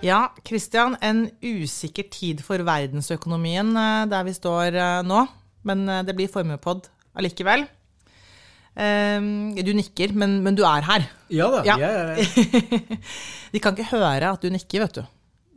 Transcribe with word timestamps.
Ja, 0.00 0.30
Christian, 0.48 0.94
en 1.04 1.26
usikker 1.44 2.06
tid 2.12 2.40
for 2.44 2.62
verdensøkonomien 2.64 3.74
eh, 3.76 4.06
der 4.08 4.24
vi 4.24 4.32
står 4.36 4.76
eh, 4.80 5.00
nå. 5.04 5.26
Men 5.68 5.82
eh, 5.92 6.00
det 6.08 6.14
blir 6.16 6.30
formuepod 6.32 6.88
allikevel. 7.20 7.66
Ehm, 8.80 9.52
Du 9.60 9.72
nikker, 9.76 10.14
men, 10.16 10.38
men 10.46 10.56
du 10.56 10.62
er 10.64 10.86
her. 10.88 11.04
Ja 11.28 11.50
da, 11.52 11.60
Ja. 11.68 11.76
jeg 11.76 11.92
er- 11.92 12.14
her. 12.16 12.96
De 13.52 13.60
kan 13.60 13.76
ikke 13.76 13.90
høre 13.92 14.30
at 14.32 14.40
du 14.40 14.48
nikker, 14.54 14.86
vet 14.86 15.00
du. 15.00 15.04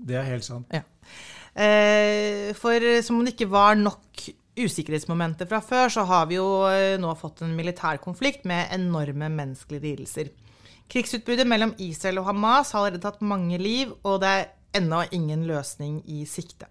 det 0.04 0.18
er 0.20 0.28
helt 0.28 0.44
sant. 0.44 0.68
Ja. 0.74 0.82
For 2.58 2.82
som 3.06 3.20
om 3.20 3.26
det 3.28 3.36
ikke 3.36 3.48
var 3.54 3.76
nok 3.78 4.24
usikkerhetsmomenter 4.58 5.46
fra 5.48 5.60
før, 5.64 5.92
så 5.94 6.04
har 6.10 6.26
vi 6.28 6.36
jo 6.40 6.48
nå 7.00 7.12
fått 7.18 7.44
en 7.46 7.54
militær 7.56 8.00
konflikt 8.02 8.44
med 8.50 8.74
enorme 8.74 9.30
menneskelige 9.30 9.86
lidelser. 9.86 10.32
Krigsutbruddet 10.92 11.48
mellom 11.50 11.74
Israel 11.82 12.22
og 12.22 12.30
Hamas 12.32 12.74
har 12.74 12.84
allerede 12.84 13.04
tatt 13.06 13.24
mange 13.26 13.58
liv, 13.62 13.94
og 14.04 14.22
det 14.24 14.30
er 14.30 14.52
ennå 14.80 15.04
ingen 15.16 15.46
løsning 15.48 16.02
i 16.10 16.24
sikte. 16.30 16.70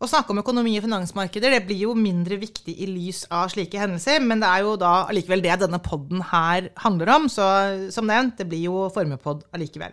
Å 0.00 0.08
snakke 0.08 0.32
om 0.32 0.40
økonomi 0.40 0.78
og 0.78 0.86
finansmarkeder 0.86 1.52
det 1.52 1.64
blir 1.68 1.82
jo 1.82 1.90
mindre 1.92 2.38
viktig 2.40 2.72
i 2.72 2.86
lys 2.88 3.26
av 3.28 3.50
slike 3.52 3.76
hendelser, 3.76 4.22
men 4.24 4.40
det 4.40 4.48
er 4.48 4.64
jo 4.64 4.78
da 4.80 4.92
allikevel 5.10 5.44
det 5.44 5.58
denne 5.60 5.80
podden 5.84 6.22
her 6.30 6.70
handler 6.80 7.12
om, 7.18 7.26
så 7.28 7.48
som 7.92 8.08
nevnt, 8.08 8.38
det 8.40 8.48
blir 8.48 8.64
jo 8.64 8.86
formepod 8.94 9.44
allikevel. 9.52 9.92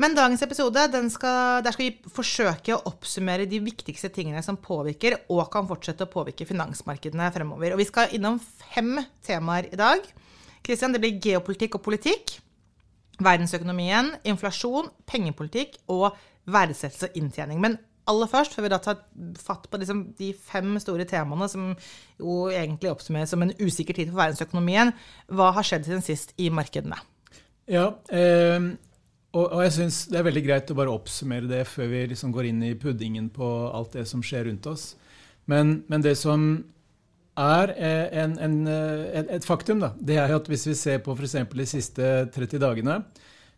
Men 0.00 0.16
dagens 0.16 0.40
episode, 0.46 0.86
skal, 1.12 1.60
der 1.60 1.74
skal 1.74 1.84
vi 1.84 2.12
forsøke 2.16 2.72
å 2.72 2.80
oppsummere 2.88 3.44
de 3.46 3.60
viktigste 3.60 4.08
tingene 4.14 4.40
som 4.44 4.56
påvirker 4.56 5.18
og 5.28 5.44
kan 5.52 5.68
fortsette 5.68 6.08
å 6.08 6.12
påvirke 6.12 6.48
finansmarkedene 6.48 7.28
fremover. 7.34 7.74
Og 7.74 7.82
vi 7.82 7.88
skal 7.90 8.16
innom 8.16 8.40
fem 8.40 8.96
temaer 9.26 9.68
i 9.68 9.78
dag. 9.78 10.08
Kristian, 10.62 10.94
det 10.94 11.02
blir 11.02 11.20
geopolitikk 11.22 11.78
og 11.78 11.84
politikk, 11.86 12.36
verdensøkonomien, 13.22 14.12
inflasjon, 14.28 14.90
pengepolitikk 15.08 15.78
og 15.92 16.12
verdsettelse 16.50 17.10
og 17.10 17.18
inntjening. 17.18 17.60
Men 17.62 17.78
aller 18.10 18.30
først, 18.30 18.54
før 18.54 18.66
vi 18.66 18.72
da 18.72 18.78
tar 18.82 19.02
fatt 19.38 19.68
på 19.70 19.78
liksom 19.78 20.04
de 20.18 20.32
fem 20.34 20.74
store 20.82 21.06
temaene 21.08 21.48
som 21.50 21.72
jo 22.20 22.38
egentlig 22.50 22.90
oppsummeres 22.90 23.34
som 23.34 23.44
en 23.44 23.54
usikker 23.60 23.98
tid 23.98 24.10
for 24.10 24.22
verdensøkonomien, 24.22 24.94
hva 25.30 25.52
har 25.56 25.66
skjedd 25.66 25.86
siden 25.86 26.06
sist 26.06 26.34
i 26.42 26.48
markedene? 26.54 26.98
Ja, 27.70 27.92
eh, 28.10 28.72
og, 29.32 29.44
og 29.46 29.62
jeg 29.64 29.76
syns 29.78 30.02
det 30.10 30.18
er 30.20 30.26
veldig 30.26 30.44
greit 30.44 30.72
å 30.72 30.76
bare 30.76 30.92
oppsummere 30.92 31.48
det 31.48 31.62
før 31.70 31.88
vi 31.92 32.04
liksom 32.10 32.34
går 32.34 32.50
inn 32.50 32.64
i 32.66 32.74
puddingen 32.78 33.30
på 33.32 33.48
alt 33.72 33.94
det 33.96 34.04
som 34.10 34.24
skjer 34.24 34.48
rundt 34.50 34.66
oss. 34.68 34.92
Men, 35.50 35.80
men 35.90 36.04
det 36.04 36.16
som 36.20 36.50
er 37.38 37.72
eh, 37.76 38.22
en, 38.22 38.34
en, 38.38 38.56
eh, 38.68 39.22
et, 39.22 39.44
faktum, 39.44 39.80
da, 39.80 39.92
det 39.96 40.18
er 40.20 40.34
at 40.34 40.48
hvis 40.50 40.66
vi 40.68 40.74
ser 40.76 41.00
på 41.04 41.14
f.eks. 41.16 41.38
de 41.48 41.68
siste 41.68 42.10
30 42.34 42.60
dagene, 42.60 42.98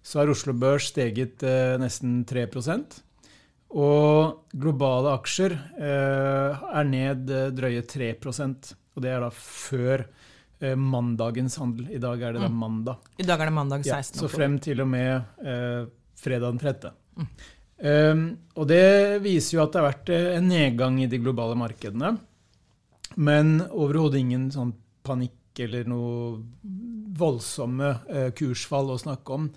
så 0.05 0.21
har 0.21 0.31
Oslo 0.31 0.55
Børs 0.55 0.91
steget 0.93 1.43
eh, 1.43 1.75
nesten 1.81 2.23
3 2.29 2.47
Og 3.75 4.45
globale 4.53 5.15
aksjer 5.19 5.57
er 5.79 6.85
ned 6.85 7.27
drøye 7.57 7.83
3 7.83 8.15
Og 8.21 9.03
det 9.03 9.11
er 9.11 9.21
da 9.21 9.31
før 9.31 10.07
mandagens 10.77 11.57
handel. 11.59 11.89
I 11.91 11.99
dag 11.99 12.21
er 12.23 12.33
det 12.33 12.41
da 12.41 12.49
mandag. 12.49 12.97
I 13.19 13.27
dag 13.27 13.41
er 13.41 13.51
det 13.51 13.53
mandag 13.53 13.83
16. 13.85 13.91
Ja, 13.91 14.21
så 14.23 14.29
frem 14.31 14.59
til 14.63 14.81
og 14.81 14.89
med 14.89 15.25
eh, 15.43 15.89
fredag 16.17 16.55
den 16.55 16.61
13. 16.63 16.95
Um, 17.85 18.23
og 18.55 18.69
det 18.71 19.19
viser 19.21 19.57
jo 19.59 19.65
at 19.65 19.75
det 19.75 19.81
har 19.81 19.91
vært 19.91 20.13
en 20.15 20.47
nedgang 20.49 21.01
i 21.03 21.09
de 21.11 21.19
globale 21.21 21.59
markedene. 21.59 22.15
Men 23.17 23.61
overhodet 23.71 24.21
ingen 24.21 24.51
sånn 24.55 24.75
panikk 25.07 25.61
eller 25.63 25.87
noe 25.87 26.41
voldsomme 27.19 27.95
eh, 28.11 28.31
kursfall 28.35 28.91
å 28.95 28.99
snakke 29.01 29.37
om. 29.37 29.49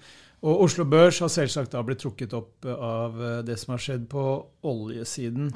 Og 0.46 0.60
Oslo 0.68 0.86
Børs 0.86 1.18
har 1.24 1.32
selvsagt 1.34 1.74
da 1.74 1.82
blitt 1.82 2.04
trukket 2.04 2.36
opp 2.38 2.66
eh, 2.70 2.74
av 2.78 3.16
eh, 3.24 3.38
det 3.48 3.56
som 3.58 3.74
har 3.74 3.82
skjedd 3.82 4.04
på 4.12 4.24
oljesiden. 4.70 5.48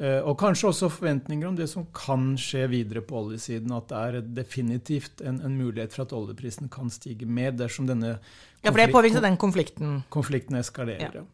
Eh, 0.00 0.18
og 0.26 0.34
kanskje 0.40 0.72
også 0.72 0.88
forventninger 0.90 1.46
om 1.46 1.54
det 1.58 1.68
som 1.70 1.86
kan 1.94 2.32
skje 2.40 2.64
videre 2.72 3.04
på 3.06 3.20
oljesiden. 3.22 3.70
At 3.76 3.92
det 3.92 4.00
er 4.02 4.26
definitivt 4.42 5.22
en, 5.22 5.38
en 5.46 5.54
mulighet 5.60 5.94
for 5.94 6.08
at 6.08 6.16
oljeprisen 6.18 6.72
kan 6.74 6.90
stige 6.90 7.28
mer 7.30 7.54
dersom 7.54 7.86
denne 7.86 8.16
Ja, 8.64 8.72
for 8.72 8.80
det 8.80 8.90
påvirker 8.90 9.22
den 9.22 9.36
konflikten. 9.38 10.00
konflikten 10.10 10.58
eskalerer. 10.58 11.20
Ja. 11.22 11.26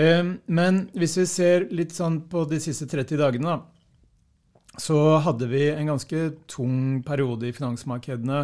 Eh, 0.00 0.24
Men 0.46 0.86
hvis 0.96 1.18
vi 1.20 1.26
ser 1.28 1.68
litt 1.68 1.92
sånn 1.92 2.22
på 2.32 2.46
de 2.48 2.62
siste 2.64 2.88
30 2.88 3.20
dagene, 3.20 3.58
da, 3.58 3.77
så 4.78 4.98
hadde 5.24 5.48
vi 5.50 5.68
en 5.72 5.94
ganske 5.94 6.24
tung 6.50 7.00
periode 7.06 7.48
i 7.48 7.54
finansmarkedene 7.54 8.42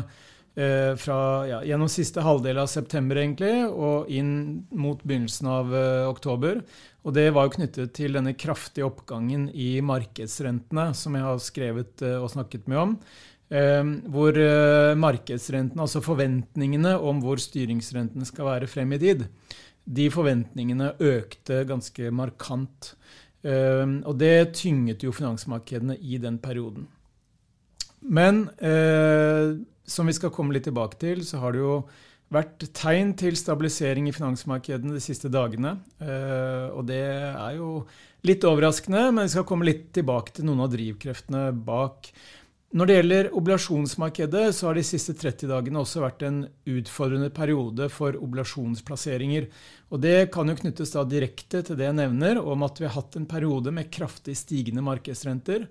eh, 0.55 0.95
fra 1.01 1.19
ja, 1.49 1.61
gjennom 1.67 1.91
siste 1.93 2.25
halvdel 2.25 2.59
av 2.63 2.71
september 2.71 3.21
egentlig, 3.21 3.53
og 3.71 4.11
inn 4.13 4.65
mot 4.75 5.03
begynnelsen 5.05 5.51
av 5.51 5.75
eh, 5.75 6.07
oktober. 6.11 6.63
Og 7.05 7.15
det 7.17 7.29
var 7.37 7.47
jo 7.47 7.57
knyttet 7.59 7.95
til 7.97 8.17
denne 8.17 8.35
kraftige 8.39 8.87
oppgangen 8.89 9.49
i 9.51 9.77
markedsrentene, 9.85 10.91
som 10.97 11.17
jeg 11.17 11.27
har 11.27 11.43
skrevet 11.43 12.05
eh, 12.07 12.19
og 12.19 12.33
snakket 12.33 12.67
mye 12.71 12.83
om. 12.89 12.97
Eh, 13.55 13.83
hvor 14.11 14.39
eh, 14.41 14.95
markedsrentene, 14.99 15.85
altså 15.87 16.03
forventningene 16.05 16.97
om 16.99 17.23
hvor 17.23 17.43
styringsrentene 17.43 18.27
skal 18.29 18.51
være 18.55 18.71
frem 18.71 18.97
i 18.97 19.03
tid, 19.03 19.29
de 19.85 20.09
forventningene 20.09 20.95
økte 21.05 21.61
ganske 21.69 22.09
markant. 22.15 22.95
Og 23.45 24.15
det 24.17 24.55
tynget 24.57 25.05
jo 25.05 25.13
finansmarkedene 25.13 25.99
i 26.01 26.17
den 26.23 26.39
perioden. 26.41 26.87
Men 28.05 28.49
eh, 28.61 29.57
som 29.89 30.09
vi 30.09 30.17
skal 30.17 30.33
komme 30.33 30.55
litt 30.57 30.67
tilbake 30.69 30.99
til, 31.01 31.25
så 31.25 31.41
har 31.43 31.55
det 31.55 31.63
jo 31.63 31.77
vært 32.35 32.67
tegn 32.77 33.13
til 33.19 33.37
stabilisering 33.39 34.09
i 34.09 34.15
finansmarkedene 34.15 34.97
de 34.97 35.03
siste 35.03 35.31
dagene. 35.33 35.77
Eh, 36.03 36.69
og 36.75 36.87
det 36.89 37.03
er 37.05 37.59
jo 37.59 37.85
litt 38.25 38.45
overraskende, 38.49 39.11
men 39.13 39.27
vi 39.27 39.35
skal 39.37 39.47
komme 39.49 39.69
litt 39.69 39.91
tilbake 39.97 40.37
til 40.37 40.49
noen 40.49 40.65
av 40.65 40.73
drivkreftene 40.73 41.47
bak. 41.67 42.11
Når 42.75 42.89
det 42.91 42.95
gjelder 42.97 43.27
oblasjonsmarkedet, 43.39 44.49
så 44.57 44.67
har 44.67 44.75
de 44.75 44.83
siste 44.83 45.13
30 45.15 45.47
dagene 45.47 45.79
også 45.79 46.01
vært 46.03 46.25
en 46.27 46.41
utfordrende 46.67 47.29
periode 47.31 47.87
for 47.95 48.17
oblasjonsplasseringer. 48.19 49.47
Og 49.95 50.03
det 50.03 50.17
kan 50.35 50.51
jo 50.51 50.57
knyttes 50.59 50.91
da 50.91 51.05
direkte 51.07 51.61
til 51.63 51.79
det 51.79 51.87
jeg 51.87 51.97
nevner, 52.01 52.41
om 52.43 52.67
at 52.67 52.81
vi 52.83 52.89
har 52.89 52.97
hatt 52.97 53.15
en 53.21 53.29
periode 53.31 53.71
med 53.77 53.93
kraftig 53.95 54.35
stigende 54.41 54.83
markedsrenter. 54.83 55.69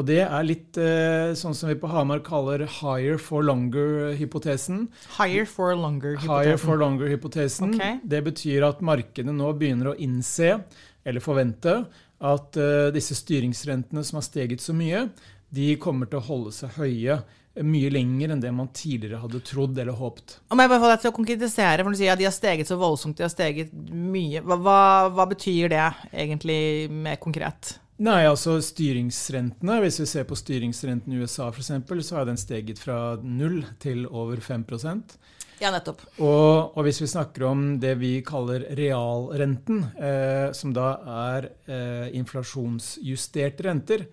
Og 0.00 0.08
det 0.08 0.22
er 0.24 0.48
litt 0.48 0.80
eh, 0.80 1.34
sånn 1.36 1.56
som 1.56 1.68
vi 1.68 1.76
på 1.80 1.92
Hamar 1.92 2.24
kaller 2.24 2.64
'higher 2.64 3.20
for 3.20 3.44
longer'-hypotesen. 3.44 4.86
Higher 5.18 5.44
for 5.44 5.76
longer. 5.76 6.16
Higher 6.24 6.56
hypotesen. 6.56 6.64
for 6.64 6.80
longer-hypotesen. 6.80 7.76
Okay. 7.76 8.00
Det 8.00 8.24
betyr 8.32 8.64
at 8.64 8.80
markedet 8.80 9.36
nå 9.36 9.52
begynner 9.60 9.92
å 9.92 9.96
innse, 10.00 10.62
eller 11.04 11.20
forvente, 11.20 11.82
at 12.16 12.56
eh, 12.56 12.90
disse 12.96 13.16
styringsrentene 13.16 14.04
som 14.04 14.16
har 14.20 14.24
steget 14.24 14.64
så 14.64 14.72
mye, 14.76 15.08
de 15.56 15.72
kommer 15.80 16.10
til 16.10 16.20
å 16.20 16.26
holde 16.26 16.52
seg 16.54 16.76
høye 16.76 17.16
eh, 17.16 17.64
mye 17.64 17.92
lenger 17.94 18.34
enn 18.34 18.42
det 18.42 18.52
man 18.54 18.72
tidligere 18.76 19.22
hadde 19.22 19.42
trodd 19.46 19.78
eller 19.78 19.96
håpet. 19.96 20.38
Om 20.52 20.62
jeg 20.62 20.72
bare 20.72 20.82
får 20.84 20.94
deg 20.94 21.02
til 21.04 21.12
å 21.12 21.16
konkretisere, 21.16 21.86
for 21.86 21.96
du 21.96 22.00
sier 22.00 22.14
at 22.14 22.20
de 22.20 22.28
har 22.28 22.36
steget 22.36 22.70
så 22.70 22.78
voldsomt, 22.80 23.16
de 23.18 23.26
har 23.26 23.32
steget 23.32 23.72
mye. 23.90 24.44
Hva, 24.44 24.60
hva, 24.60 24.78
hva 25.16 25.28
betyr 25.32 25.72
det 25.72 25.88
egentlig 26.12 26.60
mer 26.92 27.20
konkret? 27.22 27.76
Nei, 27.96 28.26
altså 28.28 28.58
styringsrentene, 28.60 29.78
Hvis 29.80 30.02
vi 30.02 30.06
ser 30.10 30.26
på 30.28 30.36
styringsrenten 30.36 31.14
i 31.14 31.22
USA 31.22 31.48
f.eks., 31.48 31.70
så 32.04 32.18
har 32.18 32.26
den 32.28 32.36
steget 32.36 32.80
fra 32.82 33.16
null 33.24 33.62
til 33.80 34.04
over 34.10 34.36
5% 34.36 35.16
Ja, 35.62 35.70
nettopp. 35.72 36.02
Og, 36.20 36.76
og 36.76 36.82
hvis 36.84 37.00
vi 37.00 37.08
snakker 37.08 37.46
om 37.48 37.62
det 37.80 37.94
vi 37.96 38.18
kaller 38.20 38.66
realrenten, 38.76 39.86
eh, 39.96 40.52
som 40.52 40.74
da 40.76 40.90
er 41.30 41.48
eh, 41.64 42.12
inflasjonsjusterte 42.20 43.64
renter 43.64 44.04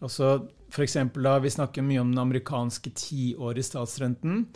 altså 0.00 0.40
for 0.70 0.84
eksempel 0.84 1.26
da 1.26 1.38
Vi 1.42 1.50
snakker 1.50 1.82
mye 1.82 2.00
om 2.00 2.12
den 2.12 2.22
amerikanske 2.22 2.92
tiårige 2.94 3.66
statsrenten. 3.66 4.46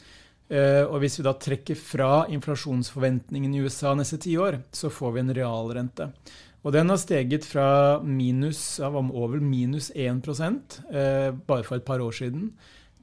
Eh, 0.48 0.82
og 0.84 1.00
hvis 1.00 1.18
vi 1.18 1.24
da 1.26 1.32
trekker 1.40 1.78
fra 1.78 2.26
inflasjonsforventningen 2.32 3.54
i 3.54 3.62
USA 3.64 3.94
neste 3.96 4.18
ti 4.20 4.36
år, 4.36 4.60
så 4.72 4.92
får 4.92 5.14
vi 5.14 5.24
en 5.24 5.34
realrente. 5.34 6.10
Og 6.64 6.72
den 6.72 6.88
har 6.88 7.00
steget 7.00 7.44
fra 7.44 8.00
minus, 8.00 8.80
over 8.80 9.40
minus 9.40 9.90
1 9.94 10.24
eh, 10.92 11.30
bare 11.32 11.64
for 11.64 11.76
et 11.76 11.84
par 11.84 12.00
år 12.00 12.12
siden, 12.12 12.52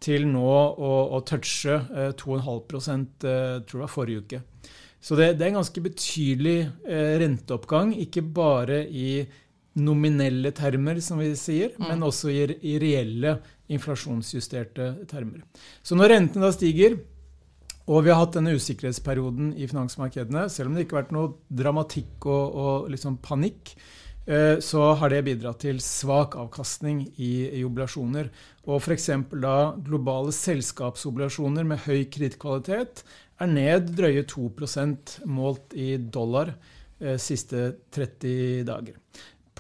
til 0.02 0.26
nå 0.26 0.50
å, 0.50 0.94
å 1.14 1.20
touche 1.22 1.78
eh, 1.78 2.10
2,5 2.18 3.06
eh, 3.22 3.60
tror 3.70 3.84
jeg 3.84 3.94
forrige 3.94 4.24
uke. 4.26 4.42
Så 5.02 5.18
det, 5.18 5.36
det 5.38 5.46
er 5.46 5.50
en 5.50 5.62
ganske 5.62 5.82
betydelig 5.82 6.58
renteoppgang, 6.86 7.96
ikke 8.04 8.22
bare 8.22 8.84
i 8.86 9.24
nominelle 9.80 10.52
termer, 10.56 11.00
som 11.04 11.22
vi 11.22 11.32
sier, 11.40 11.72
men 11.80 12.04
også 12.04 12.32
i, 12.32 12.44
i 12.74 12.76
reelle 12.82 13.38
inflasjonsjusterte 13.72 14.92
termer. 15.10 15.46
Så 15.84 15.96
når 15.96 16.16
rentene 16.16 16.50
da 16.50 16.52
stiger, 16.56 16.98
og 17.92 18.06
vi 18.06 18.12
har 18.12 18.20
hatt 18.22 18.36
denne 18.36 18.54
usikkerhetsperioden 18.56 19.56
i 19.58 19.68
finansmarkedene, 19.70 20.46
selv 20.52 20.70
om 20.70 20.78
det 20.78 20.86
ikke 20.86 20.98
har 20.98 21.06
vært 21.06 21.16
noe 21.16 21.34
dramatikk 21.62 22.28
og, 22.30 22.60
og 22.64 22.92
liksom 22.94 23.18
panikk, 23.24 23.74
eh, 24.28 24.60
så 24.64 24.92
har 25.00 25.14
det 25.14 25.24
bidratt 25.28 25.64
til 25.64 25.82
svak 25.84 26.38
avkastning 26.40 27.04
i, 27.16 27.34
i 27.62 27.64
oblasjoner. 27.68 28.30
Og 28.68 28.84
f.eks. 28.84 29.10
da 29.34 29.58
globale 29.88 30.36
selskapsoblasjoner 30.36 31.68
med 31.68 31.84
høy 31.88 32.06
kredittkvalitet 32.12 33.04
er 33.42 33.50
ned 33.50 33.92
drøye 33.98 34.28
2% 34.30 35.18
målt 35.32 35.74
i 35.74 35.96
dollar 35.98 36.54
eh, 36.54 37.18
siste 37.20 37.72
30 37.96 38.68
dager. 38.70 39.00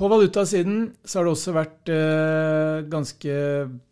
På 0.01 0.07
valutasiden 0.09 0.95
så 1.05 1.19
har 1.19 1.27
det 1.27 1.31
også 1.35 1.51
vært 1.53 1.89
eh, 1.93 2.79
ganske 2.89 3.33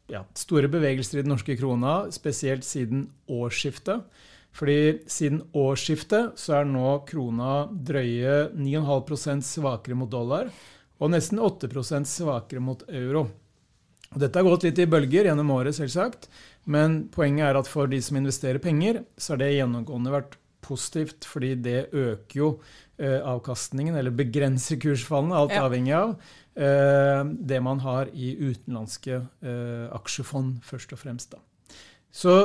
ja, 0.10 0.24
store 0.34 0.72
bevegelser 0.74 1.20
i 1.20 1.22
den 1.22 1.30
norske 1.30 1.54
krona, 1.60 2.08
spesielt 2.10 2.66
siden 2.66 3.04
årsskiftet. 3.30 4.08
Fordi 4.58 5.04
siden 5.06 5.44
årsskiftet 5.54 6.34
så 6.42 6.56
er 6.58 6.66
nå 6.66 6.96
krona 7.06 7.68
drøye 7.70 8.50
9,5% 8.58 9.46
svakere 9.46 10.00
mot 10.00 10.10
dollar 10.10 10.50
og 10.98 11.14
nesten 11.14 11.44
8% 11.46 12.10
svakere 12.10 12.64
mot 12.64 12.82
euro. 12.90 13.28
Dette 14.10 14.42
har 14.42 14.50
gått 14.50 14.66
litt 14.66 14.82
i 14.82 14.90
bølger 14.90 15.30
gjennom 15.30 15.54
året, 15.54 15.78
selvsagt. 15.78 16.26
Men 16.66 17.04
poenget 17.14 17.52
er 17.52 17.62
at 17.62 17.70
for 17.70 17.86
de 17.86 18.02
som 18.02 18.18
investerer 18.18 18.58
penger, 18.58 19.04
så 19.14 19.36
har 19.36 19.44
det 19.44 19.54
gjennomgående 19.60 20.18
vært 20.18 20.40
positivt, 20.62 21.28
fordi 21.28 21.54
det 21.56 21.90
øker 21.94 22.40
jo 22.40 22.50
eh, 22.98 23.20
avkastningen, 23.20 23.96
eller 23.96 24.16
begrenser 24.16 24.80
kursfallene, 24.82 25.36
alt 25.36 25.56
ja. 25.56 25.66
avhengig 25.68 25.96
av 25.98 26.16
eh, 26.56 27.22
det 27.52 27.62
man 27.66 27.84
har 27.86 28.12
i 28.14 28.34
utenlandske 28.40 29.22
eh, 29.22 29.86
aksjefond, 29.96 30.60
først 30.68 30.96
og 30.96 31.04
fremst. 31.04 31.36
Da. 31.36 31.78
Så 32.12 32.40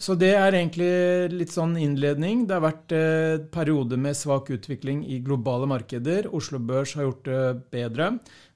så 0.00 0.14
det 0.16 0.30
er 0.32 0.54
egentlig 0.56 0.88
litt 1.34 1.50
sånn 1.52 1.74
innledning. 1.76 2.46
Det 2.48 2.54
har 2.56 2.62
vært 2.64 2.92
eh, 2.96 3.42
periode 3.52 3.98
med 4.00 4.16
svak 4.16 4.48
utvikling 4.54 5.02
i 5.04 5.18
globale 5.20 5.68
markeder. 5.68 6.30
Oslo 6.32 6.56
Børs 6.56 6.94
har 6.96 7.04
gjort 7.04 7.26
det 7.28 7.42
bedre. 7.74 8.06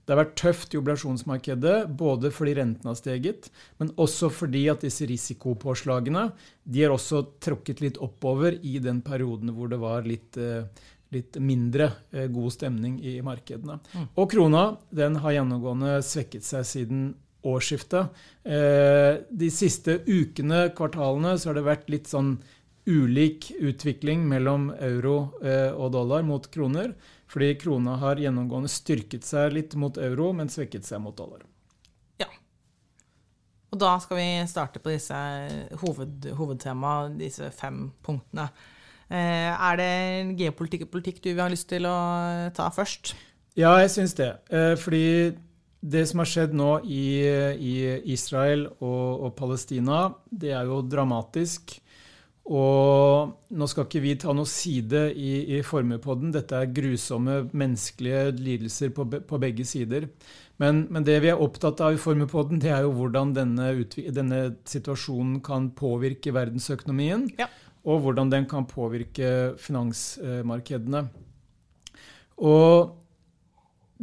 Det 0.04 0.12
har 0.12 0.20
vært 0.20 0.36
tøft 0.36 0.74
i 0.74 0.78
oblasjonsmarkedet, 0.78 1.76
både 1.96 2.28
fordi 2.34 2.58
renten 2.58 2.90
har 2.90 2.96
steget, 2.98 3.48
men 3.80 3.92
også 4.00 4.28
fordi 4.32 4.66
at 4.68 4.84
disse 4.84 5.06
risikopåslagene 5.08 6.26
de 6.64 6.82
har 6.84 6.92
også 6.92 7.22
tråkket 7.44 7.80
litt 7.80 8.00
oppover 8.04 8.58
i 8.60 8.76
den 8.84 9.00
perioden 9.04 9.54
hvor 9.56 9.72
det 9.72 9.80
var 9.80 10.04
litt, 10.04 10.36
eh, 10.36 10.68
litt 11.14 11.38
mindre 11.40 11.88
eh, 12.12 12.28
god 12.32 12.52
stemning 12.52 12.98
i 13.00 13.16
markedene. 13.24 13.78
Mm. 13.94 14.10
Og 14.20 14.28
krona 14.34 14.64
den 14.92 15.16
har 15.24 15.38
gjennomgående 15.38 15.96
svekket 16.04 16.44
seg 16.44 16.68
siden 16.68 17.06
årsskiftet. 17.44 18.12
Eh, 18.44 19.24
de 19.24 19.50
siste 19.52 20.02
ukene, 20.04 20.66
kvartalene, 20.76 21.38
så 21.40 21.50
har 21.50 21.60
det 21.60 21.66
vært 21.70 21.88
litt 21.92 22.12
sånn 22.12 22.36
ulik 22.84 23.54
utvikling 23.64 24.26
mellom 24.28 24.66
euro 24.76 25.14
og 25.40 25.86
dollar 25.94 26.20
mot 26.28 26.44
kroner. 26.52 26.90
Fordi 27.34 27.50
krona 27.58 27.96
har 27.98 28.20
gjennomgående 28.22 28.70
styrket 28.70 29.26
seg 29.26 29.56
litt 29.56 29.74
mot 29.80 29.98
euro, 29.98 30.30
men 30.38 30.52
svekket 30.52 30.86
seg 30.86 31.02
mot 31.02 31.16
dollar. 31.18 31.42
Ja. 32.22 32.28
Og 33.74 33.80
da 33.82 33.96
skal 34.02 34.20
vi 34.20 34.28
starte 34.50 34.82
på 34.82 34.92
disse 34.94 35.18
hoved, 35.82 36.28
hovedtemaene, 36.38 37.18
disse 37.18 37.50
fem 37.56 37.88
punktene. 38.06 38.46
Eh, 39.10 39.50
er 39.50 39.80
det 39.80 39.94
geopolitikk 40.38 40.86
og 40.86 40.94
politikk 40.94 41.18
du 41.24 41.32
vil 41.32 41.42
ha 41.42 41.50
lyst 41.50 41.68
til 41.74 41.90
å 41.90 41.96
ta 42.54 42.70
først? 42.74 43.16
Ja, 43.58 43.74
jeg 43.82 43.90
syns 43.94 44.14
det. 44.18 44.30
Fordi 44.82 45.34
det 45.84 46.06
som 46.08 46.22
har 46.22 46.28
skjedd 46.30 46.54
nå 46.56 46.70
i, 46.88 47.04
i 47.60 47.74
Israel 48.14 48.66
og, 48.78 49.26
og, 49.26 49.30
Palestina, 49.36 50.06
det 50.30 50.54
er 50.56 50.70
jo 50.70 50.80
dramatisk. 50.88 51.76
Og 52.44 53.30
nå 53.56 53.66
skal 53.70 53.86
ikke 53.86 54.02
vi 54.04 54.14
ta 54.20 54.34
noe 54.36 54.48
side 54.48 55.06
i, 55.16 55.56
i 55.56 55.60
Formuepodden. 55.64 56.32
Dette 56.34 56.58
er 56.58 56.72
grusomme 56.76 57.38
menneskelige 57.56 58.34
lidelser 58.36 58.92
på, 58.92 59.06
på 59.08 59.40
begge 59.40 59.64
sider. 59.64 60.10
Men, 60.60 60.84
men, 60.92 61.06
det 61.06 61.16
vi 61.24 61.32
er 61.32 61.40
opptatt 61.40 61.80
av 61.82 61.96
i 61.96 62.00
formepodden, 62.00 62.60
det 62.62 62.70
er 62.70 62.84
jo 62.84 62.92
hvordan 62.94 63.32
denne, 63.34 63.70
denne 64.14 64.42
situasjonen 64.68 65.40
kan 65.44 65.70
påvirke 65.74 66.34
verdensøkonomien. 66.36 67.30
Ja. 67.40 67.48
Og 67.88 68.04
hvordan 68.04 68.30
den 68.32 68.46
kan 68.48 68.68
påvirke 68.68 69.56
finansmarkedene. 69.60 71.06
Og 72.44 72.94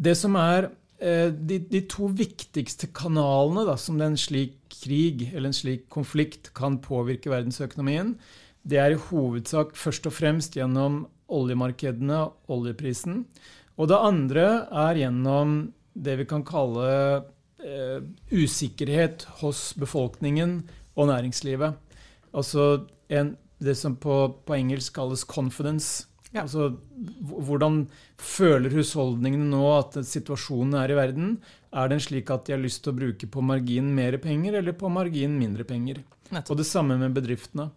det 0.02 0.18
som 0.18 0.36
er 0.40 0.72
de, 1.02 1.58
de, 1.66 1.80
to 1.90 2.12
viktigste 2.14 2.92
kanalene 2.94 3.64
da, 3.66 3.74
som 3.80 3.98
en 4.06 4.18
slik 4.20 4.60
krig 4.70 5.24
eller 5.32 5.50
en 5.50 5.56
slik 5.58 5.88
konflikt 5.90 6.52
kan 6.58 6.78
påvirke 6.84 7.32
verdensøkonomien, 7.34 8.16
det 8.62 8.78
er 8.78 8.94
i 8.94 9.02
hovedsak 9.10 9.74
først 9.78 10.06
og 10.06 10.14
fremst 10.14 10.58
gjennom 10.58 11.06
oljemarkedene, 11.32 12.28
oljeprisen. 12.52 13.24
Og 13.80 13.90
det 13.90 13.98
andre 13.98 14.46
er 14.70 15.00
gjennom 15.02 15.56
det 15.94 16.18
vi 16.22 16.28
kan 16.30 16.44
kalle 16.48 16.92
eh, 17.64 18.00
usikkerhet 18.32 19.26
hos 19.42 19.72
befolkningen 19.80 20.60
og 20.96 21.10
næringslivet. 21.10 21.80
Altså 22.36 22.86
en, 23.10 23.36
det 23.60 23.76
som 23.80 23.96
på, 23.96 24.38
på 24.46 24.56
engelsk 24.56 24.94
kalles 24.96 25.26
'confidence'. 25.26 26.08
Ja. 26.32 26.46
Altså, 26.46 26.70
hvordan 27.20 27.84
føler 28.22 28.72
husholdningene 28.78 29.50
nå 29.52 29.66
at 29.76 29.98
situasjonen 30.08 30.78
er 30.80 30.94
i 30.94 30.98
verden? 31.00 31.34
Er 31.76 31.92
den 31.92 32.04
slik 32.04 32.32
at 32.32 32.48
de 32.48 32.56
har 32.56 32.64
lyst 32.64 32.84
til 32.86 32.94
å 32.94 33.00
bruke 33.02 33.28
på 33.32 33.44
margin 33.44 33.92
mer 33.96 34.16
penger 34.24 34.60
eller 34.62 34.76
på 34.78 34.92
margin 34.92 35.36
mindre 35.40 35.68
penger? 35.68 36.00
Nettopp. 36.32 36.54
Og 36.54 36.62
det 36.62 36.68
samme 36.70 36.96
med 37.02 37.16
bedriftene. 37.18 37.68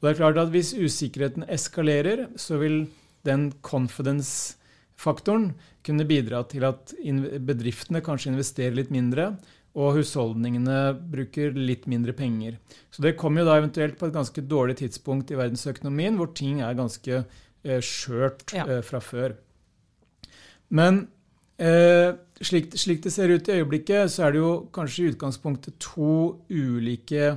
Og 0.00 0.06
det 0.06 0.14
er 0.14 0.22
klart 0.22 0.40
at 0.40 0.50
Hvis 0.50 0.72
usikkerheten 0.74 1.46
eskalerer, 1.46 2.26
så 2.36 2.58
vil 2.58 2.88
den 3.26 3.50
confidence-faktoren 3.62 5.52
kunne 5.84 6.08
bidra 6.08 6.42
til 6.48 6.64
at 6.66 6.94
bedriftene 7.46 8.02
kanskje 8.04 8.32
investerer 8.32 8.74
litt 8.76 8.90
mindre, 8.90 9.34
og 9.78 10.00
husholdningene 10.00 10.78
bruker 11.12 11.54
litt 11.54 11.84
mindre 11.86 12.12
penger. 12.16 12.56
Så 12.90 13.04
det 13.04 13.14
kommer 13.20 13.44
jo 13.44 13.50
da 13.50 13.58
eventuelt 13.60 14.00
på 14.00 14.08
et 14.08 14.16
ganske 14.16 14.42
dårlig 14.42 14.80
tidspunkt 14.80 15.30
i 15.30 15.38
verdensøkonomien, 15.38 16.16
hvor 16.18 16.32
ting 16.34 16.58
er 16.64 16.74
ganske 16.78 17.22
skjørt 17.84 18.54
ja. 18.56 18.64
Eh, 18.64 18.82
fra 18.84 19.00
før. 19.04 19.36
Men 20.72 21.02
eh, 21.60 22.16
slik, 22.40 22.72
slik, 22.78 23.02
det 23.04 23.12
ser 23.14 23.32
ut 23.32 23.48
i 23.48 23.58
øyeblikket, 23.60 24.12
så 24.12 24.26
er 24.26 24.34
det 24.34 24.42
jo 24.42 24.52
kanskje 24.74 25.04
i 25.04 25.14
utgangspunktet 25.14 25.80
to 25.82 26.40
ulike 26.48 27.34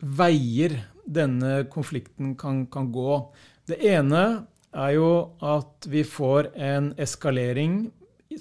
veier 0.00 0.78
denne 1.06 1.66
konflikten 1.72 2.34
kan, 2.38 2.64
kan 2.70 2.90
gå. 2.92 3.20
Det 3.68 3.80
ene 3.84 4.46
er 4.76 4.94
jo 4.96 5.10
at 5.44 5.88
vi 5.90 6.02
får 6.04 6.52
en 6.54 6.90
eskalering 7.00 7.86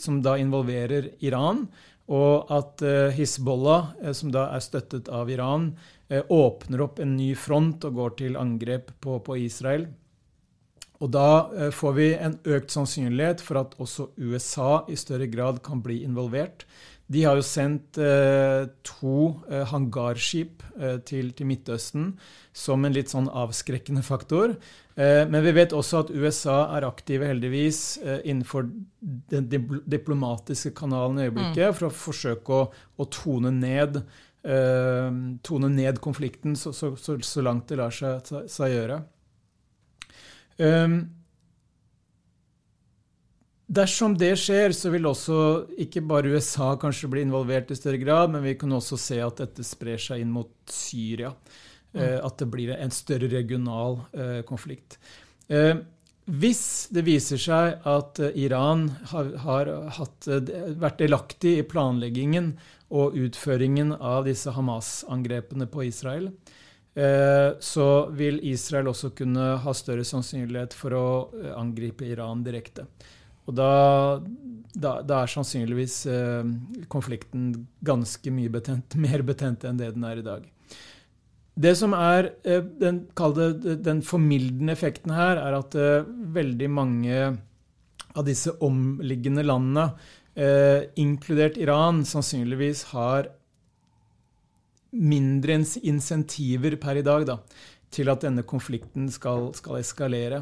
som 0.01 0.19
da 0.25 0.35
involverer 0.41 1.13
Iran, 1.23 1.67
og 2.11 2.51
at 2.53 2.83
Hizbollah, 3.15 3.95
som 4.13 4.29
da 4.33 4.49
er 4.53 4.61
støttet 4.61 5.07
av 5.09 5.29
Iran, 5.31 5.71
åpner 6.09 6.83
opp 6.85 6.99
en 7.01 7.15
ny 7.17 7.31
front 7.39 7.85
og 7.87 7.95
går 7.97 8.17
til 8.19 8.35
angrep 8.37 8.91
på, 9.01 9.17
på 9.25 9.37
Israel. 9.41 9.87
Og 11.03 11.11
da 11.11 11.29
eh, 11.55 11.71
får 11.75 11.95
vi 11.97 12.09
en 12.15 12.37
økt 12.55 12.73
sannsynlighet 12.73 13.43
for 13.43 13.61
at 13.61 13.75
også 13.81 14.09
USA 14.17 14.85
i 14.91 14.97
større 14.99 15.27
grad 15.31 15.63
kan 15.65 15.83
bli 15.83 16.03
involvert. 16.07 16.67
De 17.07 17.21
har 17.21 17.37
jo 17.37 17.45
sendt 17.45 17.99
eh, 18.01 18.65
to 18.85 19.17
eh, 19.45 19.61
hangarskip 19.69 20.63
eh, 20.79 20.97
til, 21.05 21.29
til, 21.37 21.45
Midtøsten 21.51 22.15
som 22.55 22.85
en 22.85 22.95
litt 22.95 23.11
sånn 23.13 23.27
avskrekkende 23.29 24.01
faktor. 24.05 24.55
Eh, 24.97 25.21
men 25.29 25.45
vi 25.45 25.53
vet 25.53 25.75
også 25.75 26.01
at 26.01 26.13
USA 26.15 26.57
er 26.73 26.87
aktive, 26.87 27.29
heldigvis, 27.29 27.99
innenfor 28.23 28.65
den 29.29 29.49
diplomatiske 29.85 30.73
kanalen 30.77 31.21
i 31.21 31.27
øyeblikket 31.27 31.67
mm. 31.67 31.77
for 31.77 31.91
å 31.91 31.97
forsøke 31.99 32.57
å, 32.57 32.69
å 32.97 33.09
tone, 33.13 33.53
ned, 33.53 34.01
tone 34.45 35.69
ned 35.73 35.97
konflikten 36.05 36.53
så, 36.57 36.69
så, 36.73 36.91
så, 37.01 37.15
så, 37.25 37.41
langt 37.41 37.69
det 37.69 37.79
lar 37.79 37.93
seg, 37.93 38.21
seg 38.49 38.73
gjøre. 38.75 38.99
Um, 40.57 40.99
Dersom 43.65 44.13
det 44.13 44.35
skjer, 44.37 44.75
så 44.77 44.91
vil 44.93 45.07
også 45.09 45.37
ikke 45.81 46.03
bare 46.05 46.29
USA 46.35 46.75
kanskje 46.77 47.09
bli 47.09 47.23
involvert 47.25 47.71
i 47.73 47.77
større 47.77 47.97
grad, 47.97 48.29
men 48.29 48.43
vi 48.45 48.53
kan 48.61 48.75
også 48.77 48.97
se 49.01 49.17
at 49.25 49.41
dette 49.41 49.65
sprer 49.65 49.97
seg 50.01 50.21
inn 50.21 50.33
mot 50.33 50.51
Syria. 50.69 51.31
Mm. 51.95 51.97
Uh, 51.97 52.19
at 52.27 52.37
det 52.41 52.49
blir 52.51 52.75
en 52.75 52.93
større 52.93 53.29
regional 53.31 54.03
uh, 54.13 54.41
konflikt. 54.45 54.99
Uh, 55.49 55.81
hvis 56.25 56.91
det 56.93 57.05
viser 57.05 57.41
seg 57.41 57.85
at 57.89 58.19
Iran 58.33 58.87
har, 59.11 59.31
har 59.43 59.69
hatt, 59.97 60.25
vært 60.81 61.01
delaktig 61.01 61.57
i 61.59 61.65
planleggingen 61.69 62.55
og 62.89 63.17
utføringen 63.17 63.93
av 63.97 64.25
disse 64.25 64.53
Hamas-angrepene 64.53 65.69
på 65.69 65.85
Israel, 65.85 66.31
Eh, 66.33 66.63
så 66.95 67.87
vil 68.15 68.39
Israel 68.47 68.87
også 68.87 69.11
kunne 69.17 69.49
ha 69.59 69.73
større 69.75 70.05
sannsynlighet 70.07 70.75
for 70.77 70.95
å 70.95 71.07
eh, 71.35 71.51
angripe 71.57 72.07
Iran 72.07 72.43
direkte. 72.45 72.85
Og 73.45 73.57
da, 73.57 73.71
da, 74.73 74.93
da 75.05 75.19
er 75.21 75.31
sannsynligvis 75.33 75.97
eh, 76.07 76.47
konflikten 76.91 77.51
ganske 77.85 78.31
mye 78.31 78.53
betent, 78.53 78.95
mer 79.05 79.25
betent 79.27 79.67
enn 79.67 79.81
det 79.81 79.91
den 79.97 80.07
er 80.07 80.21
i 80.21 80.25
dag. 80.25 80.47
Det 81.55 81.71
som 81.79 81.93
er 81.95 82.33
den, 82.43 83.05
den 83.15 84.01
formildende 84.03 84.73
effekten 84.75 85.13
her, 85.15 85.39
er 85.39 85.55
at 85.55 85.77
veldig 86.35 86.67
mange 86.67 87.19
av 88.11 88.25
disse 88.27 88.51
omliggende 88.59 89.45
landene, 89.45 89.85
inkludert 90.99 91.55
Iran, 91.55 92.01
sannsynligvis 92.03 92.81
har 92.91 93.29
mindre 94.95 95.59
insentiver 95.83 96.77
per 96.81 96.95
i 96.99 97.05
dag 97.05 97.25
da, 97.27 97.37
til 97.93 98.09
at 98.11 98.23
denne 98.25 98.43
konflikten 98.47 99.11
skal, 99.11 99.53
skal 99.57 99.75
eskalere. 99.81 100.39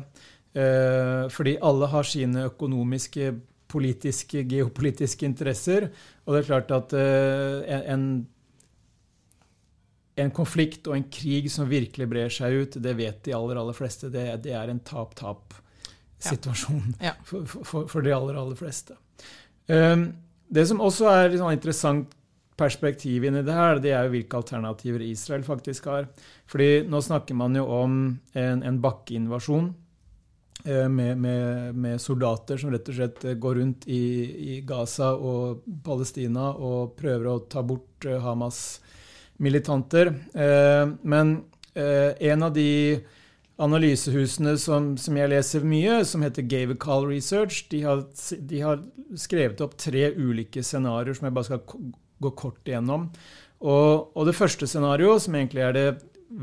Eh, 0.54 1.30
fordi 1.34 1.58
alle 1.66 1.88
har 1.90 2.04
sine 2.06 2.46
økonomiske, 2.52 3.34
politiske, 3.74 4.44
geopolitiske 4.50 5.26
interesser. 5.26 5.82
Og 6.26 6.34
det 6.34 6.40
er 6.44 6.52
klart 6.52 6.72
at 6.76 6.94
eh, 6.98 7.92
en, 7.94 8.04
en 10.22 10.32
konflikt 10.36 10.88
og 10.88 10.94
en 10.98 11.10
krig 11.10 11.52
som 11.52 11.70
virkelig 11.70 12.08
brer 12.10 12.30
seg 12.34 12.54
ut, 12.54 12.84
det 12.84 12.98
vet 13.00 13.24
de 13.26 13.34
aller, 13.38 13.58
aller 13.60 13.74
fleste. 13.78 14.10
Det, 14.14 14.44
det 14.46 14.54
er 14.58 14.68
en 14.70 14.86
tap-tap-situasjon 14.86 16.88
ja. 17.00 17.06
ja. 17.10 17.14
for, 17.26 17.46
for, 17.50 17.88
for, 17.90 18.02
de 18.06 18.12
aller, 18.14 18.36
aller 18.38 18.58
fleste. 18.60 18.94
Um, 19.66 20.14
det 20.54 20.68
som 20.70 20.82
også 20.84 21.06
er 21.10 21.38
sånn 21.40 21.56
interessant 21.56 22.14
perspektiv 22.58 23.26
i 23.26 23.32
det 23.34 23.54
her, 23.54 23.80
det 23.82 23.94
er 23.94 24.06
jo 24.06 24.14
hvilke 24.14 24.40
alternativer 24.40 25.02
Israel 25.06 25.46
faktisk 25.46 25.88
har. 25.90 26.10
Fordi 26.50 26.84
nå 26.90 27.02
snakker 27.02 27.38
man 27.38 27.56
jo 27.58 27.66
om 27.66 27.96
en, 28.38 28.64
en 28.64 28.82
bakkeinvasjon 28.84 29.72
eh, 30.66 30.90
med, 30.90 31.18
med, 31.18 31.76
med, 31.76 32.02
soldater 32.02 32.62
som 32.62 32.74
rett 32.74 32.92
og 32.92 33.00
slett 33.00 33.26
går 33.42 33.58
rundt 33.62 33.88
i, 33.88 34.04
i, 34.58 34.60
Gaza 34.68 35.14
og 35.16 35.66
Palestina 35.86 36.52
og 36.54 36.94
prøver 37.00 37.32
å 37.32 37.42
ta 37.50 37.66
bort 37.66 38.06
eh, 38.06 38.22
Hamas-militanter. 38.22 40.14
Eh, 40.34 40.86
men 41.02 41.42
en 41.74 42.46
av 42.46 42.52
de 42.54 43.02
analysehusene 43.64 44.52
som, 44.62 44.92
som, 45.02 45.16
jeg 45.18 45.32
leser 45.32 45.66
mye, 45.66 45.96
som 46.06 46.22
heter 46.22 46.46
Gavical 46.46 47.08
Research, 47.10 47.64
de 47.72 47.80
har, 47.82 48.04
de 48.38 48.60
har 48.62 48.84
skrevet 49.18 49.62
opp 49.66 49.74
tre 49.82 50.12
ulike 50.14 50.62
scenarioer 50.62 51.18
som 51.18 51.26
jeg 51.26 51.34
bare 51.34 51.50
skal 51.50 51.64
gå 52.24 52.34
kort 52.40 52.68
igjennom. 52.68 53.08
Og, 53.64 54.12
og 54.18 54.28
det 54.28 54.36
første 54.36 54.68
scenarioet, 54.68 55.26
som 55.26 55.38
egentlig 55.40 55.64
er 55.64 55.78
det 55.78 55.88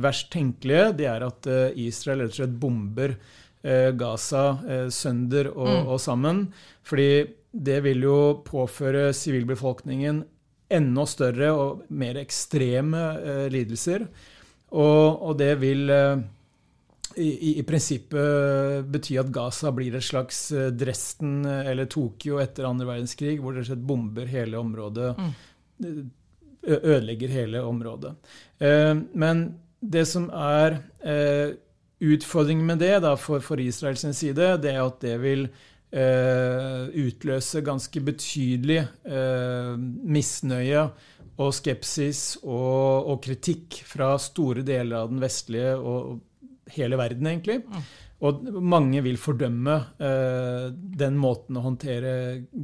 verst 0.01 0.31
tenkelige, 0.33 0.91
det 1.01 1.09
er 1.11 1.27
at 1.27 1.49
uh, 1.51 1.69
Israel 1.79 2.25
rett 2.25 2.35
og 2.37 2.41
slett 2.41 2.59
bomber 2.63 3.15
uh, 3.17 3.91
Gaza 3.99 4.45
uh, 4.63 4.89
sønder 4.95 5.51
og, 5.53 5.69
mm. 5.69 5.89
og, 5.91 5.97
sammen. 6.01 6.45
Fordi 6.87 7.11
det 7.51 7.81
vil 7.85 8.07
jo 8.07 8.19
påføre 8.47 9.11
sivilbefolkningen 9.17 10.23
enda 10.71 11.07
større 11.11 11.49
og 11.51 11.81
mer 11.99 12.21
ekstreme 12.21 13.01
lidelser. 13.51 14.05
Og, 14.71 15.19
og, 15.19 15.33
det 15.41 15.57
vil 15.59 15.91
i, 17.17 17.59
i, 17.59 17.63
prinsippet 17.67 18.87
bety 18.91 19.17
at 19.19 19.31
Gaza 19.35 19.73
blir 19.75 19.97
et 19.99 20.05
slags 20.05 20.51
eh, 20.55 20.71
Dresden 20.75 21.45
eh, 21.49 21.71
eller 21.73 21.89
Tokyo 21.91 22.39
etter 22.43 22.69
andre 22.69 22.87
verdenskrig, 22.89 23.39
hvor 23.43 23.57
det 23.57 23.67
rett 23.69 23.83
bomber 23.87 24.29
hele 24.31 24.61
området. 24.61 25.13
Mm. 25.19 25.33
Ødelegger 26.61 27.33
hele 27.33 27.63
området. 27.65 28.15
Eh, 28.61 28.95
men 29.17 29.45
det 29.81 30.05
som 30.09 30.29
er 30.29 30.83
utfordringen 32.01 32.67
med 32.69 32.83
det 32.83 32.99
da, 33.01 33.15
for, 33.17 33.41
for 33.41 33.61
Israels 33.61 34.05
side, 34.17 34.59
det 34.61 34.75
er 34.75 34.83
at 34.85 35.01
det 35.01 35.15
vil 35.23 35.47
utløse 35.91 37.63
ganske 37.67 38.03
betydelig 38.05 38.85
misnøye 40.15 40.85
og 41.41 41.55
skepsis 41.57 42.23
og, 42.43 43.09
og, 43.09 43.17
kritikk 43.25 43.81
fra 43.89 44.13
store 44.21 44.65
deler 44.67 45.01
av 45.03 45.11
den 45.13 45.23
vestlige 45.23 45.75
og 45.79 46.21
hele 46.75 46.99
verden, 47.01 47.29
egentlig. 47.31 47.61
Og 48.27 48.45
mange 48.61 49.01
vil 49.05 49.17
fordømme 49.21 49.77
eh, 49.97 50.67
den 50.73 51.17
måten 51.21 51.57
å 51.57 51.65
håndtere 51.65 52.13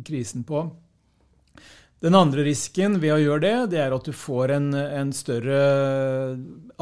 krisen 0.05 0.45
på. 0.49 0.67
Den 2.05 2.15
andre 2.19 2.45
risken 2.45 2.99
ved 3.01 3.15
å 3.15 3.21
gjøre 3.23 3.43
det, 3.43 3.55
det 3.73 3.81
er 3.81 3.95
at 3.97 4.05
du 4.05 4.13
får 4.13 4.53
en, 4.59 4.69
en 4.77 5.13
større 5.17 5.61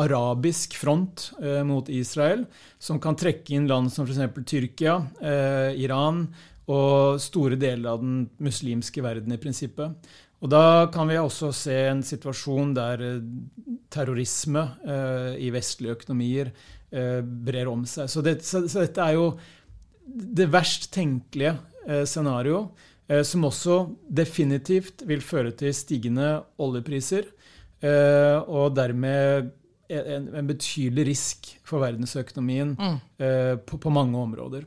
arabisk 0.01 0.75
front 0.81 1.29
eh, 1.39 1.63
mot 1.67 1.89
Israel, 1.89 2.43
som 2.83 2.99
kan 3.01 3.17
trekke 3.19 3.55
inn 3.55 3.71
land 3.71 3.93
som 3.95 4.09
f.eks. 4.09 4.43
Tyrkia, 4.43 4.99
eh, 5.23 5.71
Iran 5.85 6.27
og 6.67 7.21
store 7.23 7.61
deler 7.61 7.95
av 7.95 8.03
den 8.03 8.25
muslimske 8.43 9.05
verden 9.05 9.37
i 9.37 9.41
prinsippet. 9.41 10.13
Og 10.45 10.51
Da 10.51 10.91
kan 10.93 11.09
vi 11.09 11.17
også 11.17 11.53
se 11.57 11.77
en 11.89 12.03
situasjon 12.05 12.75
der 12.77 13.07
eh, 13.07 13.21
terrorisme 13.95 14.67
eh, 14.83 15.35
i 15.47 15.55
vestlige 15.55 15.95
økonomier 16.01 16.51
Eh, 16.95 17.21
brer 17.23 17.67
om 17.67 17.83
seg. 17.89 18.07
Så, 18.11 18.23
det, 18.23 18.39
så, 18.47 18.69
så, 18.71 18.85
dette 18.85 19.03
er 19.03 19.17
jo 19.17 19.31
det 20.07 20.47
verst 20.53 20.93
tenkelige 20.95 21.57
eh, 21.89 22.05
scenario, 22.07 22.69
eh, 22.69 22.93
som 23.05 23.45
også 23.45 23.79
definitivt 24.09 25.05
vil 25.05 25.21
føre 25.21 25.53
til 25.53 25.75
stigende 25.77 26.39
oljepriser, 26.63 27.27
eh, 27.85 28.39
og 28.49 28.73
dermed 28.79 29.51
en, 29.93 30.31
en, 30.33 30.47
betydelig 30.49 31.05
risk 31.11 31.51
for 31.67 31.85
verdensøkonomien 31.85 32.73
mm. 32.79 32.95
Eh, 33.21 33.57
på, 33.61 33.77
på, 33.79 33.93
mange 33.93 34.17
områder. 34.19 34.65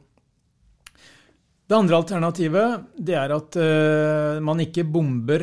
Det 1.67 1.75
andre 1.75 1.97
alternativet 1.97 2.85
det 2.95 3.17
er 3.19 3.33
at 3.35 3.57
man 4.39 4.61
ikke 4.63 4.85
bomber 4.87 5.41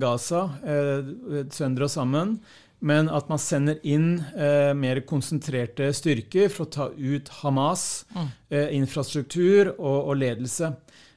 Gaza 0.00 0.46
sønder 1.52 1.84
og 1.84 1.92
sammen, 1.92 2.30
men 2.84 3.08
at 3.08 3.28
man 3.30 3.40
sender 3.40 3.80
inn 3.86 4.18
eh, 4.36 4.72
mer 4.76 5.00
konsentrerte 5.08 5.88
styrker 5.96 6.50
for 6.52 6.66
å 6.66 6.72
ta 6.72 6.88
ut 6.92 7.30
Hamas, 7.40 8.04
mm. 8.12 8.28
eh, 8.52 8.68
infrastruktur 8.76 9.72
og, 9.76 10.10
og 10.12 10.18
ledelse. 10.20 10.74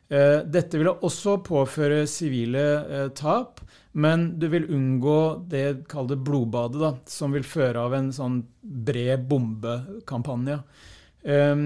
Eh, 0.10 0.40
dette 0.50 0.80
vil 0.80 0.90
også 0.90 1.36
påføre 1.46 2.06
sivile 2.10 2.64
eh, 2.82 3.10
tap, 3.14 3.62
men 3.94 4.40
du 4.42 4.48
vil 4.50 4.66
unngå 4.74 5.20
det 5.50 5.84
kall 5.90 6.10
blodbadet, 6.10 6.82
da, 6.82 6.94
som 7.10 7.36
vil 7.36 7.46
føre 7.46 7.84
av 7.86 7.94
en 7.98 8.10
sånn 8.14 8.40
bred 8.62 9.28
bombekampanje. 9.30 10.58
Eh, 11.22 11.62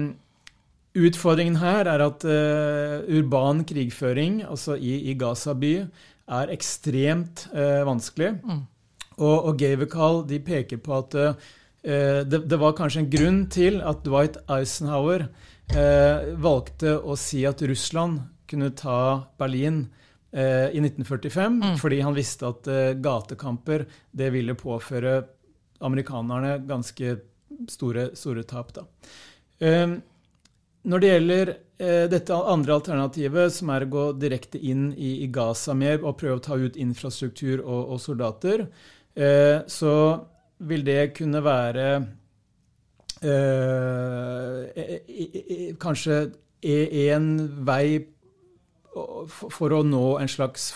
utfordringen 0.94 1.56
her 1.62 1.88
er 1.88 2.04
at 2.04 2.26
eh, 2.28 3.00
urban 3.16 3.64
krigføring, 3.68 4.42
altså 4.44 4.76
i, 4.76 4.98
i 5.08 5.16
Gaza 5.16 5.56
by, 5.56 5.78
er 6.34 6.52
ekstremt 6.52 7.42
vanskelig. 7.84 8.30
Mm. 8.40 8.62
Og, 9.20 9.34
og 9.50 9.58
Gavical 9.60 10.22
de 10.24 10.38
peker 10.40 10.80
på 10.80 10.94
at 10.96 11.16
uh, 11.20 11.34
det, 11.84 12.38
det, 12.48 12.56
var 12.58 12.72
kanskje 12.78 13.02
en 13.02 13.10
grunn 13.12 13.42
til 13.52 13.76
at 13.84 14.00
Dwight 14.06 14.38
Eisenhower 14.48 15.26
uh, 15.28 16.32
valgte 16.40 16.96
å 16.96 17.12
si 17.20 17.44
at 17.44 17.60
Russland 17.68 18.24
kunne 18.50 18.70
ta 18.76 18.98
Berlin 19.38 19.84
eh, 20.32 20.70
i 20.70 20.80
1945, 20.80 21.60
mm. 21.60 21.76
fordi 21.82 22.00
han 22.04 22.16
visste 22.16 22.50
at 22.50 22.70
gatekamper 23.02 23.86
det 24.10 24.32
ville 24.34 24.56
påføre 24.58 25.20
amerikanerne 25.84 26.58
ganske 26.68 27.16
store, 27.68 28.10
store 28.16 28.42
tap. 28.48 28.72
Da. 28.74 28.84
Når 30.84 31.00
det 31.00 31.10
gjelder 31.10 31.52
eh, 31.52 32.04
dette 32.12 32.36
andre 32.36 32.76
alternativet, 32.78 33.52
som 33.52 33.70
er 33.72 33.86
å 33.86 33.92
gå 33.92 34.04
direkte 34.20 34.60
inn 34.60 34.90
i, 34.92 35.22
i 35.24 35.30
Gaza 35.32 35.76
mer 35.76 36.02
og 36.02 36.18
prøve 36.20 36.40
å 36.40 36.44
ta 36.44 36.58
ut 36.60 36.76
infrastruktur 36.80 37.62
og, 37.62 37.94
og 37.94 38.02
soldater, 38.02 38.66
Eh, 39.14 39.60
så 39.66 40.26
vil 40.66 40.84
det 40.86 41.12
kunne 41.14 41.42
være 41.44 41.86
eh, 43.22 44.64
kanskje 45.78 46.16
en 46.64 47.28
vei 47.66 48.00
for 49.34 49.74
å 49.74 49.82
nå 49.86 50.18
en 50.20 50.30
slags 50.30 50.72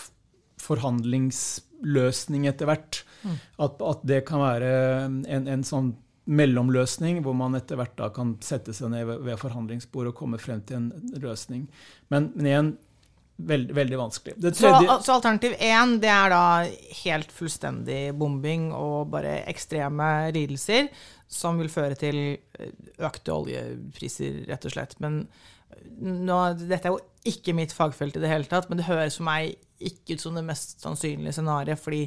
forhandlingsløsning 0.59 2.47
etter 2.49 2.69
hvert. 2.69 3.01
Mm. 3.23 3.37
At, 3.65 3.81
at, 3.81 4.05
det 4.07 4.21
kan 4.27 4.43
være 4.43 4.71
en, 5.07 5.47
en, 5.47 5.63
sånn 5.67 5.93
mellomløsning, 6.29 7.23
hvor 7.25 7.33
man 7.37 7.57
etter 7.57 7.79
hvert 7.79 7.95
da 7.97 8.11
kan 8.13 8.35
sette 8.45 8.75
seg 8.75 8.91
ned 8.93 9.07
ved, 9.09 9.23
ved 9.25 9.39
forhandlingsbordet 9.41 10.13
og 10.13 10.19
komme 10.19 10.37
frem 10.41 10.61
til 10.67 10.75
en 10.81 10.89
løsning. 11.23 11.65
Men, 12.13 12.31
men 12.35 12.51
igjen, 12.51 12.71
Veldig, 13.39 13.75
veldig 13.75 13.97
vanskelig. 13.99 14.33
Tredje... 14.41 14.57
Så, 14.59 14.95
så, 15.05 15.13
alternativ 15.15 15.53
én 15.63 15.95
det 16.03 16.09
er 16.11 16.33
da 16.33 16.43
helt 17.05 17.31
fullstendig 17.31 18.01
bombing 18.19 18.69
og 18.75 19.13
bare 19.13 19.37
ekstreme 19.47 20.09
lidelser, 20.35 20.89
som 21.29 21.61
vil 21.61 21.71
føre 21.71 21.95
til 21.99 22.19
eh, 22.19 22.73
økte 23.07 23.31
oljepriser, 23.31 24.41
rett 24.49 24.67
og 24.67 24.75
slett. 24.75 24.97
Men 24.99 25.21
nå, 25.99 26.39
dette 26.65 26.89
er 26.89 26.95
jo 26.97 26.99
ikke 27.29 27.55
mitt 27.55 27.75
fagfelt 27.75 28.17
i 28.19 28.23
det 28.23 28.31
hele 28.31 28.49
tatt, 28.49 28.67
men 28.67 28.81
det 28.81 28.89
høres 28.89 29.19
for 29.19 29.29
meg 29.29 29.55
ikke 29.79 30.17
ut 30.17 30.25
som 30.25 30.35
det 30.35 30.43
mest 30.43 30.79
sannsynlige 30.83 31.37
scenarioet, 31.37 31.79
fordi 31.79 32.03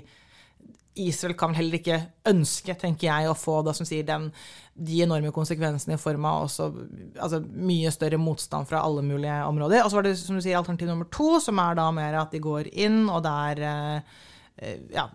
Israel 1.01 1.35
kan 1.39 1.55
heller 1.57 1.79
ikke 1.79 1.99
ønske, 2.29 2.75
tenker 2.79 3.09
jeg, 3.09 3.29
å 3.31 3.37
få 3.39 3.61
da, 3.65 3.73
som 3.77 3.87
sier, 3.89 4.05
den, 4.05 4.27
de 4.75 5.03
enorme 5.05 5.33
konsekvensene 5.33 5.97
i 5.97 6.01
form 6.01 6.27
av 6.29 6.47
også, 6.47 6.69
altså, 7.17 7.41
mye 7.41 7.93
større 7.95 8.21
motstand 8.21 8.69
fra 8.69 8.83
alle 8.85 9.05
mulige 9.07 9.39
områder. 9.49 9.85
Og 9.85 9.93
så 9.93 9.99
var 9.99 10.09
det 10.09 10.17
som 10.21 10.37
du 10.37 10.45
sier, 10.45 10.59
alternativ 10.59 10.91
nummer 10.91 11.09
to, 11.13 11.31
som 11.41 11.61
er 11.65 11.79
da 11.81 11.89
mer 11.97 12.19
at 12.21 12.35
de 12.35 12.43
går 12.45 12.69
inn, 12.85 13.07
og 13.09 13.23
der 13.25 13.63
eh, 13.69 14.83
ja, 14.93 15.09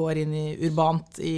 går 0.00 0.22
inn 0.24 0.32
i 0.36 0.46
urbant 0.70 1.20
i 1.20 1.36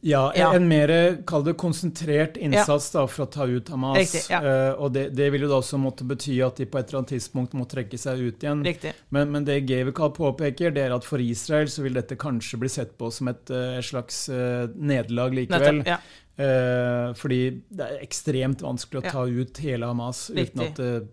Ja, 0.00 0.32
Ja. 0.34 0.54
en 0.56 0.68
mer, 0.68 0.90
kall 1.28 1.44
det 1.44 1.52
konsentrert 1.60 2.36
innsats 2.40 2.90
da, 2.94 3.02
for 3.06 3.26
å 3.26 3.30
ta 3.30 3.44
ut 3.44 3.68
Hamas. 3.68 3.98
Riktig, 3.98 4.22
ja. 4.32 4.40
uh, 4.40 4.80
og 4.80 4.94
det, 4.94 5.10
det 5.12 5.26
jo 5.28 5.48
da 5.50 5.58
også 5.58 5.76
måtte 5.80 6.06
bety 6.08 6.38
at 6.44 6.56
de 6.56 6.64
på 6.64 6.80
et 6.80 6.88
eller 6.88 7.02
annet 7.02 7.12
tidspunkt 7.18 7.52
må 7.58 7.66
trekke 7.68 8.00
seg 8.00 8.22
ut 8.24 8.40
igjen. 8.46 8.64
Men, 9.12 9.30
men 9.34 9.44
det 9.44 9.58
Gevekal 9.68 10.14
påpeker, 10.16 10.72
det 10.72 10.86
er 10.86 10.96
at 10.96 11.04
for 11.04 11.20
Israel 11.20 11.68
så 11.68 11.84
vil 11.84 11.98
dette 12.00 12.16
kanskje 12.16 12.62
bli 12.62 12.72
sett 12.72 12.96
på 12.96 13.10
som 13.12 13.28
et, 13.28 13.44
eh, 13.52 13.76
et 13.82 13.84
slags 13.84 14.24
uh, 14.32 14.72
nederlag 14.74 15.36
likevel. 15.36 15.82
Nettopp. 15.82 15.92
Ja. 15.92 16.00
Eh, 16.40 17.12
fordi 17.20 17.40
det 17.68 17.84
er 17.84 18.04
ekstremt 18.04 18.62
vanskelig 18.64 19.02
å 19.02 19.04
Ja. 19.04 19.10
ta 19.12 19.24
ut 19.28 19.58
hele 19.60 19.86
Hamas 19.86 20.30
uten 20.30 20.40
Riktig. 20.40 20.68
at 20.70 20.76
det 20.76 21.08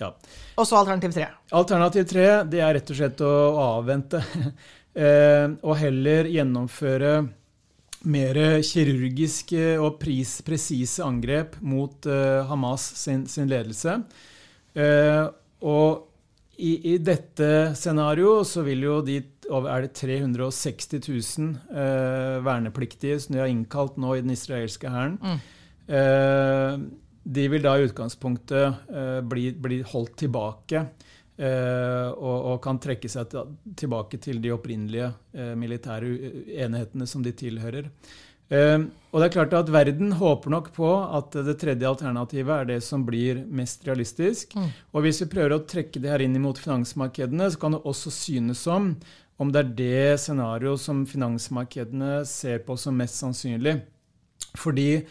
ja. 0.00 0.10
Og 0.58 0.66
så 0.66 0.76
alternativ 0.76 1.12
tre. 1.14 1.28
Alternativ 1.52 2.04
tre 2.10 2.26
det 2.44 2.60
er 2.60 2.74
rett 2.74 2.90
og 2.90 2.96
slett 2.98 3.20
å 3.24 3.30
avvente. 3.78 4.20
eh, 4.94 5.46
og 5.62 5.76
heller 5.80 6.24
gjennomføre 6.28 7.28
mer 8.06 8.38
kirurgiske 8.64 9.76
og 9.82 9.98
prispresise 10.00 11.04
angrep 11.04 11.56
mot 11.60 12.06
uh, 12.06 12.46
Hamas 12.48 12.84
sin, 13.00 13.24
sin 13.30 13.50
ledelse. 13.50 13.98
Uh, 14.76 15.26
og 15.66 16.06
i, 16.56 16.94
i 16.94 16.98
dette 17.02 17.48
scenarioet 17.76 18.48
så 18.48 18.62
vil 18.64 18.84
jo 18.86 19.00
de 19.04 19.20
er 19.46 19.84
det 19.84 19.92
360 19.94 20.88
000 21.38 21.50
eh, 21.70 22.36
vernepliktige 22.42 23.18
som 23.22 23.36
de 23.36 23.42
har 23.42 23.52
innkalt 23.52 23.98
nå 24.00 24.16
i 24.16 24.22
den 24.24 24.32
israelske 24.34 24.90
hæren. 24.90 25.18
Mm. 25.20 25.42
Eh, 25.98 26.78
de 27.36 27.44
vil 27.52 27.62
da 27.62 27.76
i 27.76 27.86
utgangspunktet 27.86 28.88
eh, 28.90 29.20
bli, 29.28 29.50
bli 29.52 29.82
holdt 29.86 30.16
tilbake 30.24 30.86
og, 31.38 32.36
og 32.52 32.60
kan 32.64 32.78
trekke 32.80 33.10
seg 33.12 33.34
tilbake 33.76 34.20
til 34.24 34.40
de 34.40 34.54
opprinnelige 34.54 35.10
eh, 35.36 35.52
militære 35.58 36.14
enhetene 36.64 37.08
som 37.10 37.24
de 37.24 37.34
tilhører. 37.36 37.90
Eh, 38.46 38.78
og 39.10 39.18
det 39.18 39.26
er 39.26 39.34
klart 39.34 39.56
at 39.58 39.72
Verden 39.74 40.14
håper 40.20 40.52
nok 40.54 40.70
på 40.76 40.88
at 41.18 41.34
det 41.48 41.58
tredje 41.60 41.88
alternativet 41.88 42.54
er 42.54 42.70
det 42.70 42.80
som 42.86 43.04
blir 43.06 43.42
mest 43.48 43.84
realistisk. 43.88 44.54
Mm. 44.56 44.70
Og 44.94 45.06
hvis 45.06 45.20
vi 45.24 45.30
prøver 45.34 45.56
å 45.56 45.64
trekke 45.68 46.02
det 46.02 46.12
her 46.12 46.24
inn 46.24 46.38
mot 46.42 46.58
finansmarkedene, 46.58 47.50
så 47.52 47.60
kan 47.62 47.76
det 47.76 47.84
også 47.84 48.14
synes 48.14 48.64
som 48.68 48.94
om 49.36 49.52
det 49.52 49.60
er 49.60 49.74
det 49.76 50.20
scenarioet 50.22 50.80
som 50.80 51.04
finansmarkedene 51.08 52.22
ser 52.28 52.62
på 52.64 52.78
som 52.80 52.96
mest 52.96 53.20
sannsynlig. 53.20 53.76
Fordi 54.56 55.02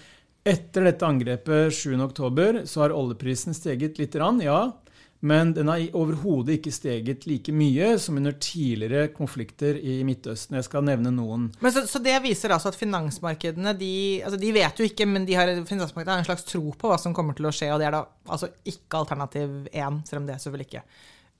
etter 0.45 0.87
dette 0.87 1.05
angrepet 1.05 1.73
7.10 1.73 2.65
så 2.69 2.83
har 2.83 2.95
oljeprisen 2.95 3.53
steget 3.57 3.99
litt, 4.01 4.17
ja. 4.17 4.59
Men 5.19 5.53
den 5.55 5.69
har 5.71 5.81
overhodet 5.97 6.59
ikke 6.59 6.73
steget 6.75 7.23
like 7.25 7.53
mye 7.55 7.95
som 8.01 8.17
under 8.19 8.35
tidligere 8.41 9.07
konflikter 9.15 9.77
i 9.79 9.97
Midtøsten. 10.05 10.57
Jeg 10.59 10.67
skal 10.67 10.85
nevne 10.85 11.13
noen. 11.15 11.47
Men 11.63 11.73
så, 11.73 11.85
så 11.89 12.01
det 12.03 12.17
viser 12.25 12.53
altså 12.53 12.69
at 12.69 12.77
finansmarkedene 12.77 13.73
de, 13.79 13.95
altså 14.25 14.37
de 14.41 14.51
vet 14.53 14.81
jo 14.81 14.85
ikke, 14.85 15.07
men 15.09 15.25
de 15.25 15.37
har, 15.39 15.49
finansmarkedene 15.65 16.19
har 16.19 16.25
en 16.25 16.29
slags 16.29 16.45
tro 16.49 16.61
på 16.75 16.91
hva 16.91 16.99
som 17.01 17.15
kommer 17.15 17.37
til 17.37 17.49
å 17.49 17.55
skje, 17.55 17.71
og 17.73 17.81
det 17.81 17.89
er 17.89 17.97
da 17.97 18.05
altså 18.27 18.51
ikke 18.69 19.01
alternativ 19.01 19.57
én, 19.71 20.01
selv 20.05 20.21
om 20.21 20.29
det 20.29 20.37
selvfølgelig 20.43 20.69
ikke 20.69 20.85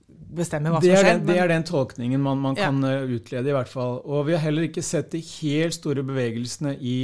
bestemmer 0.06 0.72
hva 0.74 0.82
som 0.82 0.90
er, 0.90 1.00
skjer. 1.02 1.12
den, 1.12 1.24
det 1.28 1.38
er 1.42 1.50
den 1.50 1.66
tolkningen 1.66 2.22
man, 2.22 2.42
man 2.42 2.58
kan 2.58 2.82
ja. 2.82 3.00
utlede, 3.04 3.50
i 3.50 3.56
hvert 3.56 3.70
fall. 3.70 4.00
Og 4.02 4.26
vi 4.28 4.36
har 4.36 4.44
heller 4.48 4.66
ikke 4.68 4.84
sett 4.84 5.12
de 5.14 5.22
helt 5.22 5.76
store 5.76 6.02
bevegelsene 6.06 6.74
i, 6.78 6.98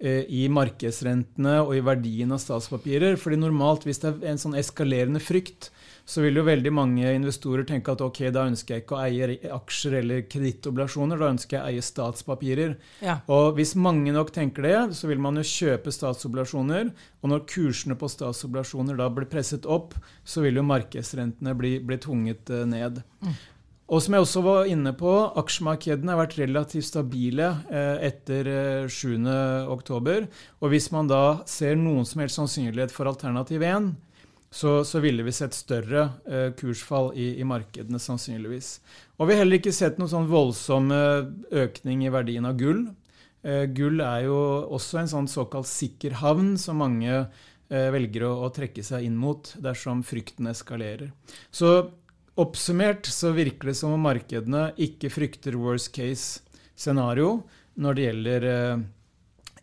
eh, 0.00 0.24
i 0.28 0.46
markedsrentene 0.52 1.60
og 1.64 1.76
i 1.76 1.84
verdien 1.84 2.32
av 2.34 2.42
statspapirer. 2.42 3.16
fordi 3.20 3.40
normalt, 3.40 3.88
hvis 3.88 4.02
det 4.04 4.18
er 4.18 4.34
en 4.34 4.42
sånn 4.42 4.58
eskalerende 4.60 5.22
frykt, 5.22 5.70
så 6.10 6.24
vil 6.24 6.40
jo 6.40 6.42
veldig 6.46 6.72
mange 6.74 7.12
investorer 7.14 7.62
tenke 7.68 7.92
at 7.94 8.02
ok, 8.02 8.24
da 8.34 8.48
ønsker 8.50 8.74
jeg 8.74 8.84
ikke 8.84 8.96
å 8.96 9.02
eie 9.04 9.52
aksjer 9.54 10.00
eller 10.00 10.24
kredittobligasjoner, 10.26 11.20
da 11.20 11.28
ønsker 11.36 11.56
jeg 11.56 11.62
å 11.62 11.70
eie 11.70 11.84
statspapirer. 11.86 12.74
Ja. 13.04 13.20
Og 13.30 13.54
hvis 13.58 13.76
mange 13.78 14.14
nok 14.16 14.32
tenker 14.34 14.66
det, 14.66 14.78
så 14.98 15.10
vil 15.10 15.22
man 15.22 15.38
jo 15.38 15.46
kjøpe 15.46 15.94
statsobligasjoner. 15.94 16.90
Og 17.22 17.30
når 17.30 17.46
kursene 17.52 17.94
på 18.00 18.10
statsobligasjoner 18.10 18.98
da 18.98 19.06
blir 19.14 19.30
presset 19.30 19.68
opp, 19.70 19.94
så 20.26 20.42
vil 20.42 20.58
jo 20.58 20.66
markedsrentene 20.66 21.54
bli, 21.58 21.76
bli 21.84 22.02
tvunget 22.02 22.50
ned. 22.50 23.00
ned. 23.00 23.02
Og 23.90 23.98
som 24.02 24.14
jeg 24.14 24.22
også 24.22 24.42
var 24.46 24.68
inne 24.70 24.92
på, 24.94 25.12
aksjemarkedene 25.40 26.12
har 26.12 26.20
vært 26.20 26.36
relativt 26.38 26.86
stabile 26.86 27.48
eh, 27.74 28.04
etter 28.06 28.50
eh, 28.50 28.84
7.10. 28.86 30.28
Og 30.62 30.70
hvis 30.70 30.86
man 30.94 31.10
da 31.10 31.40
ser 31.50 31.74
noen 31.78 32.06
som 32.06 32.22
helst 32.22 32.38
sannsynlighet 32.38 32.94
for 32.94 33.10
alternativ 33.10 33.64
1, 33.66 33.90
så, 34.50 34.84
så 34.84 34.98
ville 35.00 35.22
vi 35.22 35.32
sett 35.32 35.54
større 35.54 36.08
eh, 36.26 36.48
kursfall 36.58 37.12
i, 37.14 37.36
i 37.38 37.46
markedene 37.46 38.00
sannsynligvis. 38.02 38.80
Og 39.18 39.28
vi 39.28 39.36
har 39.36 39.44
heller 39.44 39.60
ikke 39.60 39.74
sett 39.74 40.00
noen 40.00 40.10
sånn 40.10 40.26
voldsom 40.30 40.90
eh, 40.94 41.28
økning 41.62 42.02
i 42.02 42.10
verdien 42.10 42.48
av 42.48 42.58
gull. 42.58 42.88
Eh, 43.46 43.68
gull 43.70 44.02
er 44.02 44.26
jo 44.26 44.40
også 44.74 45.00
en 45.00 45.12
sånn 45.12 45.30
såkalt 45.30 45.70
sikker 45.70 46.18
havn 46.20 46.56
som 46.58 46.82
mange 46.82 47.12
eh, 47.14 47.88
velger 47.94 48.26
å, 48.26 48.32
å 48.42 48.50
trekke 48.54 48.82
seg 48.84 49.06
inn 49.06 49.16
mot 49.20 49.52
dersom 49.62 50.02
frykten 50.06 50.50
eskalerer. 50.50 51.12
Så 51.54 51.92
oppsummert 52.40 53.06
så 53.06 53.30
virker 53.36 53.70
det 53.70 53.76
som 53.78 53.94
om 53.94 54.02
markedene 54.02 54.72
ikke 54.82 55.12
frykter 55.14 55.58
worst 55.60 55.92
case 55.94 56.42
scenario 56.74 57.44
når 57.78 57.96
det 57.96 58.08
gjelder 58.08 58.48
eh, 58.50 58.84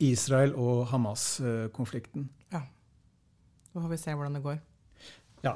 Israel 0.08 0.56
og 0.56 0.88
Hamas-konflikten. 0.94 2.32
ja. 2.56 2.64
Så 3.74 3.84
får 3.84 3.92
vi 3.92 3.98
se 4.00 4.16
hvordan 4.16 4.40
det 4.40 4.46
går. 4.48 4.58
Ja. 5.46 5.54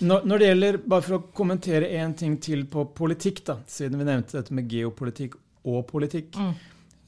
Når, 0.00 0.38
det 0.38 0.48
gjelder, 0.50 0.78
bare 0.86 1.02
for 1.02 1.18
å 1.18 1.22
kommentere 1.34 1.88
én 1.98 2.14
ting 2.16 2.36
til 2.42 2.66
på 2.70 2.84
politikk, 2.94 3.44
da, 3.48 3.56
siden 3.66 3.98
vi 3.98 4.06
nevnte 4.06 4.38
dette 4.38 4.54
med 4.54 4.70
geopolitikk 4.70 5.34
og 5.66 5.86
politikk, 5.90 6.36
Mm. 6.38 6.52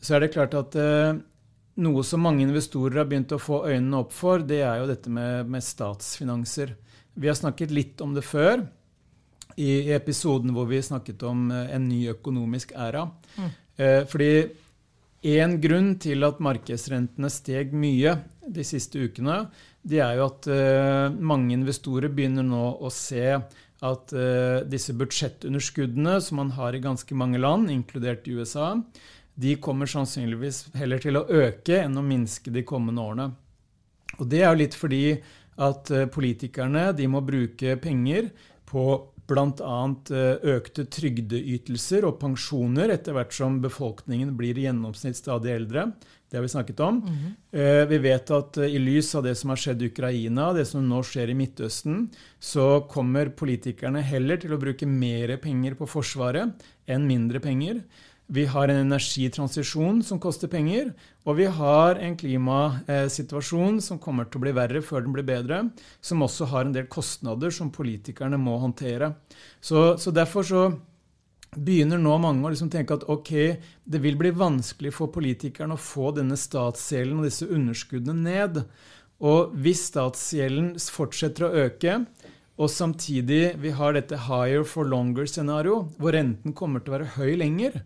så 0.01 0.17
er 0.17 0.21
det 0.25 0.33
klart 0.35 0.55
at 0.59 0.75
eh, 0.75 1.21
noe 1.81 2.03
som 2.05 2.21
mange 2.21 2.43
investorer 2.43 2.99
har 2.99 3.07
begynt 3.09 3.33
å 3.33 3.39
få 3.39 3.63
øynene 3.69 4.01
opp 4.03 4.13
for, 4.13 4.43
det 4.43 4.63
er 4.67 4.81
jo 4.83 4.89
dette 4.91 5.11
med, 5.11 5.47
med 5.47 5.63
statsfinanser. 5.63 6.75
Vi 7.15 7.29
har 7.29 7.39
snakket 7.39 7.71
litt 7.71 8.01
om 8.01 8.15
det 8.15 8.25
før, 8.27 8.67
i, 9.57 9.91
i 9.91 9.93
episoden 9.93 10.53
hvor 10.55 10.67
vi 10.71 10.81
snakket 10.83 11.23
om 11.29 11.51
eh, 11.53 11.71
en 11.77 11.89
ny 11.89 12.09
økonomisk 12.11 12.73
æra. 12.75 13.07
Mm. 13.37 13.51
Eh, 13.77 14.03
fordi 14.11 14.33
en 15.21 15.57
grunn 15.61 15.95
til 16.01 16.25
at 16.25 16.41
markedsrentene 16.41 17.29
steg 17.33 17.75
mye 17.77 18.15
de 18.49 18.65
siste 18.65 19.03
ukene, 19.05 19.43
det 19.83 20.01
er 20.05 20.17
jo 20.19 20.29
at 20.31 20.49
eh, 20.53 21.13
mange 21.21 21.53
investorer 21.57 22.13
begynner 22.13 22.45
nå 22.45 22.63
å 22.81 22.91
se 22.93 23.25
at 23.81 24.13
eh, 24.13 24.61
disse 24.69 24.95
budsjettunderskuddene 24.97 26.19
som 26.25 26.41
man 26.43 26.53
har 26.57 26.77
i 26.77 26.83
ganske 26.85 27.17
mange 27.17 27.41
land, 27.41 27.71
inkludert 27.73 28.29
USA, 28.29 28.75
de 29.41 29.55
kommer 29.63 29.89
sannsynligvis 29.89 30.67
heller 30.77 31.01
til 31.01 31.17
å 31.17 31.27
øke 31.29 31.79
enn 31.81 31.97
å 31.97 32.05
minske 32.05 32.53
de 32.53 32.65
kommende 32.67 33.05
årene. 33.05 33.31
Og 34.19 34.27
det 34.29 34.43
er 34.43 34.51
jo 34.51 34.61
litt 34.61 34.77
fordi 34.77 35.05
at 35.61 35.93
eh, 35.93 36.09
politikerne 36.13 36.91
de 36.97 37.09
må 37.09 37.23
bruke 37.25 37.77
penger 37.81 38.33
på 38.71 38.85
bl.a. 39.31 39.79
økte 40.57 40.85
trygdeytelser 40.91 42.05
og 42.09 42.19
pensjoner 42.21 42.93
etter 42.97 43.15
hvert 43.17 43.35
som 43.37 43.61
befolkningen 43.63 44.35
blir 44.39 44.59
i 44.59 44.67
gjennomsnitt 44.67 45.19
stadig 45.19 45.55
eldre. 45.55 45.93
Det 46.31 46.39
har 46.39 46.45
vi 46.45 46.49
snakket 46.53 46.81
om. 46.87 47.01
Eh, 47.51 47.87
Vi 47.91 47.99
vet 47.99 48.31
at 48.31 48.59
eh, 48.63 48.75
i 48.77 48.79
lys 48.79 49.15
av 49.19 49.25
det 49.27 49.35
som 49.39 49.51
har 49.51 49.59
skjedd 49.59 49.83
i 49.83 49.89
Ukraina, 49.91 50.53
det 50.55 50.67
som 50.71 50.85
nå 50.87 51.01
skjer 51.03 51.33
i 51.33 51.35
Midtøsten, 51.35 52.05
så 52.39 52.87
kommer 52.91 53.33
politikerne 53.35 54.03
heller 54.07 54.39
til 54.39 54.55
å 54.55 54.61
bruke 54.63 54.87
mer 54.87 55.37
penger 55.43 55.75
på 55.75 55.89
Forsvaret 55.91 56.63
enn 56.87 57.09
mindre 57.09 57.43
penger. 57.43 57.83
Vi 58.31 58.45
har 58.47 58.71
en 58.71 58.85
energitransisjon 58.85 60.05
som 60.07 60.21
koster 60.23 60.51
penger, 60.51 60.93
og 61.27 61.41
vi 61.41 61.49
har 61.51 61.99
en 61.99 62.15
klimasituasjon 62.19 63.81
som 63.83 63.99
kommer 63.99 64.29
til 64.29 64.39
å 64.39 64.45
bli 64.45 64.53
verre 64.55 64.83
før 64.87 65.03
den 65.03 65.17
blir 65.17 65.27
bedre, 65.27 65.65
som 65.99 66.23
også 66.23 66.47
har 66.53 66.69
en 66.69 66.77
del 66.77 66.87
kostnader 66.87 67.51
som 67.51 67.73
politikerne 67.75 68.39
må 68.39 68.55
håndtere. 68.63 69.17
Så, 69.59 69.99
så 69.99 70.15
derfor 70.15 70.47
så 70.47 70.63
begynner 71.59 71.99
nå 71.99 72.15
mange 72.23 72.47
å 72.47 72.55
liksom 72.55 72.71
tenke 72.71 73.01
at 73.01 73.09
ok, 73.11 73.35
det 73.83 74.05
vil 74.05 74.19
bli 74.21 74.31
vanskelig 74.31 74.95
for 74.95 75.11
politikerne 75.11 75.75
å 75.75 75.83
få 75.83 76.15
denne 76.15 76.39
statsgjelden 76.39 77.19
og 77.19 77.27
disse 77.27 77.51
underskuddene 77.51 78.31
ned. 78.31 78.65
Og 79.27 79.57
hvis 79.59 79.89
statsgjelden 79.91 80.77
fortsetter 80.79 81.49
å 81.49 81.55
øke, 81.67 82.05
og 82.61 82.71
samtidig 82.71 83.57
vi 83.59 83.73
har 83.75 83.97
dette 83.97 84.29
higher 84.29 84.63
for 84.69 84.87
longer-scenario, 84.87 85.89
hvor 85.99 86.15
renten 86.15 86.55
kommer 86.55 86.85
til 86.85 86.93
å 86.93 87.01
være 87.01 87.15
høy 87.17 87.41
lenger, 87.41 87.83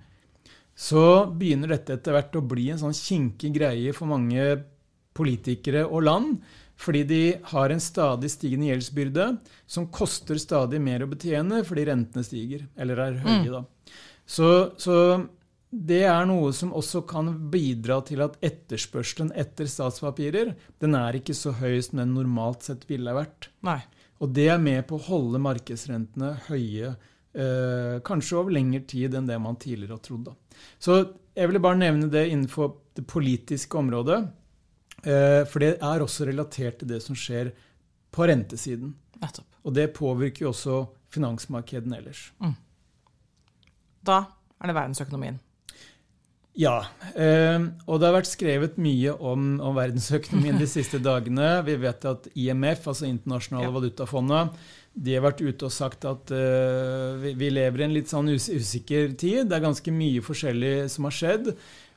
så 0.75 1.31
begynner 1.31 1.71
dette 1.71 1.95
etter 1.95 2.17
hvert 2.17 2.37
å 2.39 2.45
bli 2.45 2.69
en 2.73 2.81
sånn 2.81 2.97
kinkig 2.97 3.53
greie 3.55 3.95
for 3.95 4.11
mange 4.11 4.43
politikere 5.15 5.85
og 5.87 6.07
land. 6.09 6.37
Fordi 6.75 7.05
de 7.07 7.23
har 7.53 7.71
en 7.71 7.83
stadig 7.83 8.33
stigende 8.33 8.73
gjeldsbyrde 8.73 9.29
som 9.71 9.87
koster 9.95 10.41
stadig 10.43 10.81
mer 10.83 11.05
å 11.05 11.11
betjene 11.13 11.63
fordi 11.67 11.87
rentene 11.87 12.27
stiger, 12.27 12.67
eller 12.75 12.99
er 13.05 13.21
høye. 13.23 13.53
da. 13.53 13.63
Så, 14.27 14.49
så 14.81 14.97
det 15.71 16.03
er 16.09 16.27
noe 16.27 16.53
som 16.55 16.75
også 16.77 17.05
kan 17.07 17.31
bidra 17.51 18.01
til 18.07 18.25
at 18.27 18.37
etterspørselen 18.45 19.33
etter 19.39 19.71
statspapirer 19.71 20.53
den 20.83 20.99
er 20.99 21.19
ikke 21.19 21.37
så 21.37 21.55
høy 21.59 21.79
som 21.83 22.03
den 22.03 22.15
normalt 22.17 22.67
sett 22.67 22.87
ville 22.91 23.15
vært. 23.15 23.51
Nei. 23.67 23.81
Og 24.23 24.31
det 24.35 24.47
er 24.53 24.63
med 24.63 24.85
på 24.89 24.99
å 24.99 25.07
holde 25.09 25.41
markedsrentene 25.43 26.37
høye, 26.47 26.95
kanskje 27.35 28.37
over 28.39 28.55
lengre 28.55 28.81
tid 28.87 29.15
enn 29.19 29.27
det 29.27 29.37
man 29.43 29.57
tidligere 29.59 29.97
har 29.97 30.03
trodd. 30.05 30.29
Så 30.79 31.01
jeg 31.35 31.49
ville 31.51 31.59
bare 31.65 31.81
nevne 31.81 32.07
det 32.13 32.29
innenfor 32.31 32.77
det 32.95 33.07
politiske 33.11 33.75
området. 33.81 34.21
Eh, 35.05 35.43
for 35.51 35.59
det 35.61 35.73
er 35.83 36.01
også 36.05 36.29
relatert 36.29 36.79
til 36.79 36.89
det 36.95 37.01
som 37.03 37.17
skjer 37.19 37.51
på 38.15 38.29
rentesiden. 38.31 38.95
Og 39.65 39.75
det 39.75 39.89
påvirker 39.97 40.45
jo 40.47 40.53
også 40.53 40.77
finansmarkedene 41.15 41.99
ellers. 41.99 42.29
Da 44.05 44.21
er 44.61 44.71
det 44.71 44.77
verdensøkonomien. 44.77 45.41
Ja, 46.55 46.85
eh, 47.19 47.59
og 47.91 47.99
det 47.99 48.07
har 48.07 48.15
vært 48.15 48.31
skrevet 48.31 48.77
mye 48.79 49.11
om, 49.19 49.57
om 49.59 49.75
verdensøkonomien 49.75 50.61
de 50.61 50.69
siste 50.77 51.01
dagene. 51.03 51.49
Vi 51.67 51.75
vet 51.83 52.05
at 52.07 52.29
IMF, 52.39 52.87
altså 52.93 53.09
Internasjonale 53.11 53.67
Ja. 53.67 53.75
valutafondet, 53.75 54.55
de 54.95 55.17
har 55.17 55.25
vært 55.25 55.43
ute 55.43 55.67
og 55.67 55.75
sagt 55.75 56.05
at 56.07 56.31
uh, 56.31 57.19
vi, 57.19 57.35
vi 57.39 57.51
lever 57.51 57.83
i 57.83 57.87
en 57.89 57.97
litt 57.97 58.11
sånn 58.11 58.31
us 58.31 58.47
usikker 58.53 59.17
tid. 59.19 59.49
Det 59.51 59.57
er 59.57 59.65
ganske 59.65 59.95
mye 59.95 60.23
forskjellig 60.23 60.75
som 60.93 61.09
har 61.09 61.17
skjedd. 61.17 61.51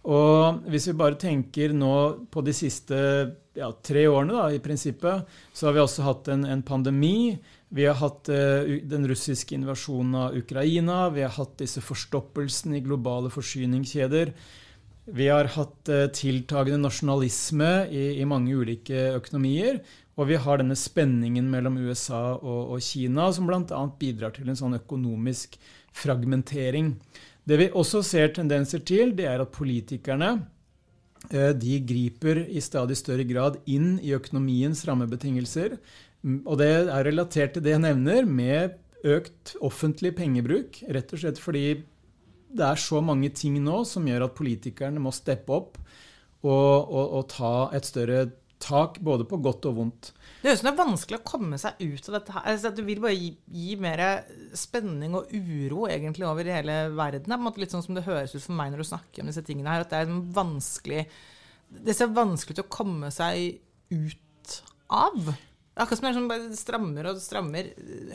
Og 0.07 0.63
hvis 0.71 0.87
vi 0.89 0.95
bare 0.97 1.19
tenker 1.19 1.75
nå 1.75 1.93
på 2.31 2.41
de 2.45 2.55
siste 2.55 2.97
ja, 3.57 3.69
tre 3.83 4.05
årene, 4.07 4.33
da, 4.33 4.47
i 4.55 4.63
prinsippet, 4.63 5.27
så 5.53 5.67
har 5.67 5.75
vi 5.75 5.83
også 5.83 6.05
hatt 6.07 6.31
en, 6.33 6.45
en 6.47 6.63
pandemi. 6.65 7.35
Vi 7.69 7.85
har 7.85 7.99
hatt 8.01 8.31
uh, 8.33 8.65
den 8.89 9.05
russiske 9.11 9.53
invasjonen 9.57 10.17
av 10.23 10.39
Ukraina. 10.39 11.03
Vi 11.13 11.25
har 11.25 11.35
hatt 11.37 11.57
disse 11.61 11.83
forstoppelsene 11.85 12.79
i 12.79 12.85
globale 12.85 13.29
forsyningskjeder. 13.33 14.33
Vi 15.17 15.29
har 15.29 15.53
hatt 15.53 15.93
uh, 15.93 16.07
tiltagende 16.17 16.81
nasjonalisme 16.87 17.71
i, 17.93 18.07
i 18.17 18.27
mange 18.27 18.57
ulike 18.57 19.11
økonomier. 19.19 19.83
Og 20.17 20.31
vi 20.31 20.37
har 20.41 20.57
denne 20.59 20.75
spenningen 20.77 21.45
mellom 21.51 21.77
USA 21.77 22.35
og, 22.35 22.73
og 22.73 22.81
Kina, 22.81 23.29
som 23.33 23.49
bl.a. 23.49 23.81
bidrar 23.99 24.33
til 24.33 24.49
en 24.49 24.57
sånn 24.57 24.77
økonomisk 24.79 25.59
fragmentering. 25.97 26.95
Det 27.47 27.59
vi 27.61 27.67
også 27.69 28.01
ser 28.03 28.33
tendenser 28.35 28.81
til, 28.85 29.13
det 29.15 29.27
er 29.29 29.43
at 29.43 29.53
politikerne 29.55 30.31
eh, 31.29 31.53
de 31.53 31.77
griper 31.87 32.41
i 32.49 32.63
stadig 32.63 32.97
større 32.99 33.27
grad 33.29 33.61
inn 33.69 33.95
i 34.01 34.15
økonomiens 34.17 34.81
rammebetingelser. 34.89 35.77
Mm, 36.25 36.41
Og 36.43 36.57
det 36.59 36.71
er 36.73 37.05
relatert 37.07 37.55
til 37.55 37.63
det 37.63 37.77
jeg 37.77 37.85
nevner, 37.85 38.25
med 38.25 38.75
økt 39.07 39.53
offentlig 39.61 40.15
pengebruk. 40.17 40.81
Rett 40.89 41.13
og 41.13 41.21
slett 41.21 41.39
fordi 41.39 41.67
det 42.57 42.65
er 42.65 42.81
så 42.81 43.03
mange 43.03 43.29
ting 43.35 43.59
nå 43.61 43.83
som 43.85 44.07
gjør 44.07 44.27
at 44.27 44.35
politikerne 44.37 45.01
må 45.03 45.11
steppe 45.13 45.53
opp 45.53 45.77
og, 46.41 46.89
og, 46.89 47.05
og 47.19 47.23
ta 47.31 47.53
et 47.75 47.85
større 47.85 48.27
tak, 48.63 48.99
både 49.05 49.25
på 49.29 49.37
godt 49.43 49.65
og 49.69 49.75
vondt. 49.77 50.11
Det 50.41 50.49
høres 50.49 50.59
ut 50.59 50.63
som 50.63 50.67
det 50.69 50.73
er 50.73 50.79
vanskelig 50.83 51.17
å 51.19 51.25
komme 51.27 51.59
seg 51.61 51.81
ut 51.83 52.09
av 52.09 52.15
dette 52.17 52.35
her. 52.35 52.45
Altså, 52.53 52.71
du 52.73 52.81
vil 52.87 53.01
bare 53.03 53.15
gi, 53.17 53.31
gi 53.53 53.75
mer 53.81 54.03
spenning 54.57 55.17
og 55.17 55.33
uro 55.33 55.87
egentlig 55.91 56.27
over 56.27 56.49
hele 56.51 56.77
verden. 56.97 57.27
Det 57.29 57.37
er 57.37 57.61
litt 57.63 57.75
sånn 57.75 57.85
som 57.85 57.97
det 57.97 58.05
høres 58.07 58.33
ut 58.35 58.43
for 58.45 58.57
meg 58.57 58.73
når 58.73 58.83
du 58.83 58.89
snakker 58.91 59.23
om 59.23 59.29
disse 59.31 59.45
tingene 59.45 59.73
her, 59.75 59.85
at 59.85 59.93
det 59.93 60.03
er 60.05 60.15
vanskelig 60.37 61.03
Det 61.87 61.93
ser 61.97 62.13
vanskelig 62.15 62.57
ut 62.57 62.63
å 62.65 62.71
komme 62.71 63.11
seg 63.11 63.59
ut 63.91 64.57
av. 64.89 65.19
Det 65.27 65.83
Akkurat 65.83 65.99
som 65.99 66.07
det 66.07 66.09
er 66.09 66.17
sånn 66.17 66.29
bare 66.31 66.55
strammer 66.57 67.07
og 67.11 67.17
strammer. 67.21 67.67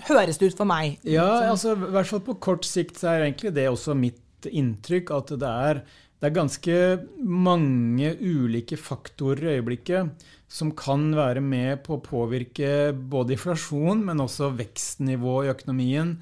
Høres 0.08 0.40
det 0.40 0.48
ut 0.50 0.56
for 0.58 0.66
meg. 0.66 0.96
Ja, 1.06 1.28
Sånn. 1.28 1.50
altså 1.52 1.74
i 1.76 1.92
hvert 1.94 2.08
fall 2.10 2.22
på 2.26 2.34
kort 2.42 2.66
sikt 2.66 2.98
så 2.98 3.12
er 3.12 3.26
egentlig 3.28 3.52
det 3.54 3.68
også 3.70 3.94
mitt 3.94 4.18
inntrykk 4.50 5.12
at 5.14 5.28
det 5.38 5.50
er, 5.68 5.82
det 6.22 6.28
er 6.28 6.36
ganske 6.36 6.74
mange 7.18 8.12
ulike 8.22 8.76
faktorer 8.78 9.48
i 9.48 9.54
øyeblikket 9.56 10.28
som 10.52 10.70
kan 10.76 11.08
være 11.16 11.40
med 11.42 11.80
på 11.82 11.96
å 11.96 12.02
påvirke 12.04 12.92
både 12.94 13.34
inflasjon, 13.34 14.04
men 14.06 14.22
også 14.22 14.52
vekstnivå 14.54 15.40
i 15.42 15.50
økonomien. 15.50 16.12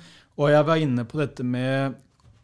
Og 0.40 0.54
jeg 0.54 0.66
var 0.70 0.80
inne 0.80 1.04
på 1.04 1.20
dette 1.20 1.44
med 1.44 1.98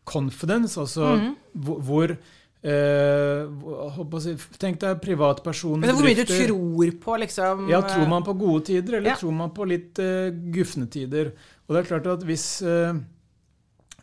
confidence, 0.05 0.77
altså 0.83 1.15
hvor, 1.55 1.81
hvor 1.81 2.13
eh, 2.13 4.19
si, 4.21 4.35
Tenk 4.61 4.83
deg 4.83 5.01
privatpersoner, 5.03 5.95
hvor 5.95 6.07
mye 6.07 6.19
du 6.19 6.27
tror 6.29 6.93
på, 7.07 7.17
liksom 7.25 7.65
Ja, 7.73 7.81
tror 7.87 8.05
man 8.11 8.27
på 8.27 8.37
gode 8.37 8.67
tider, 8.69 8.99
eller 8.99 9.15
Ja. 9.15 9.17
tror 9.17 9.33
man 9.33 9.55
på 9.57 9.65
litt 9.65 9.97
uh, 10.03 10.29
gufne 10.53 10.91
tider? 10.93 11.33
Og 11.67 11.75
det 11.75 11.83
er 11.83 11.89
klart 11.89 12.07
at 12.19 12.27
hvis, 12.27 12.61
eh, 12.63 13.01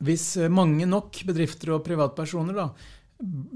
hvis 0.02 0.26
eh, 0.42 0.52
mange 0.52 0.90
nok 0.90 1.22
bedrifter 1.30 1.78
og 1.78 1.86
privatpersoner 1.86 2.58
da, 2.58 2.68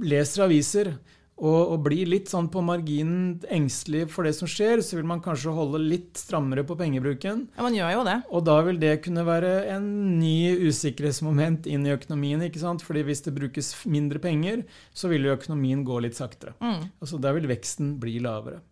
leser 0.04 0.46
aviser 0.46 0.94
og, 1.38 1.58
og 1.74 1.82
blir 1.86 2.10
litt 2.10 2.32
sånn 2.32 2.48
på 2.50 2.64
marginen 2.66 3.44
engstelig 3.54 4.08
for 4.10 4.26
det 4.26 4.34
som 4.34 4.50
skjer, 4.50 4.82
så 4.82 4.98
vil 4.98 5.06
man 5.06 5.22
kanskje 5.22 5.54
holde 5.54 5.82
litt 5.84 6.18
strammere 6.18 6.64
på 6.66 6.78
pengebruken. 6.80 7.44
Ja, 7.54 7.66
man 7.66 7.78
gjør 7.78 7.94
jo 7.94 8.06
det. 8.08 8.16
Og 8.34 8.48
da 8.48 8.56
vil 8.66 8.80
det 8.82 8.96
kunne 9.06 9.26
være 9.28 9.52
en 9.76 9.92
ny 10.18 10.56
usikkerhetsmoment 10.66 11.70
inn 11.70 11.86
i 11.86 11.94
økonomien. 11.94 12.42
ikke 12.48 12.64
sant? 12.64 12.82
Fordi 12.86 13.06
hvis 13.06 13.22
det 13.28 13.36
brukes 13.38 13.70
mindre 13.86 14.22
penger, 14.24 14.66
så 14.98 15.12
vil 15.14 15.30
jo 15.30 15.36
økonomien 15.38 15.86
gå 15.86 16.02
litt 16.08 16.18
saktere. 16.18 16.56
Mm. 16.58 16.90
Altså 16.98 17.22
Da 17.22 17.36
vil 17.38 17.50
veksten 17.54 17.94
bli 18.02 18.18
lavere. 18.26 18.64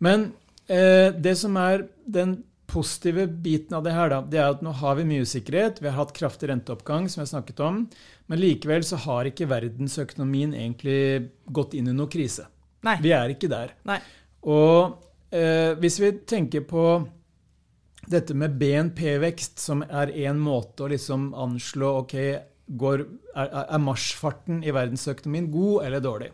Men 0.00 0.30
eh, 0.72 1.12
det 1.12 1.36
som 1.36 1.60
er 1.60 1.84
den 2.08 2.38
positive 2.74 3.26
biten 3.28 3.76
av 3.76 3.84
det 3.84 3.92
her, 3.94 4.08
da, 4.10 4.22
det 4.24 4.40
er 4.40 4.54
at 4.56 4.64
nå 4.64 4.72
har 4.80 4.96
vi 4.98 5.04
mye 5.06 5.28
usikkerhet. 5.28 5.84
Vi 5.84 5.90
har 5.90 5.98
hatt 6.00 6.16
kraftig 6.16 6.48
renteoppgang, 6.50 7.12
som 7.12 7.22
jeg 7.22 7.34
snakket 7.34 7.60
om. 7.60 7.84
Men 8.30 8.40
likevel 8.40 8.84
så 8.86 8.98
har 9.04 9.28
ikke 9.28 9.48
verdensøkonomien 9.50 10.54
egentlig 10.56 11.30
gått 11.52 11.74
inn 11.76 11.90
i 11.90 11.96
noen 11.96 12.10
krise. 12.12 12.46
Nei. 12.84 12.96
Vi 13.04 13.12
er 13.16 13.32
ikke 13.32 13.50
der. 13.52 13.74
Nei. 13.88 13.98
Og 14.48 14.96
eh, 15.34 15.72
hvis 15.80 15.98
vi 16.00 16.10
tenker 16.28 16.64
på 16.68 16.86
dette 18.10 18.36
med 18.36 18.56
BNP-vekst, 18.60 19.60
som 19.60 19.84
er 19.84 20.12
én 20.12 20.40
måte 20.40 20.84
å 20.84 20.90
liksom 20.92 21.30
anslå 21.40 21.92
ok, 22.02 22.16
går, 22.80 23.04
er, 23.34 23.52
er 23.64 23.84
marsjfarten 23.84 24.62
i 24.64 24.72
verdensøkonomien 24.72 25.50
god 25.52 25.86
eller 25.88 26.04
dårlig, 26.04 26.30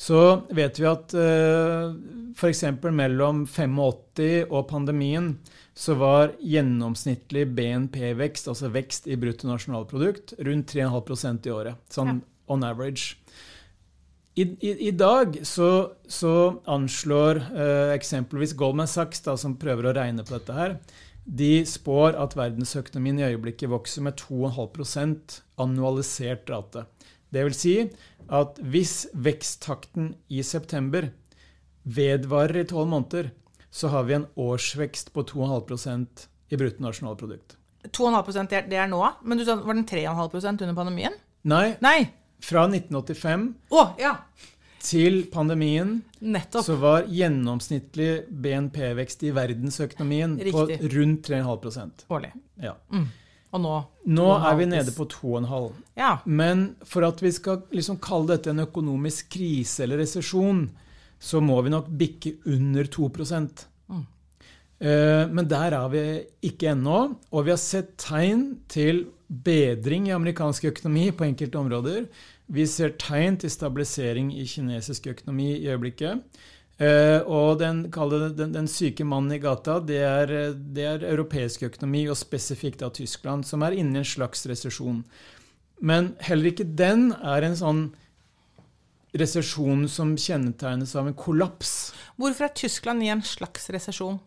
så 0.00 0.20
vet 0.56 0.78
vi 0.80 0.86
at 0.88 1.12
uh, 1.12 1.92
f.eks. 2.32 2.62
mellom 2.88 3.42
85 3.44 4.46
og 4.48 4.62
pandemien 4.70 5.34
så 5.76 5.96
var 6.00 6.32
gjennomsnittlig 6.40 7.44
BNP-vekst, 7.56 8.48
altså 8.48 8.70
vekst 8.72 9.08
i 9.10 9.18
bruttonasjonalprodukt, 9.20 10.34
rundt 10.46 10.72
3,5% 10.72 11.48
i 11.48 11.52
året. 11.54 11.82
Sånn 11.92 12.22
on 12.50 12.64
average. 12.66 13.16
I, 14.34 14.46
i, 14.60 14.72
I 14.88 14.90
dag 14.96 15.36
så, 15.46 15.70
så 16.08 16.34
anslår 16.70 17.42
eh, 17.50 17.92
eksempelvis 17.94 18.56
Goldman 18.58 18.88
Sachs, 18.90 19.20
da, 19.26 19.36
som 19.40 19.58
prøver 19.60 19.90
å 19.90 19.94
regne 19.96 20.24
på 20.24 20.36
dette 20.36 20.56
her, 20.56 20.76
de 21.24 21.60
spår 21.68 22.16
at 22.18 22.34
verdensøkonomien 22.38 23.20
i 23.20 23.26
øyeblikket 23.28 23.70
vokser 23.70 24.06
med 24.06 24.16
2,5% 24.22 25.40
annualisert 25.60 26.48
rate. 26.50 26.86
Det 27.32 27.44
vil 27.46 27.54
si 27.54 27.74
at 28.30 28.58
hvis 28.62 29.06
veksttakten 29.14 30.14
i 30.30 30.42
september 30.46 31.10
vedvarer 31.84 32.60
i 32.62 32.68
tolv 32.68 32.88
måneder, 32.90 33.30
så 33.70 33.88
har 33.92 34.04
vi 34.08 34.14
en 34.18 34.26
årsvekst 34.36 35.12
på 35.14 35.22
2,5% 35.30 36.26
i 36.50 36.56
bruttonasjonalprodukt. 36.58 37.56
2,5 37.96 38.48
det 38.48 38.52
er- 38.58 38.68
det 38.68 38.76
er 38.78 38.88
nå, 38.88 39.02
men 39.22 39.38
du 39.38 39.44
sa 39.44 39.54
var 39.56 39.74
den 39.74 39.84
3,5% 39.86 40.62
under 40.62 40.74
pandemien? 40.74 41.12
Nei, 41.44 41.76
Nei! 41.80 42.10
fra 42.40 42.66
1985 42.68 43.54
Å, 43.70 43.98
ja! 43.98 44.16
til 44.80 45.24
pandemien 45.32 46.02
Nettopp. 46.20 46.64
så 46.64 46.76
var 46.80 47.02
gjennomsnittlig 47.04 48.26
BNP-vekst 48.30 49.22
i 49.22 49.30
verdensøkonomien 49.30 50.38
på 50.50 50.66
rundt 50.92 51.22
3,5% 51.28 52.04
Årlig. 52.10 52.32
ja. 52.62 52.74
Og 53.52 53.60
nå 53.60 53.76
Nå 54.06 54.26
er 54.38 54.56
vi 54.56 54.66
nede 54.70 54.92
på 54.94 55.06
2,5 55.10 55.72
Ja. 55.98 56.18
Men 56.24 56.76
for 56.86 57.04
at 57.04 57.20
vi 57.22 57.32
skal 57.34 57.64
liksom 57.74 57.98
kalle 58.02 58.36
dette 58.36 58.50
en 58.52 58.62
økonomisk 58.62 59.32
krise 59.34 59.84
eller 59.84 59.98
resesjon, 60.04 60.68
så 61.20 61.40
må 61.42 61.58
vi 61.62 61.72
nok 61.74 61.90
bikke 61.90 62.36
under 62.46 62.84
2 62.84 63.10
Mm. 63.90 64.06
Eh, 64.80 65.26
Men 65.28 65.48
der 65.48 65.72
er 65.72 65.88
vi 65.88 66.24
ikke 66.42 66.70
ennå. 66.72 67.16
Og 67.32 67.44
vi 67.44 67.50
har 67.50 67.58
sett 67.58 67.96
tegn 67.98 68.60
til 68.68 69.06
bedring 69.28 70.08
i 70.08 70.14
amerikansk 70.14 70.64
økonomi 70.64 71.10
på 71.10 71.24
enkelte 71.24 71.58
områder. 71.58 72.06
Vi 72.48 72.66
ser 72.66 72.96
tegn 72.98 73.36
til 73.36 73.50
stabilisering 73.50 74.32
i 74.32 74.44
kinesisk 74.46 75.06
økonomi 75.06 75.58
i 75.58 75.68
øyeblikket. 75.68 76.22
Eh, 76.80 77.20
og 77.28 77.58
den, 77.60 77.82
den, 77.92 78.54
den 78.54 78.68
syke 78.70 79.04
mannen 79.04 79.36
i 79.36 79.40
gata, 79.42 79.76
det 79.84 80.00
er, 80.00 80.30
det 80.56 80.86
er 80.88 81.08
europeisk 81.10 81.66
økonomi, 81.68 82.06
og 82.08 82.16
spesifikt 82.16 82.84
av 82.86 82.94
Tyskland, 82.96 83.44
som 83.44 83.66
er 83.66 83.76
inne 83.76 84.00
i 84.00 84.02
en 84.02 84.08
slags 84.08 84.46
resesjon. 84.48 85.02
Men 85.84 86.14
heller 86.24 86.52
ikke 86.52 86.68
den 86.76 87.10
er 87.20 87.44
en 87.44 87.58
sånn 87.58 87.82
resesjon 89.16 89.88
som 89.90 90.14
kjennetegnes 90.18 90.94
av 90.96 91.10
en 91.10 91.18
kollaps. 91.18 91.92
Hvorfor 92.20 92.46
er 92.46 92.56
Tyskland 92.56 93.04
i 93.04 93.10
en 93.12 93.24
slags 93.26 93.68
resesjon? 93.74 94.20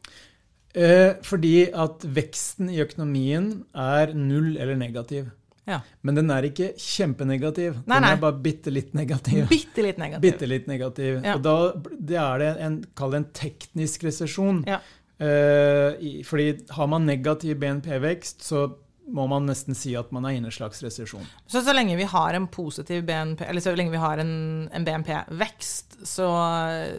Eh, 0.74 1.14
fordi 1.26 1.70
at 1.70 2.06
veksten 2.06 2.72
i 2.74 2.82
økonomien 2.82 3.64
er 3.78 4.14
null 4.18 4.56
eller 4.58 4.78
negativ. 4.78 5.30
Ja. 5.70 5.80
Men 6.02 6.20
den 6.20 6.32
er 6.34 6.48
ikke 6.48 6.74
kjempenegativ. 6.80 7.78
Nei, 7.86 7.96
den 7.96 8.06
nei. 8.08 8.12
er 8.16 8.22
bare 8.24 8.40
bitte 8.44 8.74
litt 8.74 8.92
negativ. 8.98 9.46
Bitte 9.52 9.86
litt 9.86 10.02
negativ. 10.02 10.26
Bitte 10.26 10.50
litt 10.50 10.68
negativ. 10.68 11.22
Ja. 11.24 11.38
Og 11.38 11.46
da 11.46 11.56
det 11.94 12.20
er 12.20 12.44
det 12.44 12.52
en, 12.66 12.82
kall 12.98 13.16
det 13.16 13.22
en 13.24 13.30
teknisk 13.38 14.08
resesjon. 14.10 14.64
Ja. 14.68 14.82
Eh, 15.24 16.24
fordi 16.28 16.48
har 16.76 16.90
man 16.92 17.06
negativ 17.08 17.62
BNP-vekst, 17.62 18.44
så 18.44 18.66
må 19.14 19.26
man 19.28 19.46
nesten 19.48 19.76
si 19.76 19.94
at 20.00 20.12
man 20.16 20.26
er 20.26 20.38
inne 20.38 20.48
i 20.48 20.52
en 20.52 20.56
slags 20.56 20.80
resesjon. 20.84 21.24
Så 21.48 21.62
så 21.64 21.76
lenge 21.76 21.96
vi 22.00 22.08
har 22.08 22.36
en 22.38 22.48
positiv 22.52 23.04
BNP, 23.08 23.44
eller 23.46 23.64
så 23.64 23.74
lenge 23.76 23.92
vi 23.92 24.02
har 24.02 24.22
en, 24.24 24.34
en 24.72 24.86
BNP-vekst, 24.88 26.00
så, 26.08 26.28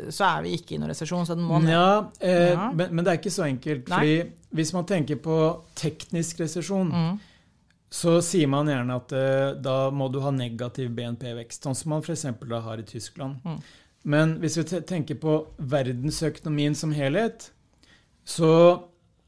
så, 0.09 0.25
er 0.29 0.45
vi 0.45 0.55
ikke 0.59 0.77
i 0.77 0.81
noen 0.81 0.93
resesjon, 0.93 1.27
så 1.29 1.37
den 1.37 1.47
må 1.49 1.61
ned. 1.65 1.73
Ja, 1.73 2.05
eh. 2.21 2.67
Men, 2.77 2.93
men, 2.93 3.05
det 3.05 3.15
er 3.15 3.21
ikke 3.23 3.35
så 3.35 3.47
enkelt. 3.49 3.89
Nei. 3.93 4.01
fordi 4.01 4.59
hvis 4.61 4.75
man 4.77 4.89
tenker 4.89 5.21
på 5.21 5.39
teknisk 5.81 6.45
resesjon, 6.45 6.93
Mm. 6.95 7.15
Så 7.95 8.17
sier 8.27 8.49
man 8.51 8.67
gjerne 8.71 8.97
at 8.99 9.13
uh, 9.15 9.55
da 9.63 9.77
må 9.95 10.09
du 10.11 10.19
ha 10.25 10.33
negativ 10.35 10.91
BNP-vekst, 10.97 11.63
sånn 11.63 11.77
som 11.79 11.95
man 11.95 12.03
f.eks. 12.03 12.27
har 12.67 12.81
i 12.83 12.87
Tyskland. 12.89 13.39
Mm. 13.45 13.61
Men 14.15 14.33
hvis 14.43 14.59
vi 14.59 14.81
tenker 14.85 15.17
på 15.23 15.37
verdensøkonomien 15.73 16.75
som 16.77 16.93
helhet, 16.93 17.53
så 18.27 18.51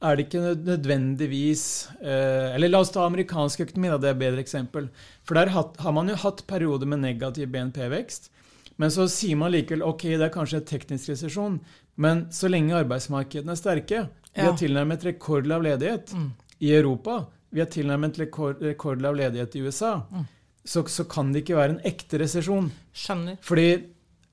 er 0.05 0.17
det 0.19 0.27
ikke 0.27 0.41
nødvendigvis 0.67 1.63
uh, 2.03 2.53
Eller 2.55 2.69
la 2.69 2.83
oss 2.83 2.91
ta 2.93 3.07
amerikansk 3.07 3.63
økonomi, 3.65 3.89
da, 3.93 4.01
det 4.03 4.11
er 4.11 4.17
et 4.17 4.25
bedre 4.25 4.43
eksempel. 4.45 4.91
For 5.25 5.39
der 5.39 5.53
har 5.55 5.95
man 5.97 6.11
jo 6.13 6.19
hatt 6.21 6.43
perioder 6.51 6.91
med 6.91 7.01
negativ 7.05 7.49
BNP-vekst. 7.55 8.31
Men 8.77 8.93
så 8.93 9.07
sier 9.09 9.39
man 9.41 9.55
likevel 9.55 9.87
ok, 9.87 10.03
det 10.19 10.27
er 10.27 10.35
kanskje 10.35 10.61
en 10.61 10.69
teknisk 10.69 11.09
resesjon, 11.15 11.55
men 11.97 12.27
så 12.35 12.51
lenge 12.53 12.77
arbeidsmarkedene 12.77 13.55
er 13.55 13.61
sterke 13.63 14.03
Vi 14.37 14.45
har 14.45 14.59
tilnærmet 14.61 15.07
rekordlav 15.07 15.63
ledighet 15.65 16.13
Mm. 16.13 16.33
i 16.61 16.75
Europa. 16.77 17.23
Vi 17.57 17.63
har 17.65 17.71
tilnærmet 17.73 18.19
rekord, 18.21 18.61
rekordlav 18.61 19.17
ledighet 19.17 19.55
i 19.57 19.63
USA. 19.65 19.95
Mm. 20.13 20.27
Så, 20.67 20.83
så 20.93 21.07
kan 21.09 21.31
det 21.33 21.45
ikke 21.45 21.57
være 21.57 21.77
en 21.77 21.85
ekte 21.89 22.19
resesjon. 22.21 22.69
Skjønner. 22.93 23.39
Fordi 23.41 23.69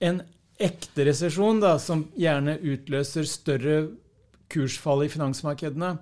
en 0.04 0.20
ekte 0.60 1.06
resesjon, 1.08 1.62
da, 1.64 1.78
som 1.80 2.04
gjerne 2.20 2.58
utløser 2.60 3.28
større 3.30 3.78
kursfall 4.52 5.06
i 5.06 5.12
finansmarkedene, 5.14 5.94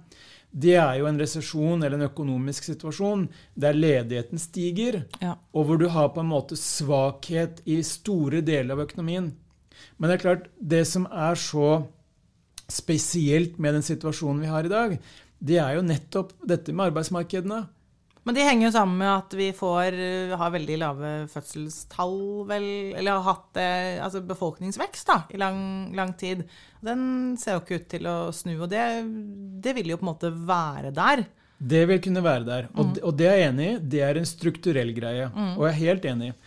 det 0.52 0.74
er 0.82 0.98
jo 1.00 1.08
en 1.08 1.20
resesjon 1.22 1.80
eller 1.86 1.96
en 2.00 2.10
økonomisk 2.10 2.66
situasjon 2.72 3.28
der 3.56 3.78
ledigheten 3.78 4.42
stiger, 4.42 5.04
Ja. 5.22 5.38
og 5.54 5.66
hvor 5.66 5.78
du 5.80 5.88
har 5.94 6.10
på 6.12 6.20
en 6.26 6.32
måte 6.34 6.58
svakhet 6.60 7.62
i 7.70 7.78
store 7.88 8.42
deler 8.42 8.74
av 8.76 8.88
økonomien. 8.90 9.32
Men 9.98 10.10
det 10.10 10.18
er 10.18 10.26
klart, 10.26 10.50
det 10.60 10.88
som 10.88 11.06
er 11.06 11.36
så 11.40 11.86
spesielt 12.72 13.60
med 13.60 13.78
den 13.78 13.86
situasjonen 13.86 14.42
vi 14.42 14.52
har 14.52 14.66
i 14.66 14.74
dag, 14.74 14.98
det 15.42 15.58
er 15.62 15.78
jo 15.78 15.86
nettopp 15.86 16.36
dette 16.48 16.74
med 16.74 16.92
arbeidsmarkedene. 16.92 17.64
Men 18.22 18.38
de 18.38 18.44
henger 18.46 18.68
jo 18.68 18.74
sammen 18.76 19.00
med 19.00 19.10
at 19.10 19.34
vi 19.34 19.48
får, 19.58 19.96
uh, 19.98 20.36
har 20.38 20.54
veldig 20.54 20.78
lave 20.78 21.14
fødselstall, 21.32 22.20
vel, 22.52 22.68
eller 22.94 23.18
har 23.18 23.26
hatt 23.32 23.58
eh, 23.58 23.98
altså 24.06 24.22
befolkningsvekst 24.30 25.10
da, 25.10 25.18
i 25.34 25.42
lang, 25.42 25.64
lang 25.98 26.14
tid. 26.20 26.44
Den 26.86 27.34
ser 27.42 27.58
jo 27.58 27.64
ikke 27.64 27.82
ut 27.82 27.88
til 27.96 28.10
å 28.12 28.18
snu, 28.36 28.54
og 28.60 28.70
det, 28.70 28.84
det 29.66 29.74
vil 29.80 29.90
jo 29.94 29.98
på 29.98 30.06
en 30.06 30.12
måte 30.12 30.30
være 30.30 30.94
der. 30.94 31.26
Det 31.62 31.82
vil 31.90 32.02
kunne 32.02 32.24
være 32.26 32.46
der. 32.46 32.70
Og, 32.74 32.96
og 33.06 33.18
det 33.18 33.28
er 33.30 33.38
jeg 33.38 33.50
enig 33.52 33.68
i. 33.68 33.82
Det 33.94 34.00
er 34.06 34.18
en 34.18 34.30
strukturell 34.30 34.94
greie. 34.98 35.28
Mm. 35.30 35.52
Og 35.60 35.66
jeg 35.68 35.72
er 35.72 35.82
helt 35.82 36.08
enig 36.10 36.32
i 36.32 36.38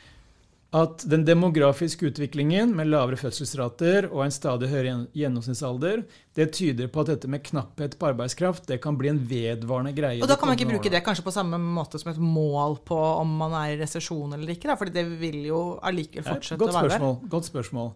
at 0.74 1.04
den 1.06 1.22
demografiske 1.26 2.08
utviklingen 2.10 2.72
med 2.74 2.88
lavere 2.90 3.18
fødselsrater 3.20 4.08
og 4.08 4.24
en 4.24 4.34
stadig 4.34 4.70
høyere 4.72 4.94
gjennomsnittsalder, 5.14 6.02
det 6.34 6.48
tyder 6.56 6.90
på 6.90 7.04
at 7.04 7.12
dette 7.12 7.30
med 7.30 7.44
knapphet 7.46 7.94
på 8.00 8.08
arbeidskraft 8.08 8.66
det 8.66 8.80
kan 8.82 8.98
bli 8.98 9.12
en 9.12 9.20
vedvarende 9.30 9.94
greie. 9.94 10.18
Og 10.18 10.30
da 10.30 10.38
kan 10.40 10.50
man 10.50 10.58
ikke 10.58 10.72
bruke 10.72 10.90
det 10.90 11.04
kanskje 11.06 11.26
på 11.26 11.34
samme 11.34 11.60
måte 11.62 12.00
som 12.02 12.10
et 12.10 12.18
mål 12.18 12.80
på 12.88 12.98
om 12.98 13.36
man 13.44 13.54
er 13.60 13.76
i 13.76 13.78
resesjon 13.84 14.34
eller 14.34 14.56
ikke, 14.56 14.72
da, 14.72 14.78
fordi 14.80 14.96
det 14.98 15.06
vil 15.22 15.44
jo 15.46 15.62
allikevel 15.78 16.26
Ja, 16.26 16.34
fortsette 16.34 16.60
godt 16.64 16.74
å 16.74 16.80
være 16.80 16.98
der. 16.98 17.30
Godt 17.36 17.52
spørsmål. 17.52 17.94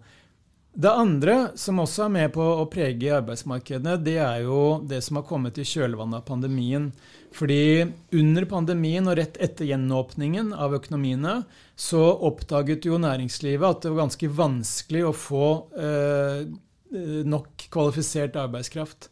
Det 0.79 0.91
andre 0.95 1.35
som 1.59 1.81
også 1.83 2.05
er 2.05 2.11
med 2.15 2.29
på 2.37 2.45
å 2.61 2.67
prege 2.71 3.11
arbeidsmarkedene, 3.17 3.97
det 3.99 4.21
er 4.23 4.45
jo 4.45 4.79
det 4.87 5.01
som 5.03 5.19
har 5.19 5.25
kommet 5.27 5.59
i 5.59 5.65
kjølvannet 5.67 6.21
av 6.21 6.29
pandemien. 6.29 6.93
Fordi 7.35 7.89
under 8.15 8.47
pandemien 8.47 9.11
og 9.11 9.19
rett 9.19 9.41
etter 9.43 9.67
gjenåpningen 9.73 10.53
av 10.55 10.77
økonomiene, 10.79 11.41
så 11.75 12.05
oppdaget 12.31 12.87
jo 12.87 13.01
næringslivet 13.03 13.67
at 13.67 13.83
det 13.83 13.91
var 13.91 14.05
ganske 14.05 14.31
vanskelig 14.39 15.03
å 15.09 15.17
få 15.19 15.51
eh, 15.83 16.47
nok 17.27 17.67
kvalifisert 17.75 18.39
arbeidskraft. 18.39 19.11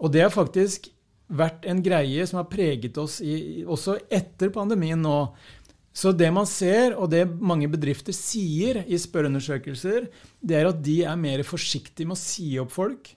Og 0.00 0.16
det 0.16 0.24
har 0.24 0.32
faktisk 0.32 0.88
vært 1.32 1.68
en 1.68 1.80
greie 1.84 2.24
som 2.28 2.40
har 2.40 2.48
preget 2.52 2.96
oss 3.00 3.20
i, 3.24 3.64
også 3.68 3.98
etter 4.12 4.52
pandemien 4.54 5.00
nå. 5.00 5.18
Så 5.92 6.14
det 6.16 6.30
man 6.32 6.46
ser, 6.48 6.94
og 6.96 7.10
det 7.12 7.26
mange 7.28 7.68
bedrifter 7.68 8.16
sier 8.16 8.80
i 8.88 8.98
spørreundersøkelser, 9.00 10.06
det 10.40 10.56
er 10.56 10.70
at 10.70 10.80
de 10.84 11.02
er 11.04 11.18
mer 11.20 11.42
forsiktige 11.44 12.08
med 12.08 12.16
å 12.16 12.22
si 12.22 12.54
opp 12.62 12.72
folk. 12.72 13.10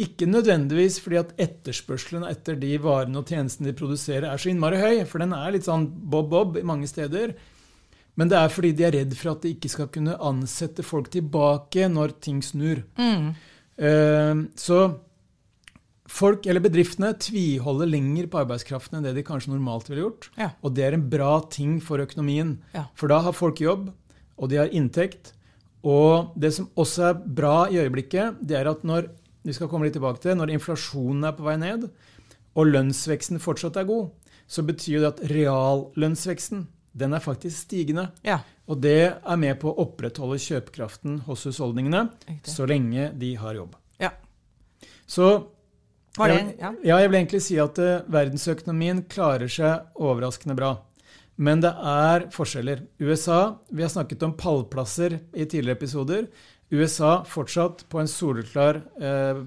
Ikke 0.00 0.26
nødvendigvis 0.26 0.98
fordi 1.04 1.20
at 1.20 1.32
etterspørselen 1.38 2.24
etter 2.26 2.58
de 2.58 2.72
varene 2.82 3.20
og 3.20 3.30
tjenestene 3.30 3.70
de 3.70 3.76
produserer, 3.78 4.26
er 4.26 4.42
så 4.42 4.50
innmari 4.50 4.80
høy, 4.80 5.04
for 5.06 5.22
den 5.22 5.36
er 5.36 5.54
litt 5.54 5.68
sånn 5.68 5.86
bob-bob 5.86 6.58
i 6.58 6.66
mange 6.66 6.88
steder. 6.90 7.36
Men 8.18 8.32
det 8.32 8.40
er 8.40 8.50
fordi 8.52 8.72
de 8.76 8.88
er 8.88 8.96
redd 8.96 9.14
for 9.16 9.34
at 9.34 9.44
de 9.44 9.54
ikke 9.54 9.70
skal 9.70 9.90
kunne 9.92 10.18
ansette 10.18 10.84
folk 10.84 11.12
tilbake 11.12 11.86
når 11.92 12.16
ting 12.24 12.42
snur. 12.44 12.82
Mm. 12.98 13.30
Uh, 13.80 14.42
Så 14.58 14.80
folk, 16.10 16.46
eller 16.50 16.62
bedriftene, 16.64 17.12
tviholder 17.22 17.88
lenger 17.90 18.26
på 18.30 18.40
arbeidskraften 18.42 18.98
enn 18.98 19.06
det 19.06 19.14
de 19.18 19.24
kanskje 19.26 19.52
normalt 19.52 19.90
ville 19.90 20.04
gjort. 20.04 20.30
Ja. 20.40 20.50
Og 20.66 20.74
det 20.76 20.86
er 20.88 20.96
en 20.96 21.06
bra 21.12 21.36
ting 21.52 21.78
for 21.84 22.02
økonomien. 22.02 22.56
Ja. 22.74 22.88
For 22.98 23.12
da 23.12 23.20
har 23.26 23.36
folk 23.36 23.62
jobb, 23.62 23.90
og 24.40 24.50
de 24.50 24.58
har 24.60 24.72
inntekt. 24.74 25.32
Og 25.86 26.34
det 26.40 26.52
som 26.56 26.68
også 26.80 27.06
er 27.12 27.20
bra 27.40 27.54
i 27.70 27.78
øyeblikket, 27.80 28.40
det 28.42 28.58
er 28.58 28.68
at 28.72 28.82
når 28.84 29.08
vi 29.46 29.54
skal 29.56 29.70
komme 29.72 29.86
litt 29.86 29.94
tilbake 29.96 30.20
til, 30.20 30.36
når 30.36 30.52
inflasjonen 30.52 31.24
er 31.30 31.36
på 31.38 31.46
vei 31.46 31.56
ned, 31.60 31.86
og 32.58 32.68
lønnsveksten 32.68 33.40
fortsatt 33.40 33.78
er 33.80 33.86
god, 33.88 34.10
så 34.50 34.64
betyr 34.66 34.98
det 35.04 35.10
at 35.14 35.22
reallønnsveksten 35.30 36.66
den 37.00 37.14
er 37.14 37.22
faktisk 37.22 37.68
stigende. 37.68 38.08
Ja, 38.26 38.40
Og 38.66 38.80
det 38.82 39.14
er 39.22 39.38
med 39.38 39.58
på 39.62 39.70
å 39.70 39.82
opprettholde 39.82 40.38
kjøpekraften 40.42 41.20
hos 41.26 41.42
husholdningene 41.46 42.04
så 42.46 42.66
lenge 42.70 43.08
de 43.18 43.32
har 43.38 43.54
jobb. 43.56 43.76
Ja. 43.98 44.10
Så 45.06 45.26
Var 46.18 46.28
det, 46.32 46.38
ja. 46.58 46.72
ja, 46.82 46.96
jeg 46.98 47.10
vil 47.10 47.18
egentlig 47.20 47.42
si 47.44 47.56
at 47.62 47.78
eh, 47.78 48.00
verdensøkonomien 48.10 49.04
klarer 49.10 49.50
seg 49.50 50.00
overraskende 50.00 50.56
bra. 50.58 50.72
Men 51.40 51.62
det 51.62 51.70
er 51.70 52.26
forskjeller. 52.34 52.82
USA 53.00 53.56
Vi 53.70 53.84
har 53.84 53.92
snakket 53.92 54.22
om 54.26 54.34
pallplasser 54.36 55.20
i 55.32 55.46
tidligere 55.46 55.78
episoder. 55.78 56.26
USA 56.70 57.22
fortsatt 57.26 57.86
på 57.90 58.02
en 58.02 58.10
soleklar 58.10 58.82
eh, 59.00 59.40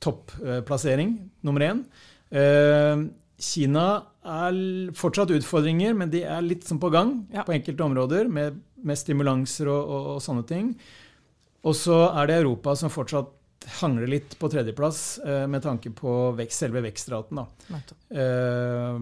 topplassering, 0.00 1.14
nummer 1.44 1.64
én. 1.68 1.84
Eh, 2.32 3.04
Kina 3.40 3.86
er 4.20 4.56
fortsatt 4.96 5.32
utfordringer, 5.32 5.94
men 5.96 6.10
de 6.12 6.24
er 6.28 6.42
litt 6.44 6.66
som 6.68 6.80
på 6.80 6.90
gang 6.92 7.26
Ja. 7.32 7.44
på 7.44 7.54
enkelte 7.56 7.84
områder, 7.84 8.28
med, 8.28 8.58
med 8.76 8.98
stimulanser 9.00 9.68
og, 9.68 9.84
og, 9.88 10.08
og 10.16 10.24
sånne 10.24 10.44
ting. 10.48 10.74
Og 11.64 11.76
så 11.76 12.02
er 12.16 12.28
det 12.28 12.40
Europa 12.40 12.74
som 12.76 12.92
fortsatt 12.92 13.30
hangler 13.80 14.06
litt 14.06 14.38
på 14.38 14.48
tredjeplass 14.52 15.18
eh, 15.18 15.46
med 15.50 15.62
tanke 15.62 15.92
på 15.96 16.32
vekst, 16.38 16.64
selve 16.64 16.82
vekstraten. 16.84 17.42
Da. 17.42 17.78
Eh, 18.22 18.98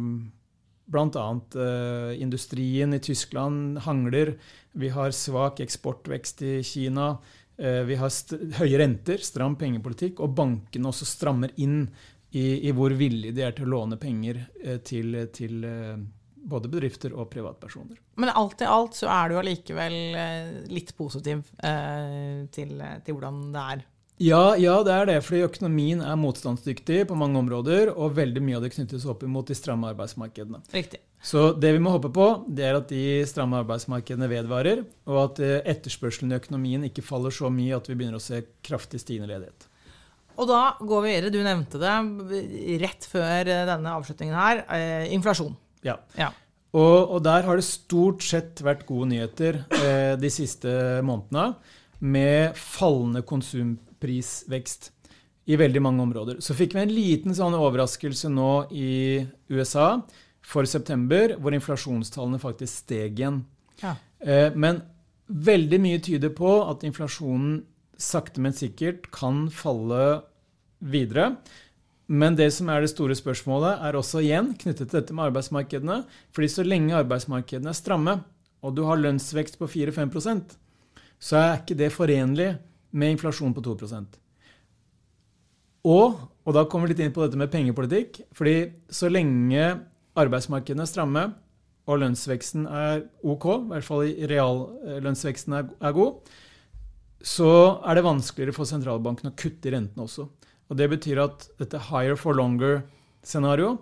blant 0.88 1.16
annet 1.20 1.54
eh, 1.54 2.22
industrien 2.22 2.94
i 2.94 3.00
Tyskland 3.00 3.78
hangler. 3.86 4.34
Vi 4.72 4.88
har 4.88 5.10
svak 5.10 5.60
eksportvekst 5.60 6.42
i 6.42 6.54
Kina. 6.64 7.10
Eh, 7.58 7.82
vi 7.88 7.98
har 8.00 8.12
høye 8.60 8.78
renter, 8.78 9.18
stram 9.22 9.56
pengepolitikk, 9.60 10.22
og 10.24 10.36
bankene 10.38 10.92
også 10.92 11.08
strammer 11.08 11.52
inn 11.56 11.82
i, 12.30 12.68
i 12.68 12.72
hvor 12.76 12.92
villige 12.96 13.36
de 13.36 13.44
er 13.44 13.56
til 13.56 13.68
å 13.68 13.74
låne 13.76 13.98
penger 14.00 14.40
eh, 14.62 14.80
til, 14.84 15.16
til 15.34 15.64
eh, 15.64 15.98
både 16.48 16.70
bedrifter 16.72 17.14
og 17.16 17.28
privatpersoner. 17.32 18.00
Men 18.20 18.32
alt 18.32 18.64
i 18.64 18.68
alt 18.68 18.96
så 18.96 19.10
er 19.12 19.30
du 19.30 19.38
allikevel 19.40 19.98
litt 20.72 20.94
positiv 20.96 21.44
eh, 21.60 22.44
til, 22.54 22.74
til 23.04 23.16
hvordan 23.16 23.40
det 23.52 23.64
er. 23.76 23.86
Ja, 24.18 24.56
ja, 24.58 24.80
det 24.82 24.94
er 24.94 25.06
det. 25.06 25.18
Fordi 25.26 25.44
økonomien 25.46 26.02
er 26.02 26.18
motstandsdyktig 26.18 27.04
på 27.08 27.18
mange 27.18 27.38
områder, 27.38 27.92
og 27.94 28.16
veldig 28.18 28.42
mye 28.44 28.58
av 28.58 28.66
det 28.66 28.72
knyttes 28.74 29.06
opp 29.08 29.22
imot 29.26 29.50
de 29.50 29.56
stramme 29.58 29.90
arbeidsmarkedene. 29.92 30.60
Riktig. 30.74 31.00
Så 31.22 31.52
det 31.58 31.72
vi 31.74 31.82
må 31.82 31.92
håpe 31.94 32.10
på, 32.14 32.26
det 32.46 32.66
er 32.66 32.78
at 32.78 32.90
de 32.90 33.22
stramme 33.30 33.60
arbeidsmarkedene 33.62 34.28
vedvarer, 34.30 34.84
og 35.10 35.22
at 35.22 35.42
eh, 35.42 35.56
etterspørselen 35.70 36.34
i 36.34 36.38
økonomien 36.38 36.86
ikke 36.86 37.06
faller 37.06 37.34
så 37.34 37.50
mye 37.50 37.78
at 37.78 37.90
vi 37.90 37.96
begynner 37.98 38.20
å 38.20 38.22
se 38.22 38.42
kraftig 38.66 39.02
stigende 39.02 39.30
ledighet. 39.32 39.68
Og 40.38 40.46
da 40.46 40.60
går 40.78 41.02
vi 41.02 41.14
videre. 41.16 41.32
Du 41.34 41.40
nevnte 41.42 41.80
det 41.82 42.82
rett 42.82 43.06
før 43.10 43.50
eh, 43.50 43.64
denne 43.70 43.96
avslutningen 43.98 44.38
her. 44.38 44.62
Eh, 44.74 45.08
inflasjon. 45.16 45.56
Ja. 45.86 45.98
Ja. 46.18 46.30
Og, 46.76 47.14
og 47.16 47.22
der 47.24 47.46
har 47.46 47.58
det 47.58 47.66
stort 47.66 48.22
sett 48.26 48.60
vært 48.62 48.84
gode 48.86 49.08
nyheter 49.14 49.62
eh, 49.80 50.14
de 50.20 50.30
siste 50.30 50.70
månedene, 51.06 51.54
med 51.98 52.54
fallende 52.54 53.24
konsumprisvekst 53.98 54.92
i 55.46 55.56
veldig 55.56 55.80
mange 55.82 56.02
områder. 56.02 56.40
Så 56.40 56.54
fikk 56.54 56.74
vi 56.74 56.82
en 56.82 56.92
liten 56.92 57.34
sånn 57.34 57.54
overraskelse 57.56 58.28
nå 58.30 58.68
i 58.70 59.24
USA 59.48 60.02
for 60.42 60.64
september, 60.64 61.36
hvor 61.38 61.54
inflasjonstallene 61.56 62.38
faktisk 62.38 62.84
steg 62.84 63.18
igjen. 63.18 63.44
Ja. 63.82 63.96
Eh, 64.20 64.52
Men 64.54 64.82
veldig 65.28 65.80
mye 65.80 66.00
tyder 66.00 66.30
på 66.30 66.68
at 66.68 66.84
inflasjonen 66.84 67.64
sakte, 67.96 68.40
men 68.40 68.52
sikkert 68.52 69.10
kan 69.10 69.48
falle 69.50 70.22
videre. 70.80 71.36
Men 72.08 72.36
det 72.36 72.52
som 72.52 72.68
er 72.68 72.80
det 72.80 72.90
store 72.90 73.14
spørsmålet, 73.14 73.82
er 73.82 73.92
også 73.92 74.22
igjen 74.22 74.54
knyttet 74.54 74.88
til 74.90 75.00
dette 75.00 75.12
med 75.12 75.30
arbeidsmarkedene. 75.30 76.04
fordi 76.32 76.48
så 76.48 76.64
lenge 76.64 76.94
arbeidsmarkedene 76.94 77.68
er 77.68 77.72
stramme, 77.72 78.24
og 78.62 78.74
du 78.74 78.84
har 78.84 78.96
lønnsvekst 78.96 79.58
på 79.58 79.66
4-5% 79.66 80.56
så 81.18 81.38
er 81.38 81.56
ikke 81.58 81.76
det 81.78 81.90
forenlig 81.94 82.48
med 82.90 83.16
inflasjon 83.16 83.54
på 83.56 83.64
2% 83.66 84.18
og, 85.88 86.18
og 86.44 86.56
da 86.56 86.64
kommer 86.66 86.88
vi 86.88 86.94
litt 86.94 87.04
inn 87.06 87.14
på 87.14 87.22
dette 87.22 87.38
med 87.38 87.52
pengepolitikk. 87.52 88.22
fordi 88.34 88.72
så 88.90 89.10
lenge 89.10 89.80
arbeidsmarkedene 90.18 90.82
er 90.82 90.90
stramme, 90.90 91.24
og 91.88 92.02
lønnsveksten 92.02 92.66
er 92.66 93.06
OK, 93.24 93.46
i 93.46 93.70
hvert 93.70 93.86
fall 93.86 94.10
reallønnsveksten 94.28 95.54
er, 95.56 95.70
er 95.80 95.94
god, 95.96 96.18
så 97.24 97.52
er 97.86 97.96
det 97.96 98.04
vanskeligere 98.04 98.54
for 98.54 98.68
sentralbanken 98.68 99.30
å 99.30 99.36
kutte 99.38 99.70
i 99.70 99.72
rentene 99.72 100.04
også. 100.04 100.26
Og 100.68 100.76
Det 100.76 100.90
betyr 100.92 101.22
at 101.22 101.48
dette 101.58 101.80
higher 101.88 102.18
for 102.18 102.36
longer-scenario 102.36 103.78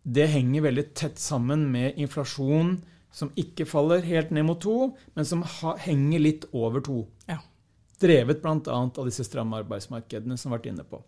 det 0.00 0.30
henger 0.32 0.64
veldig 0.64 0.86
tett 0.96 1.20
sammen 1.20 1.66
med 1.68 1.98
inflasjon 2.00 2.78
som 3.12 3.34
ikke 3.36 3.66
faller 3.68 4.00
helt 4.06 4.30
ned 4.32 4.46
mot 4.48 4.60
to, 4.62 4.94
men 5.12 5.28
som 5.28 5.44
henger 5.84 6.22
litt 6.24 6.46
over 6.56 6.80
to. 6.80 7.02
Ja. 7.28 7.42
Drevet 8.00 8.42
bl.a. 8.42 8.56
av 8.72 9.06
disse 9.08 9.24
stramme 9.26 9.60
arbeidsmarkedene 9.60 10.38
som 10.40 10.50
har 10.50 10.60
vært 10.60 10.70
inne 10.72 10.86
på. 10.88 11.02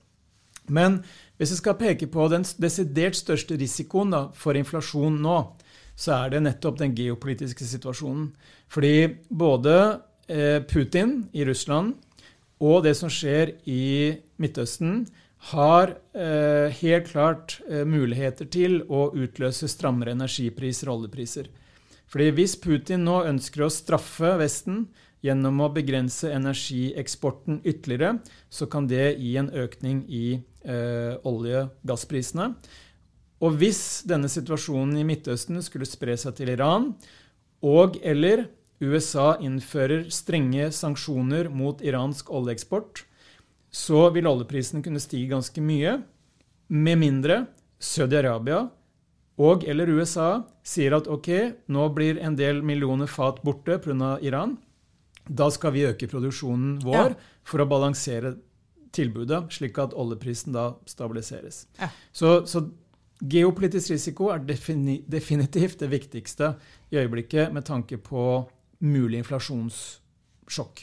Men 0.70 1.00
hvis 1.38 1.54
jeg 1.54 1.62
skal 1.62 1.78
peke 1.80 2.06
på 2.12 2.28
den 2.30 2.44
desidert 2.62 3.18
største 3.18 3.58
risikoen 3.58 4.12
da, 4.14 4.26
for 4.36 4.58
inflasjon 4.58 5.18
nå, 5.24 5.38
så 5.98 6.14
er 6.22 6.34
det 6.34 6.44
nettopp 6.44 6.78
den 6.80 6.94
geopolitiske 6.96 7.66
situasjonen. 7.66 8.30
Fordi 8.72 8.94
både 9.28 9.74
eh, 10.28 10.62
Putin 10.68 11.24
i 11.36 11.44
Russland 11.48 11.96
og 12.62 12.84
det 12.86 12.94
som 12.94 13.10
skjer 13.10 13.56
i 13.66 14.14
Midtøsten, 14.40 15.02
har 15.50 15.96
eh, 16.14 16.70
helt 16.78 17.08
klart 17.10 17.56
eh, 17.66 17.82
muligheter 17.82 18.46
til 18.46 18.84
å 18.86 19.08
utløse 19.18 19.66
strammere 19.70 20.14
energipriser 20.14 20.90
og 20.90 21.02
oljepriser. 21.02 21.48
Fordi 22.12 22.28
Hvis 22.36 22.54
Putin 22.60 23.02
nå 23.08 23.24
ønsker 23.26 23.64
å 23.64 23.72
straffe 23.72 24.36
Vesten 24.38 24.84
gjennom 25.22 25.60
å 25.62 25.70
begrense 25.74 26.30
energieksporten 26.34 27.60
ytterligere, 27.62 28.18
så 28.50 28.66
kan 28.70 28.88
det 28.90 29.14
gi 29.20 29.36
en 29.38 29.52
økning 29.54 30.02
i 30.10 30.26
eh, 30.36 31.14
olje- 31.28 31.66
og 31.66 31.86
gassprisene. 31.86 32.52
Og 33.42 33.58
hvis 33.58 34.02
denne 34.06 34.30
situasjonen 34.30 34.98
i 35.00 35.06
Midtøsten 35.06 35.62
skulle 35.62 35.88
spre 35.88 36.16
seg 36.18 36.36
til 36.38 36.52
Iran, 36.54 36.92
og 37.62 37.98
eller 38.02 38.48
USA 38.82 39.36
innfører 39.42 40.08
strenge 40.10 40.68
sanksjoner 40.74 41.48
mot 41.50 41.82
iransk 41.86 42.30
oljeeksport, 42.34 43.04
så 43.72 44.08
vil 44.14 44.28
oljeprisen 44.28 44.82
kunne 44.84 45.02
stige 45.02 45.30
ganske 45.30 45.62
mye, 45.64 46.00
med 46.72 46.98
mindre 46.98 47.42
Saudi-Arabia 47.82 48.62
og 49.42 49.64
eller 49.68 49.90
USA 49.92 50.42
sier 50.66 50.94
at 50.96 51.08
ok, 51.10 51.28
nå 51.72 51.88
blir 51.96 52.20
en 52.22 52.36
del 52.38 52.62
millioner 52.64 53.08
fat 53.10 53.40
borte 53.44 53.78
pga. 53.82 54.18
Iran. 54.22 54.56
Da 55.28 55.50
skal 55.54 55.74
vi 55.74 55.86
øke 55.86 56.08
produksjonen 56.10 56.78
vår 56.82 57.14
ja. 57.14 57.34
for 57.46 57.62
å 57.62 57.68
balansere 57.70 58.36
tilbudet, 58.92 59.44
slik 59.54 59.78
at 59.80 59.94
oljeprisen 59.96 60.54
da 60.56 60.72
stabiliseres. 60.88 61.66
Ja. 61.80 61.88
Så, 62.12 62.42
så, 62.50 62.66
geopolitisk 63.22 63.92
risiko 63.94 64.32
er 64.34 64.42
definitivt 64.42 65.78
det 65.78 65.88
viktigste 65.92 66.56
i 66.90 66.98
øyeblikket 66.98 67.52
med 67.54 67.64
tanke 67.68 68.00
på 68.02 68.24
mulig 68.82 69.20
inflasjonssjokk. 69.22 70.82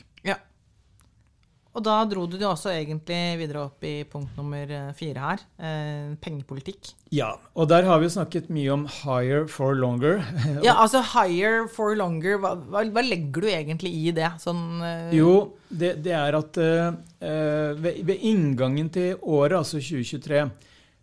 Og 1.77 1.83
da 1.85 1.99
dro 2.09 2.23
du 2.25 2.33
det 2.39 2.47
også 2.49 2.71
egentlig 2.73 3.37
videre 3.37 3.67
opp 3.67 3.83
i 3.85 4.01
punkt 4.09 4.33
nummer 4.39 4.71
eh, 4.73 4.89
fire 4.97 5.21
her. 5.21 5.43
Eh, 5.61 6.15
pengepolitikk. 6.21 6.95
Ja, 7.13 7.35
og 7.53 7.69
der 7.69 7.85
har 7.85 8.01
vi 8.01 8.07
jo 8.07 8.15
snakket 8.15 8.49
mye 8.53 8.71
om 8.73 8.87
'higher 8.89 9.45
for 9.47 9.77
longer'. 9.77 10.23
ja, 10.65 10.73
altså 10.81 11.03
'higher 11.05 11.69
for 11.69 11.93
longer', 11.95 12.39
hva, 12.41 12.55
hva, 12.57 12.83
hva 12.89 13.03
legger 13.05 13.45
du 13.45 13.49
egentlig 13.51 13.93
i 13.93 14.15
det? 14.17 14.31
Sånn, 14.41 14.81
eh... 14.81 15.13
Jo, 15.19 15.53
det, 15.69 15.99
det, 16.03 16.15
er 16.17 16.39
at 16.39 16.57
eh, 16.57 16.89
eh 17.21 17.77
ved, 17.77 18.01
ved, 18.01 18.17
inngangen 18.17 18.89
til 18.89 19.21
året, 19.21 19.59
altså 19.61 19.77
2023, 19.77 20.49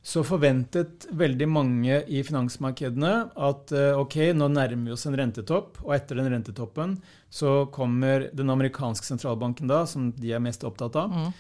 så 0.07 0.23
forventet 0.23 1.09
veldig 1.19 1.47
mange 1.51 1.97
i 2.07 2.21
finansmarkedene 2.23 3.13
at 3.43 3.73
eh, 3.75 3.99
ok, 3.99 4.15
nå 4.39 4.47
nærmer 4.55 4.87
vi 4.87 4.95
oss 4.95 5.07
en 5.09 5.17
rentetopp, 5.19 5.81
og 5.83 5.97
etter 5.97 6.21
den 6.21 6.31
rentetoppen 6.31 6.95
så 7.27 7.65
kommer 7.75 8.29
den 8.31 8.53
amerikanske 8.55 9.09
sentralbanken 9.09 9.67
da, 9.67 9.83
som 9.91 10.13
de 10.15 10.31
er 10.37 10.45
mest 10.45 10.63
opptatt 10.69 10.95
av, 11.03 11.11
mm. 11.11 11.33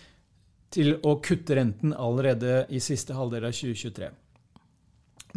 til 0.75 0.97
å 1.07 1.15
kutte 1.23 1.61
renten 1.61 1.95
allerede 1.95 2.65
i 2.75 2.83
siste 2.83 3.15
halvdel 3.15 3.47
av 3.47 3.55
2023. 3.55 4.11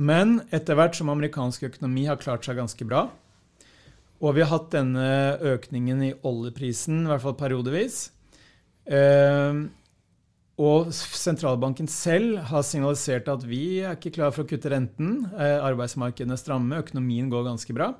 Men 0.02 0.40
etter 0.50 0.80
hvert 0.80 0.98
som 0.98 1.14
amerikansk 1.14 1.68
økonomi 1.70 2.08
har 2.10 2.18
klart 2.18 2.50
seg 2.50 2.58
ganske 2.58 2.88
bra, 2.90 3.12
og 4.20 4.36
vi 4.36 4.42
har 4.42 4.56
hatt 4.56 4.72
denne 4.74 5.38
økningen 5.54 6.02
i 6.08 6.16
oljeprisen, 6.26 7.04
i 7.06 7.14
hvert 7.14 7.28
fall 7.28 7.38
periodevis, 7.38 8.08
eh, 8.90 9.68
og 10.60 10.90
sentralbanken 10.92 11.88
selv 11.88 12.42
har 12.50 12.66
signalisert 12.68 13.30
at 13.32 13.46
vi 13.48 13.80
er 13.80 13.96
ikke 13.96 14.12
klar 14.18 14.34
for 14.36 14.44
å 14.44 14.50
kutte 14.50 14.72
renten. 14.74 15.22
Eh, 15.32 15.56
arbeidsmarkedene 15.64 16.36
er 16.36 16.42
stramme, 16.42 16.82
økonomien 16.84 17.30
går 17.32 17.46
ganske 17.48 17.76
bra. 17.76 17.94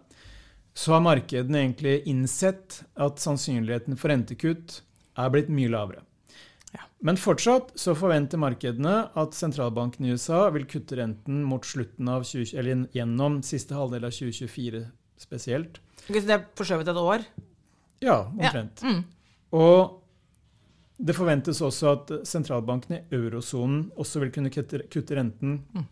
Så 0.76 0.92
har 0.92 1.06
markedene 1.06 1.62
egentlig 1.62 2.02
innsett 2.12 2.82
at 3.00 3.24
sannsynligheten 3.24 3.96
for 4.00 4.12
rentekutt 4.12 4.82
er 5.20 5.32
blitt 5.32 5.52
mye 5.52 5.72
lavere. 5.72 6.04
Ja. 6.76 6.84
Men 7.08 7.20
fortsatt 7.20 7.72
så 7.80 7.96
forventer 7.98 8.42
markedene 8.42 8.98
at 9.18 9.38
sentralbanken 9.38 10.06
i 10.06 10.12
USA 10.12 10.44
vil 10.54 10.68
kutte 10.70 11.00
renten 11.00 11.40
mot 11.48 11.64
slutten 11.66 12.12
av 12.12 12.28
20, 12.28 12.58
eller 12.60 12.84
gjennom 12.96 13.40
siste 13.48 13.78
halvdel 13.78 14.10
av 14.10 14.14
2024 14.20 14.84
spesielt. 15.20 15.80
Så 16.04 16.20
det 16.20 16.36
er 16.36 16.46
for 16.60 16.68
så 16.68 16.80
vidt 16.80 16.92
et 16.92 17.00
år? 17.00 17.24
Ja, 18.04 18.26
omtrent. 18.36 18.84
Ja. 18.84 19.00
Mm. 19.00 19.02
Og 19.56 20.00
det 21.00 21.16
forventes 21.16 21.62
også 21.64 21.94
at 21.94 22.12
sentralbankene 22.28 23.02
i 23.02 23.16
eurosonen 23.16 23.88
også 24.00 24.24
vil 24.26 24.34
kunne 24.36 24.52
kutte, 24.52 24.84
kutte 24.92 25.16
renten 25.16 25.62
mm. 25.72 25.86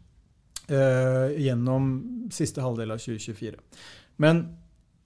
uh, 0.73 1.31
gjennom 1.39 1.91
siste 2.33 2.63
halvdel 2.63 2.91
av 2.91 2.99
2024. 2.99 3.55
Men 4.19 4.43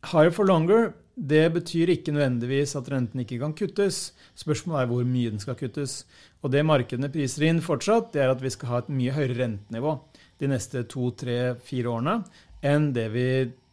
higher 0.09 0.33
for 0.33 0.49
longer 0.49 0.91
det 1.15 1.43
betyr 1.53 1.91
ikke 1.93 2.13
nødvendigvis 2.15 2.73
at 2.79 2.87
renten 2.89 3.21
ikke 3.21 3.37
kan 3.41 3.53
kuttes. 3.53 4.15
Spørsmålet 4.39 4.81
er 4.81 4.89
hvor 4.89 5.05
mye 5.05 5.33
den 5.33 5.43
skal 5.43 5.57
kuttes. 5.59 6.05
Og 6.41 6.53
det 6.53 6.63
markedene 6.65 7.11
priser 7.13 7.45
inn 7.49 7.61
fortsatt, 7.61 8.09
det 8.15 8.23
er 8.23 8.33
at 8.33 8.41
vi 8.41 8.49
skal 8.53 8.71
ha 8.71 8.79
et 8.81 8.89
mye 8.89 9.13
høyere 9.13 9.37
rentenivå 9.37 9.97
de 10.41 10.49
neste 10.49 10.81
to, 10.89 11.11
tre, 11.13 11.53
fire 11.61 11.91
årene 11.91 12.21
enn 12.65 12.89
det 12.95 13.07
vi 13.13 13.27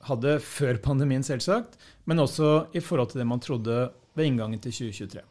hadde 0.09 0.39
før 0.45 0.79
pandemien, 0.85 1.25
selvsagt, 1.25 1.77
men 2.09 2.23
også 2.23 2.69
i 2.77 2.81
forhold 2.85 3.13
til 3.13 3.23
det 3.23 3.29
man 3.29 3.43
trodde 3.45 3.81
ved 4.17 4.29
inngangen 4.29 4.61
til 4.65 4.75
2023. 4.75 5.25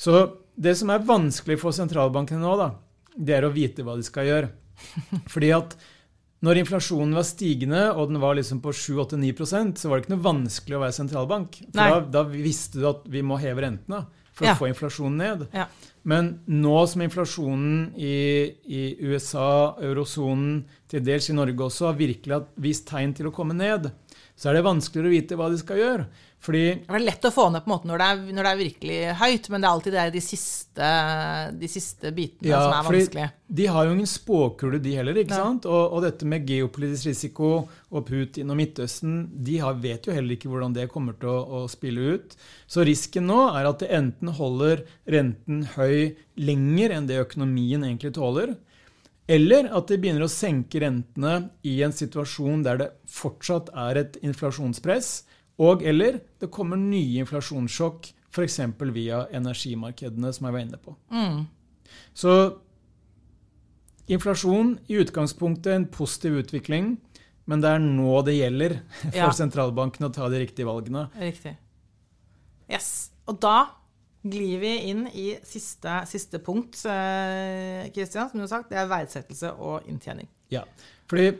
Så 0.00 0.16
det 0.56 0.76
som 0.80 0.92
er 0.92 1.04
vanskelig 1.04 1.58
for 1.60 1.76
sentralbankene 1.76 2.40
nå, 2.40 2.56
da, 2.56 2.70
det 3.16 3.36
er 3.36 3.46
å 3.46 3.52
vite 3.52 3.84
hva 3.84 3.98
de 3.98 4.04
skal 4.06 4.28
gjøre. 4.28 4.52
Fordi 5.32 5.50
at 5.56 5.76
når 6.40 6.62
inflasjonen 6.62 7.12
var 7.18 7.26
stigende, 7.28 7.82
og 7.92 8.08
den 8.08 8.20
var 8.22 8.38
liksom 8.38 8.62
på 8.64 8.72
7-8-9% 8.72 9.76
så 9.76 9.90
var 9.90 9.98
det 9.98 10.06
ikke 10.06 10.14
noe 10.14 10.24
vanskelig 10.24 10.78
å 10.78 10.82
være 10.86 10.96
sentralbank. 10.96 11.60
For 11.66 11.76
da, 11.76 12.00
da, 12.00 12.24
visste 12.32 12.80
du 12.80 12.88
at 12.88 13.04
vi 13.12 13.20
må 13.26 13.36
heve 13.42 13.66
rentene 13.66 14.06
for 14.32 14.48
ja. 14.48 14.54
å 14.54 14.60
få 14.62 14.70
inflasjonen 14.70 15.20
ned. 15.20 15.44
Ja. 15.52 15.66
Men 16.08 16.30
nå 16.48 16.78
som 16.88 17.04
inflasjonen 17.04 17.90
i, 18.00 18.16
i 18.72 18.82
USA, 19.04 19.76
eurosonen, 19.84 20.62
til 20.88 21.04
dels 21.04 21.28
i 21.28 21.36
Norge 21.36 21.66
også, 21.66 21.90
har 21.90 22.00
virkelig 22.00 22.40
vist 22.64 22.88
tegn 22.88 23.12
til 23.18 23.28
å 23.28 23.34
komme 23.36 23.56
ned, 23.58 23.90
så 24.32 24.48
er 24.48 24.56
det 24.56 24.64
vanskeligere 24.64 25.10
å 25.10 25.16
vite 25.18 25.36
hva 25.36 25.50
de 25.52 25.60
skal 25.60 25.82
gjøre. 25.82 26.08
Fordi, 26.40 26.62
det 26.86 26.96
er 26.96 27.02
lett 27.04 27.26
å 27.28 27.30
få 27.34 27.50
ned 27.52 27.60
på 27.60 27.68
en 27.68 27.72
måte 27.74 27.88
når 27.90 28.00
det 28.00 28.04
er, 28.08 28.20
når 28.32 28.46
det 28.46 28.50
er 28.50 28.58
virkelig 28.62 28.98
høyt, 29.20 29.48
men 29.52 29.60
det 29.60 29.66
er 29.66 29.74
alltid 29.74 29.92
det 29.92 30.04
de, 30.14 30.20
siste, 30.24 30.92
de 31.60 31.68
siste 31.68 32.12
bitene 32.16 32.48
ja, 32.48 32.60
som 32.64 32.76
er 32.78 32.86
vanskelige. 32.86 33.26
De 33.60 33.66
har 33.74 33.84
jo 33.84 33.92
ingen 33.92 34.08
spåkule, 34.08 34.78
de 34.80 34.94
heller. 34.96 35.18
ikke 35.20 35.36
ja. 35.36 35.42
sant? 35.44 35.66
Og, 35.68 35.82
og, 35.82 36.00
dette 36.06 36.28
med 36.32 36.48
geopolitisk 36.48 37.10
risiko 37.10 37.50
og 37.68 38.06
Putin 38.08 38.54
og 38.54 38.56
Midtøsten, 38.56 39.18
de 39.36 39.58
har, 39.60 39.76
vet 39.84 40.08
jo 40.08 40.14
heller 40.16 40.38
ikke 40.38 40.48
hvordan 40.48 40.76
det 40.78 40.86
kommer 40.92 41.18
til 41.20 41.28
å, 41.28 41.42
å, 41.60 41.60
spille 41.68 42.14
ut. 42.16 42.36
Så 42.64 42.86
risken 42.88 43.28
nå 43.28 43.42
er 43.50 43.68
at 43.68 43.84
det 43.84 43.90
enten 43.98 44.32
holder 44.38 44.86
renten 45.12 45.66
høy 45.74 46.16
lenger 46.40 46.94
enn 46.96 47.10
det 47.10 47.20
økonomien 47.20 47.84
egentlig 47.84 48.14
tåler, 48.16 48.54
eller 49.30 49.68
at 49.76 49.92
de 49.92 50.00
begynner 50.00 50.24
å 50.24 50.32
senke 50.32 50.80
rentene 50.82 51.50
i 51.68 51.76
en 51.84 51.92
situasjon 51.94 52.64
der 52.64 52.80
det 52.80 52.88
fortsatt 53.12 53.68
er 53.76 54.00
et 54.00 54.16
inflasjonspress 54.24 55.10
og 55.60 55.84
eller 55.84 56.20
det 56.40 56.48
kommer 56.52 56.80
nye 56.80 57.20
inflasjonssjokk, 57.24 58.10
f.eks. 58.30 58.58
via 58.94 59.24
energimarkedene, 59.34 60.32
som 60.32 60.46
jeg 60.48 60.56
var 60.56 60.64
inne 60.64 60.80
på. 60.80 60.94
Mm. 61.12 61.42
Så 62.16 62.36
inflasjon 64.10 64.76
i 64.90 65.00
utgangspunktet 65.02 65.74
en 65.74 65.88
positiv 65.92 66.38
utvikling, 66.44 66.94
men 67.50 67.62
det 67.62 67.74
er 67.74 67.82
nå 67.82 68.14
det 68.26 68.38
gjelder 68.38 68.78
for 69.02 69.18
ja. 69.18 69.34
sentralbanken 69.36 70.08
å 70.08 70.14
ta 70.14 70.30
de 70.32 70.40
riktige 70.42 70.68
valgene. 70.68 71.08
Riktig. 71.20 71.56
Yes. 72.70 73.10
Og 73.28 73.38
da 73.42 73.58
glir 74.22 74.60
vi 74.60 74.72
inn 74.90 75.06
i 75.16 75.30
siste, 75.48 76.02
siste 76.08 76.40
punkt, 76.44 76.76
Kristian, 77.94 78.28
som 78.28 78.36
du 78.36 78.44
har 78.44 78.52
sagt. 78.52 78.68
Det 78.72 78.78
er 78.80 78.90
verdsettelse 78.90 79.54
og 79.56 79.88
inntjening. 79.90 80.28
Ja, 80.52 80.64
fordi 81.10 81.32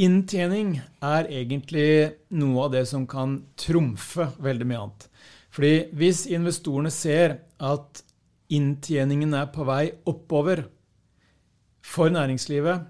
inntjening 0.00 0.74
er 1.04 1.28
egentlig 1.28 2.12
noe 2.36 2.66
av 2.66 2.74
det 2.74 2.84
som 2.88 3.06
kan 3.08 3.40
trumfe 3.60 4.30
veldig 4.42 4.68
mye 4.68 4.84
annet. 4.84 5.08
Fordi 5.50 5.72
hvis 5.98 6.24
investorene 6.30 6.92
ser 6.94 7.40
at 7.58 8.02
inntjeningen 8.50 9.34
er 9.36 9.50
på 9.54 9.66
vei 9.66 9.90
oppover 10.10 10.64
for 11.86 12.12
næringslivet, 12.12 12.86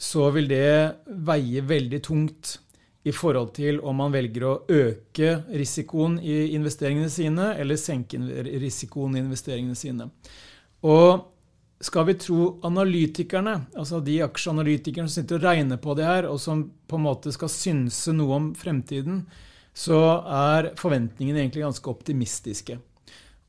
så 0.00 0.30
vil 0.32 0.48
det 0.48 0.96
veie 1.28 1.62
veldig 1.66 2.00
tungt 2.04 2.56
i 3.04 3.12
forhold 3.16 3.54
til 3.56 3.80
om 3.84 3.96
man 4.00 4.12
velger 4.12 4.44
å 4.44 4.54
øke 4.68 5.32
risikoen 5.56 6.18
i 6.20 6.52
investeringene 6.56 7.08
sine 7.12 7.52
eller 7.60 7.80
senke 7.80 8.20
risikoen 8.60 9.16
i 9.16 9.22
investeringene 9.24 9.76
sine. 9.76 10.08
Og 10.84 11.26
skal 11.80 12.04
vi 12.10 12.16
tro 12.20 12.58
analytikerne, 12.66 13.54
altså 13.72 14.02
de 14.04 14.18
aksjeanalytikerne 14.24 15.08
som 15.08 15.22
sitter 15.22 15.38
og 15.38 15.46
regner 15.48 15.80
på 15.80 15.94
det 15.96 16.04
her, 16.04 16.28
og 16.28 16.36
som 16.42 16.66
på 16.90 16.98
en 16.98 17.06
måte 17.06 17.32
skal 17.32 17.52
synse 17.52 18.12
noe 18.12 18.36
om 18.36 18.50
fremtiden, 18.58 19.22
så 19.72 20.00
er 20.26 20.72
forventningene 20.76 21.40
egentlig 21.40 21.64
ganske 21.64 21.92
optimistiske. 21.92 22.76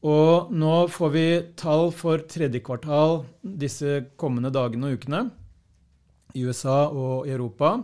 Og 0.07 0.49
nå 0.55 0.75
får 0.89 1.11
vi 1.13 1.25
tall 1.59 1.91
for 1.93 2.23
tredje 2.29 2.63
kvartal 2.65 3.21
disse 3.43 3.99
kommende 4.17 4.49
dagene 4.53 4.89
og 4.89 4.97
ukene 4.97 5.25
i 6.33 6.45
USA 6.47 6.87
og 6.87 7.27
i 7.27 7.35
Europa. 7.35 7.75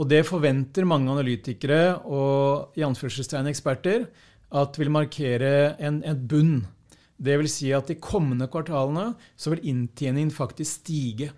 Og 0.00 0.08
det 0.08 0.24
forventer 0.26 0.88
mange 0.88 1.12
analytikere 1.12 2.00
og 2.08 2.78
i 2.78 2.82
eksperter 2.82 4.08
at 4.52 4.78
vil 4.78 4.90
markere 4.90 5.76
en, 5.78 6.02
en 6.02 6.26
bunn. 6.28 6.56
Det 7.22 7.36
vil 7.38 7.50
si 7.50 7.70
at 7.74 7.90
de 7.90 8.00
kommende 8.02 8.48
kvartalene 8.50 9.12
så 9.38 9.52
vil 9.52 9.62
inntjeningen 9.70 10.32
faktisk 10.34 10.82
stige. 10.82 11.30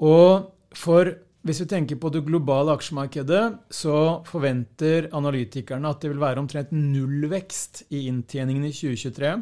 Og 0.00 0.48
for 0.76 1.12
hvis 1.42 1.60
vi 1.64 1.68
tenker 1.72 1.98
på 1.98 2.10
det 2.14 2.22
globale 2.24 2.72
aksjemarkedet, 2.76 3.56
så 3.74 4.22
forventer 4.28 5.08
analytikerne 5.12 5.90
at 5.90 6.02
det 6.02 6.12
vil 6.12 6.22
være 6.22 6.38
omtrent 6.38 6.70
nullvekst 6.70 7.84
i 7.90 8.06
inntjeningen 8.06 8.68
i 8.68 8.74
2023 8.74 9.32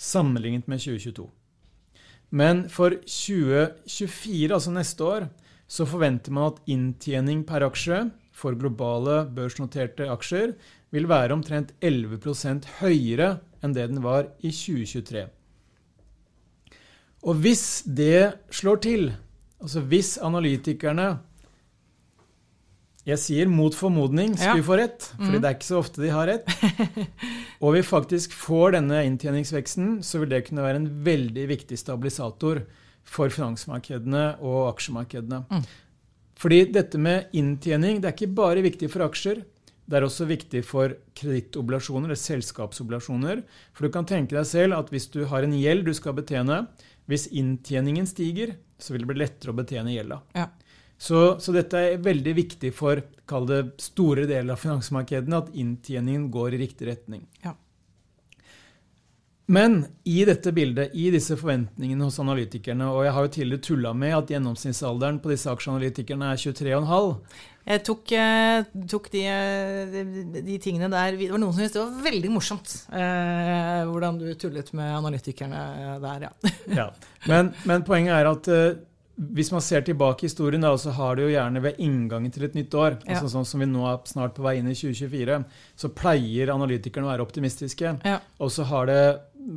sammenlignet 0.00 0.68
med 0.68 0.80
2022. 0.80 1.26
Men 2.36 2.64
for 2.72 2.96
2024, 3.04 4.54
altså 4.54 4.72
neste 4.72 5.04
år, 5.04 5.28
så 5.68 5.86
forventer 5.88 6.32
man 6.32 6.52
at 6.52 6.62
inntjening 6.72 7.44
per 7.46 7.66
aksje 7.66 8.06
for 8.36 8.56
globale 8.58 9.24
børsnoterte 9.36 10.08
aksjer 10.12 10.54
vil 10.94 11.08
være 11.10 11.36
omtrent 11.36 11.72
11% 11.84 12.66
høyere 12.80 13.36
enn 13.66 13.76
det 13.76 13.88
den 13.90 14.02
var 14.04 14.30
i 14.40 14.52
2023. 14.54 15.26
Og 17.26 17.40
hvis 17.42 17.82
det 17.86 18.36
slår 18.54 18.82
til, 18.86 19.08
Altså 19.56 19.80
hvis 19.88 20.16
analytikerne 20.22 21.14
Jeg 23.06 23.22
sier 23.22 23.50
mot 23.50 23.74
formodning 23.74 24.34
skulle 24.34 24.58
ja. 24.60 24.66
få 24.66 24.76
rett, 24.80 25.04
for 25.14 25.30
mm. 25.30 25.36
det 25.38 25.46
er 25.46 25.54
ikke 25.54 25.68
så 25.68 25.78
ofte 25.78 26.02
de 26.02 26.08
har 26.10 26.26
rett. 26.26 26.48
og 27.62 27.76
vi 27.76 27.82
faktisk 27.86 28.32
får 28.34 28.74
denne 28.74 29.04
inntjeningsveksten, 29.06 30.00
så 30.02 30.18
vil 30.18 30.32
det 30.32 30.40
kunne 30.48 30.64
være 30.64 30.80
en 30.80 30.88
veldig 31.06 31.44
viktig 31.52 31.78
stabilisator 31.78 32.64
for 33.06 33.30
finansmarkedene 33.30 34.24
og 34.42 34.72
aksjemarkedene. 34.72 35.44
Mm. 35.46 35.62
Fordi 36.42 36.58
dette 36.74 36.98
med 36.98 37.30
inntjening 37.38 38.02
det 38.02 38.10
er 38.10 38.18
ikke 38.18 38.40
bare 38.42 38.66
viktig 38.66 38.90
for 38.90 39.06
aksjer. 39.06 39.44
Det 39.86 39.98
er 39.98 40.06
også 40.06 40.26
viktig 40.26 40.64
for 40.66 40.96
kredittobligasjoner, 41.18 42.10
eller 42.10 42.18
selskapsobligasjoner. 42.18 43.42
For 43.72 43.86
du 43.86 43.94
kan 43.94 44.08
tenke 44.08 44.34
deg 44.34 44.46
selv 44.50 44.78
at 44.80 44.90
hvis 44.90 45.08
du 45.14 45.22
har 45.30 45.46
en 45.46 45.54
gjeld 45.54 45.86
du 45.86 45.92
skal 45.94 46.16
betjene, 46.16 46.64
hvis 47.06 47.28
inntjeningen 47.30 48.08
stiger, 48.10 48.56
så 48.82 48.92
vil 48.92 49.04
det 49.04 49.10
bli 49.12 49.20
lettere 49.22 49.54
å 49.54 49.58
betjene 49.60 49.94
gjelda. 49.94 50.20
Ja. 50.34 50.48
Så, 50.98 51.36
så, 51.40 51.52
dette 51.52 51.78
er 51.78 52.02
veldig 52.02 52.32
viktig 52.38 52.72
for 52.74 53.02
kall 53.28 53.46
det, 53.48 53.60
store 53.84 54.24
deler 54.26 54.56
av 54.56 54.62
finansmarkedene, 54.62 55.42
at 55.44 55.54
inntjeningen 55.54 56.30
går 56.34 56.56
i 56.56 56.60
riktig 56.64 56.88
retning. 56.88 57.26
Ja. 57.44 57.54
Men 59.46 59.84
i 60.02 60.24
dette 60.26 60.50
bildet, 60.50 60.94
i 60.98 61.10
disse 61.14 61.36
forventningene 61.38 62.08
hos 62.08 62.16
analytikerne, 62.18 62.88
og 62.90 63.04
jeg 63.06 63.14
har 63.14 63.26
jo 63.26 63.34
tidligere 63.36 63.62
tulla 63.62 63.92
med 63.94 64.16
at 64.16 64.32
gjennomsnittsalderen 64.32 65.20
på 65.22 65.30
disse 65.30 65.52
aksjeanalytikerne 65.52 66.32
er 66.32 66.40
23,5 66.42 67.12
Jeg 67.66 67.82
tok, 67.82 68.12
eh, 68.14 68.64
tok 68.86 69.08
de, 69.10 69.22
de, 69.90 70.02
de, 70.36 70.58
tingene 70.62 70.86
der 70.92 71.16
Det 71.18 71.32
var 71.32 71.40
noen 71.42 71.50
som 71.50 71.64
syntes 71.64 71.74
det 71.74 71.82
var 71.82 72.04
veldig 72.04 72.28
morsomt 72.30 72.74
eh, 72.94 73.80
hvordan 73.90 74.20
du 74.20 74.28
tullet 74.38 74.70
med 74.78 74.92
analytikerne 75.00 75.62
der, 76.02 76.28
ja. 76.28 76.52
ja. 76.78 76.90
Men, 77.26 77.50
men, 77.66 77.82
poenget 77.86 78.14
er 78.14 78.30
at 78.30 78.50
eh, 78.54 78.78
hvis 79.16 79.50
man 79.50 79.64
ser 79.64 79.82
tilbake 79.82 80.22
i 80.22 80.28
historien, 80.28 80.62
da, 80.62 80.74
så 80.78 80.92
har 80.94 81.16
det 81.16 81.24
jo 81.24 81.32
gjerne 81.32 81.62
ved 81.64 81.78
inngangen 81.82 82.32
til 82.32 82.44
et 82.46 82.56
nytt 82.58 82.74
år, 82.76 82.98
ja. 83.00 83.14
altså 83.14 83.30
sånn 83.32 83.48
som 83.48 83.62
vi 83.64 83.68
nå 83.70 83.86
er 83.88 84.02
snart 84.10 84.36
på 84.36 84.44
vei 84.44 84.58
inn 84.60 84.68
i 84.68 84.76
2024, 84.76 85.38
så 85.80 85.90
pleier 85.96 86.52
analytikerne 86.52 87.08
å 87.08 87.14
være 87.14 87.24
optimistiske. 87.24 87.94
Ja. 88.04 88.18
Og 88.44 88.52
så 88.52 88.66
har 88.68 88.90
det 88.90 89.00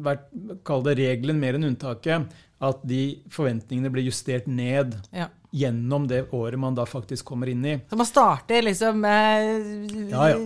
vært, 0.06 0.30
kall 0.68 0.86
det 0.88 0.96
regelen 1.02 1.42
mer 1.44 1.60
enn 1.60 1.68
unntaket, 1.74 2.32
at 2.60 2.88
de 2.88 3.04
forventningene 3.32 3.92
blir 3.92 4.08
justert 4.08 4.48
ned 4.48 4.96
ja. 5.16 5.30
Gjennom 5.52 6.08
det 6.08 6.28
året 6.32 6.60
man 6.60 6.76
da 6.78 6.86
faktisk 6.86 7.26
kommer 7.26 7.50
inn 7.50 7.66
i. 7.66 7.76
Så 7.90 7.98
man 7.98 8.06
starter 8.06 8.62
liksom 8.62 9.02
med 9.02 10.12
ja, 10.12 10.30
ja. 10.30 10.38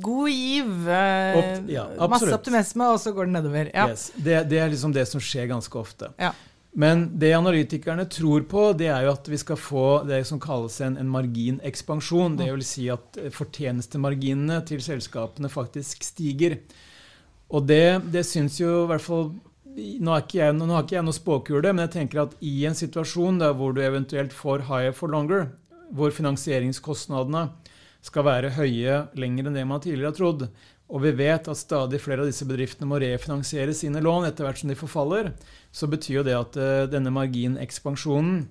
god 0.00 0.30
giv, 0.30 0.88
eh, 0.88 1.60
ja, 1.74 1.86
masse 2.10 2.30
optimisme, 2.34 2.88
og 2.94 3.00
så 3.02 3.12
går 3.12 3.30
det 3.30 3.36
nedover. 3.38 3.70
Yes. 3.74 4.12
Det, 4.14 4.44
det, 4.50 4.60
er 4.62 4.70
liksom 4.70 4.94
det 4.94 5.06
som 5.10 5.22
skjer 5.22 5.50
ganske 5.50 5.78
ofte. 5.78 6.12
Men 6.74 7.06
det 7.18 7.32
analytikerne 7.34 8.06
tror 8.10 8.46
på, 8.50 8.72
det 8.78 8.88
er 8.90 9.04
jo 9.06 9.12
at 9.14 9.28
vi 9.30 9.38
skal 9.38 9.58
få 9.58 9.86
det 10.08 10.24
som 10.26 10.40
kalles 10.42 10.80
en, 10.82 10.96
en 10.98 11.10
marginekspansjon. 11.10 12.38
Det 12.38 12.48
vil 12.50 12.64
si 12.66 12.88
at 12.90 13.18
fortjenestemarginene 13.34 14.58
til 14.66 14.82
selskapene 14.82 15.50
faktisk 15.50 16.02
stiger. 16.06 16.58
Og 17.54 17.66
det, 17.68 18.02
det 18.10 18.24
syns 18.26 18.58
jo 18.58 18.84
i 18.84 18.88
hvert 18.90 19.04
fall 19.04 19.28
nå, 19.74 20.16
jeg, 20.30 20.54
nå, 20.54 20.68
har 20.70 20.84
ikke 20.84 20.98
jeg 20.98 21.06
noe 21.06 21.16
spåkule, 21.16 21.72
men 21.72 21.84
jeg 21.86 21.94
tenker 21.96 22.24
at 22.24 22.36
i 22.44 22.56
en 22.68 22.76
situasjon 22.78 23.40
der 23.42 23.54
hvor 23.58 23.74
du 23.74 23.82
eventuelt 23.82 24.34
får 24.34 24.66
higher 24.68 24.94
for 24.96 25.10
longer, 25.10 25.48
hvor 25.94 26.14
finansieringskostnadene 26.14 27.48
skal 28.04 28.26
være 28.26 28.52
høye 28.58 29.04
lenger 29.18 29.48
enn 29.48 29.58
det 29.58 29.66
man 29.68 29.82
tidligere 29.82 30.12
har 30.12 30.18
trodd, 30.18 30.46
og 30.94 31.00
vi 31.00 31.14
vet 31.16 31.48
at 31.48 31.58
stadig 31.58 32.00
flere 32.02 32.22
av 32.22 32.28
disse 32.28 32.46
bedriftene 32.46 32.88
må 32.88 32.98
refinansiere 33.00 33.74
sine 33.76 34.02
lån 34.04 34.28
etter 34.28 34.46
hvert 34.46 34.60
som 34.60 34.70
de 34.70 34.76
forfaller, 34.78 35.32
så 35.72 35.88
betyr 35.90 36.20
jo 36.20 36.26
det 36.26 36.36
at 36.36 36.58
uh, 36.60 36.84
denne 36.92 37.12
marginekspansjonen 37.14 38.44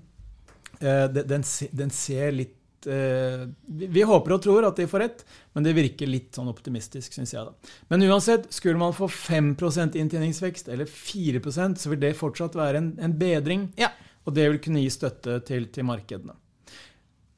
uh, 0.81 1.05
den, 1.13 1.45
den, 1.45 1.93
ser 1.93 2.33
litt 2.33 2.57
uh, 2.89 3.43
vi, 3.65 3.87
vi, 3.87 4.03
håper 4.07 4.35
og 4.35 4.41
tror 4.43 4.67
at 4.67 4.79
de 4.79 4.87
får 4.89 5.03
rett, 5.03 5.23
men 5.53 5.65
det 5.65 5.75
virker 5.77 6.09
litt 6.09 6.35
sånn 6.35 6.51
optimistisk, 6.51 7.15
syns 7.15 7.33
jeg. 7.35 7.47
da. 7.47 7.75
Men 7.93 8.05
uansett, 8.09 8.49
skulle 8.53 8.81
man 8.81 8.95
få 8.95 9.09
5% 9.11 9.97
inntjeningsvekst 9.99 10.71
eller 10.73 10.89
4% 10.89 11.81
så 11.81 11.91
vil 11.91 12.01
det 12.01 12.15
fortsatt 12.19 12.57
være 12.59 12.81
en, 12.81 12.89
en 13.03 13.17
bedring. 13.19 13.69
Ja. 13.79 13.91
Og 14.23 14.35
det 14.37 14.47
vil 14.49 14.61
kunne 14.63 14.83
gi 14.83 14.91
støtte 14.93 15.39
til, 15.47 15.67
til 15.73 15.87
markedene. 15.87 16.35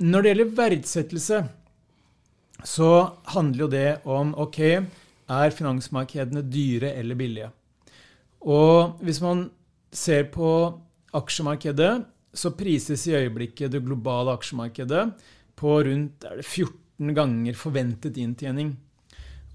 Når 0.06 0.22
det 0.22 0.32
gjelder 0.32 0.56
verdsettelse, 0.58 1.44
så 2.66 2.90
handler 3.32 3.66
jo 3.66 3.70
det 3.72 3.90
om 4.10 4.34
ok, 4.42 4.60
er 5.26 5.54
finansmarkedene 5.56 6.44
dyre 6.52 6.92
eller 7.00 7.18
billige? 7.18 7.52
Og 8.46 9.00
hvis 9.06 9.22
man 9.24 9.48
ser 9.96 10.28
på 10.34 10.50
aksjemarkedet, 11.16 12.04
så 12.36 12.52
prises 12.52 13.06
i 13.08 13.16
øyeblikket 13.16 13.72
det 13.72 13.84
globale 13.86 14.34
aksjemarkedet 14.36 15.08
på 15.60 15.78
rundt 15.88 16.26
14 16.42 17.16
ganger 17.16 17.58
forventet 17.60 18.18
inntjening. 18.22 18.76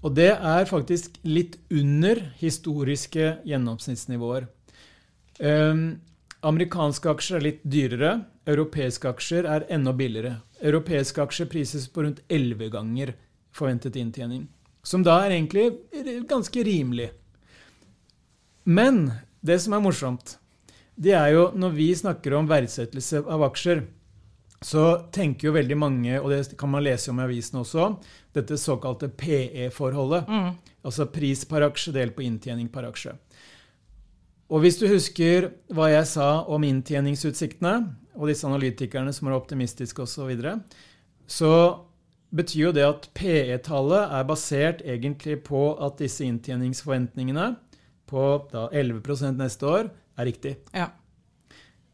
Og 0.01 0.15
det 0.17 0.31
er 0.33 0.69
faktisk 0.69 1.19
litt 1.27 1.59
under 1.69 2.23
historiske 2.39 3.35
gjennomsnittsnivåer. 3.45 4.47
Um, 5.41 6.01
amerikanske 6.45 7.11
aksjer 7.11 7.37
er 7.37 7.45
litt 7.45 7.61
dyrere. 7.61 8.15
Europeiske 8.49 9.11
aksjer 9.11 9.45
er 9.45 9.67
enda 9.69 9.93
billigere. 9.93 10.39
Europeiske 10.61 11.21
aksjer 11.21 11.49
prises 11.51 11.87
på 11.89 12.05
rundt 12.05 12.23
11 12.29 12.73
ganger 12.73 13.13
forventet 13.53 13.97
inntjening. 14.01 14.47
Som 14.81 15.05
da 15.05 15.19
er 15.21 15.35
egentlig 15.35 15.69
ganske 16.29 16.63
rimelig. 16.65 17.11
Men 18.65 19.11
det 19.45 19.59
som 19.61 19.73
er 19.77 19.83
morsomt, 19.85 20.37
det 20.97 21.13
er 21.17 21.31
jo 21.35 21.49
når 21.57 21.77
vi 21.77 21.89
snakker 21.97 22.33
om 22.37 22.49
verdsettelse 22.49 23.21
av 23.25 23.45
aksjer, 23.45 23.85
så 24.61 24.83
tenker 25.13 25.47
jo 25.47 25.55
veldig 25.55 25.77
mange, 25.79 26.19
og 26.21 26.29
det 26.29 26.57
kan 26.59 26.69
man 26.69 26.83
lese 26.85 27.09
om 27.09 27.19
i 27.19 27.25
avisen 27.25 27.59
også, 27.63 27.87
dette 28.35 28.59
såkalte 28.61 29.09
PE-forholdet. 29.09 30.29
Mm. 30.29 30.51
Altså 30.85 31.07
pris 31.09 31.41
per 31.49 31.65
aksje 31.65 31.93
delt 31.95 32.13
på 32.17 32.25
inntjening 32.25 32.69
per 32.73 32.85
aksje. 32.89 33.15
Og 34.51 34.61
hvis 34.61 34.77
du 34.77 34.85
husker 34.91 35.49
hva 35.73 35.87
jeg 35.89 36.05
sa 36.11 36.43
om 36.51 36.63
inntjeningsutsiktene, 36.67 37.73
og 38.19 38.27
disse 38.27 38.45
analytikerne 38.45 39.13
som 39.15 39.29
er 39.29 39.37
optimistiske 39.37 40.03
osv., 40.03 40.13
så, 40.13 40.27
videre, 40.29 40.55
så 41.25 41.51
betyr 42.35 42.67
jo 42.67 42.75
det 42.75 42.85
at 42.85 43.09
PE-tallet 43.17 44.13
er 44.19 44.27
basert 44.27 44.85
egentlig 44.85 45.39
på 45.47 45.71
at 45.81 45.97
disse 46.03 46.27
inntjeningsforventningene 46.27 47.53
på 48.11 48.25
da 48.51 48.67
11% 48.69 49.39
neste 49.39 49.67
år, 49.67 49.91
er 50.19 50.27
riktig. 50.27 50.57
Ja. 50.75 50.91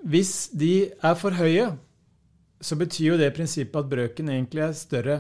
Hvis 0.01 0.49
de 0.57 0.89
er 0.89 1.15
for 1.17 1.37
høye, 1.37 1.75
så 2.61 2.77
betyr 2.79 3.11
jo 3.13 3.17
det 3.19 3.31
prinsippet 3.35 3.79
at 3.83 3.89
brøken 3.91 4.29
egentlig 4.33 4.63
er 4.65 4.77
større 4.77 5.17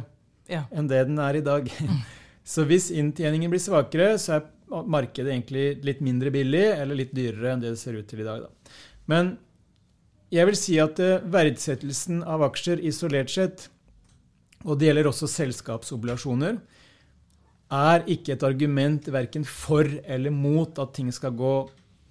ja. 0.49 0.63
enn 0.71 0.87
det 0.89 1.03
den 1.09 1.19
er 1.21 1.37
i 1.39 1.43
dag. 1.45 1.69
Så 2.47 2.63
hvis 2.63 2.85
inntjeningen 2.95 3.51
blir 3.51 3.59
svakere, 3.59 4.13
så 4.23 4.37
er 4.37 4.85
markedet 4.87 5.33
egentlig 5.33 5.81
litt 5.83 5.99
mindre 5.99 6.31
billig 6.31 6.63
eller 6.77 6.95
litt 6.95 7.11
dyrere 7.15 7.51
enn 7.53 7.63
det 7.63 7.73
det 7.73 7.79
ser 7.81 7.97
ut 7.99 8.07
til 8.07 8.21
i 8.23 8.27
dag. 8.27 8.45
Da. 8.45 8.77
Men 9.11 9.33
jeg 10.31 10.47
vil 10.47 10.57
si 10.59 10.77
at 10.79 10.99
eh, 11.03 11.19
verdsettelsen 11.27 12.21
av 12.23 12.45
aksjer 12.47 12.79
isolert 12.87 13.31
sett, 13.33 13.67
og 14.63 14.79
det 14.79 14.87
gjelder 14.89 15.09
også 15.11 15.27
selskapsobligasjoner, 15.31 16.57
er 17.67 18.07
ikke 18.07 18.37
et 18.37 18.47
argument 18.47 19.07
verken 19.11 19.43
for 19.47 19.83
eller 20.07 20.31
mot 20.31 20.79
at 20.79 20.95
ting 20.95 21.11
skal 21.11 21.35
gå 21.35 21.53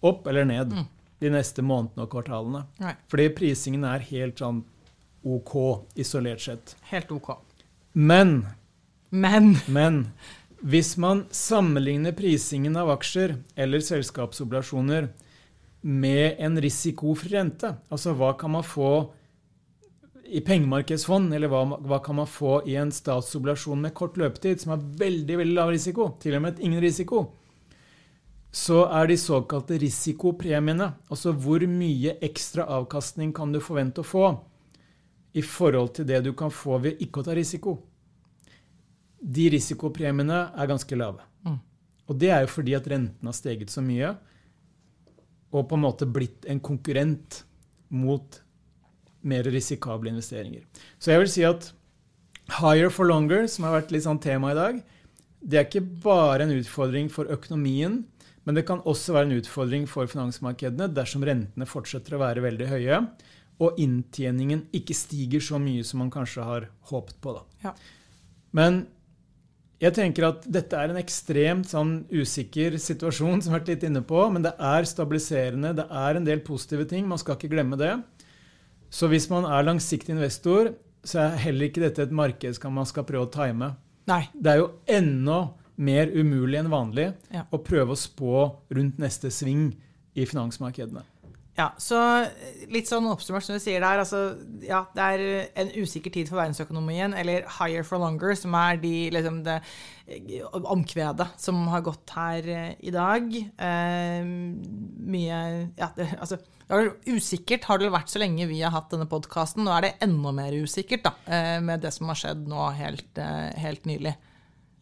opp 0.04 0.28
eller 0.28 0.44
ned 0.44 0.76
Mm. 0.76 0.86
de 1.24 1.30
neste 1.32 1.62
månedene 1.64 2.04
og 2.04 2.10
kvartalene. 2.12 2.66
Nei, 2.78 2.92
Fordi 3.08 3.30
prisingen 3.32 3.84
er 3.88 4.04
helt 4.04 4.36
sånn 4.36 4.64
OK 5.26 5.54
isolert 5.98 6.40
sett. 6.40 6.76
helt 6.90 7.12
ok. 7.12 7.36
Men, 7.92 8.46
Men 9.10 9.56
men 9.66 10.02
hvis 10.66 10.96
man 10.96 11.26
sammenligner 11.30 12.14
prisingen 12.16 12.76
av 12.80 12.90
aksjer 12.96 13.36
eller 13.54 13.82
selskapsoblasjoner 13.84 15.10
med 15.86 16.40
en 16.42 16.56
risikofri 16.60 17.36
rente, 17.36 17.74
altså 17.92 18.14
hva 18.16 18.32
kan 18.40 18.54
man 18.56 18.64
få 18.66 18.90
i 20.26 20.40
pengemarkedsfond, 20.42 21.34
eller 21.36 21.50
hva, 21.52 21.62
hva 21.86 22.00
kan 22.02 22.18
man 22.18 22.26
få 22.26 22.60
i 22.66 22.74
en 22.80 22.90
statsoblasjon 22.90 23.84
med 23.84 23.94
kort 23.94 24.16
løpetid, 24.18 24.58
som 24.62 24.74
har 24.74 24.86
veldig 25.04 25.38
veldig 25.42 25.54
lav 25.54 25.70
risiko, 25.70 26.08
til 26.22 26.34
og 26.38 26.42
med 26.48 26.58
ingen 26.64 26.82
risiko, 26.82 27.20
så 28.50 28.86
er 28.88 29.10
de 29.10 29.18
såkalte 29.20 29.78
risikopremiene, 29.78 30.88
altså 31.12 31.34
hvor 31.36 31.62
mye 31.68 32.16
ekstra 32.24 32.66
avkastning 32.78 33.34
kan 33.36 33.52
du 33.52 33.60
forvente 33.62 34.02
å 34.02 34.08
få 34.08 34.30
i 35.36 35.42
forhold 35.44 35.92
til 35.98 36.08
det 36.08 36.22
du 36.24 36.32
kan 36.36 36.52
få 36.52 36.78
ved 36.84 37.02
ikke 37.04 37.20
å 37.20 37.26
ta 37.26 37.34
risiko. 37.36 37.76
De 39.20 39.48
risikopremiene 39.52 40.38
er 40.56 40.70
ganske 40.70 40.96
lave. 40.96 41.24
Mm. 41.44 41.58
Og 42.06 42.18
det 42.22 42.30
er 42.32 42.44
jo 42.44 42.52
fordi 42.54 42.76
at 42.78 42.88
renten 42.88 43.28
har 43.28 43.36
steget 43.36 43.72
så 43.72 43.84
mye, 43.84 44.14
og 45.52 45.68
på 45.68 45.76
en 45.76 45.84
måte 45.84 46.08
blitt 46.08 46.46
en 46.50 46.60
konkurrent 46.60 47.42
mot 47.92 48.40
mer 49.26 49.46
risikable 49.50 50.10
investeringer. 50.10 50.64
Så 50.98 51.12
jeg 51.12 51.22
vil 51.22 51.32
si 51.32 51.44
at 51.46 51.70
higher 52.60 52.92
for 52.92 53.08
longer, 53.08 53.46
som 53.50 53.66
har 53.66 53.80
vært 53.80 53.94
litt 53.94 54.06
sånn 54.06 54.22
tema 54.22 54.52
i 54.52 54.58
dag, 54.58 54.82
det 55.46 55.58
er 55.58 55.66
ikke 55.66 55.84
bare 56.04 56.46
en 56.46 56.54
utfordring 56.56 57.08
for 57.12 57.28
økonomien, 57.32 58.04
men 58.46 58.54
det 58.54 58.64
kan 58.68 58.82
også 58.86 59.16
være 59.16 59.28
en 59.30 59.40
utfordring 59.40 59.88
for 59.90 60.08
finansmarkedene 60.10 60.88
dersom 60.94 61.24
rentene 61.26 61.66
fortsetter 61.68 62.14
å 62.14 62.22
være 62.22 62.44
veldig 62.44 62.68
høye, 62.70 63.00
og 63.62 63.78
inntjeningen 63.80 64.66
ikke 64.76 64.94
stiger 64.96 65.40
så 65.40 65.60
mye 65.62 65.84
som 65.86 66.02
man 66.02 66.10
kanskje 66.12 66.44
har 66.44 66.68
håpet 66.90 67.16
på. 67.24 67.32
Ja. 67.64 67.72
Men 68.56 68.86
jeg 69.80 69.92
tenker 69.96 70.28
at 70.30 70.44
dette 70.48 70.76
er 70.76 70.92
en 70.92 71.00
ekstremt 71.00 71.68
sånn 71.68 72.06
usikker 72.12 72.76
situasjon, 72.80 73.42
som 73.42 73.50
jeg 73.50 73.54
har 73.54 73.60
vært 73.60 73.72
litt 73.74 73.86
inne 73.88 74.02
på, 74.08 74.20
men 74.32 74.44
det 74.44 74.54
er 74.56 74.88
stabiliserende. 74.88 75.74
Det 75.76 75.86
er 75.90 76.16
en 76.16 76.28
del 76.28 76.40
positive 76.44 76.86
ting. 76.88 77.08
Man 77.08 77.20
skal 77.20 77.36
ikke 77.36 77.52
glemme 77.52 77.76
det. 77.80 77.94
Så 78.92 79.08
hvis 79.12 79.28
man 79.32 79.44
er 79.44 79.66
langsiktig 79.66 80.14
investor, 80.14 80.72
så 81.06 81.26
er 81.26 81.42
heller 81.44 81.68
ikke 81.68 81.84
dette 81.84 82.06
et 82.06 82.14
marked 82.14 82.56
som 82.56 82.74
man 82.76 82.88
skal 82.88 83.04
prøve 83.08 83.28
å 83.28 83.32
time. 83.32 83.74
Nei. 84.08 84.22
Det 84.32 84.52
er 84.52 84.62
jo 84.62 84.70
enda 84.88 85.40
mer 85.76 86.08
umulig 86.14 86.58
enn 86.60 86.72
vanlig 86.72 87.10
Ja. 87.32 87.44
å 87.52 87.60
prøve 87.60 87.92
å 87.92 88.00
spå 88.00 88.46
rundt 88.72 88.98
neste 89.02 89.28
sving 89.28 89.74
i 90.16 90.24
finansmarkedene. 90.24 91.02
Ja, 91.56 91.70
så 91.80 91.98
litt 92.68 92.90
sånn 92.90 93.06
oppsummert 93.08 93.46
som 93.46 93.56
du 93.56 93.62
sier 93.62 93.80
der, 93.80 94.02
altså, 94.02 94.36
ja, 94.60 94.82
det 94.92 95.04
er 95.06 95.22
en 95.62 95.70
usikker 95.80 96.12
tid 96.12 96.28
for 96.28 96.36
verdensøkonomien, 96.42 97.14
eller 97.16 97.46
higher 97.56 97.86
for 97.86 98.02
longer, 98.02 98.34
som 98.36 98.52
er 98.60 98.76
de, 98.82 98.92
liksom, 99.16 99.38
det 99.46 99.54
eh, 100.04 100.44
omkvedet 100.52 101.30
som 101.40 101.62
har 101.72 101.86
gått 101.86 102.12
her 102.12 102.50
eh, 102.52 102.74
i 102.84 102.92
dag. 102.92 103.32
Eh, 103.40 104.28
mye 105.16 105.40
Ja, 105.80 105.88
det, 105.96 106.10
altså 106.20 106.42
usikkert 107.06 107.64
har 107.70 107.78
det 107.78 107.92
vært 107.94 108.10
så 108.10 108.20
lenge 108.20 108.48
vi 108.50 108.60
har 108.60 108.74
hatt 108.74 108.90
denne 108.90 109.06
podkasten. 109.08 109.64
Nå 109.64 109.72
er 109.76 109.86
det 109.86 109.96
enda 110.04 110.32
mer 110.34 110.52
usikkert, 110.52 111.06
da, 111.06 111.12
eh, 111.24 111.60
med 111.64 111.80
det 111.80 111.92
som 111.94 112.08
har 112.10 112.18
skjedd 112.18 112.46
nå 112.50 112.70
helt, 112.76 113.16
eh, 113.16 113.52
helt 113.64 113.84
nylig. 113.86 114.16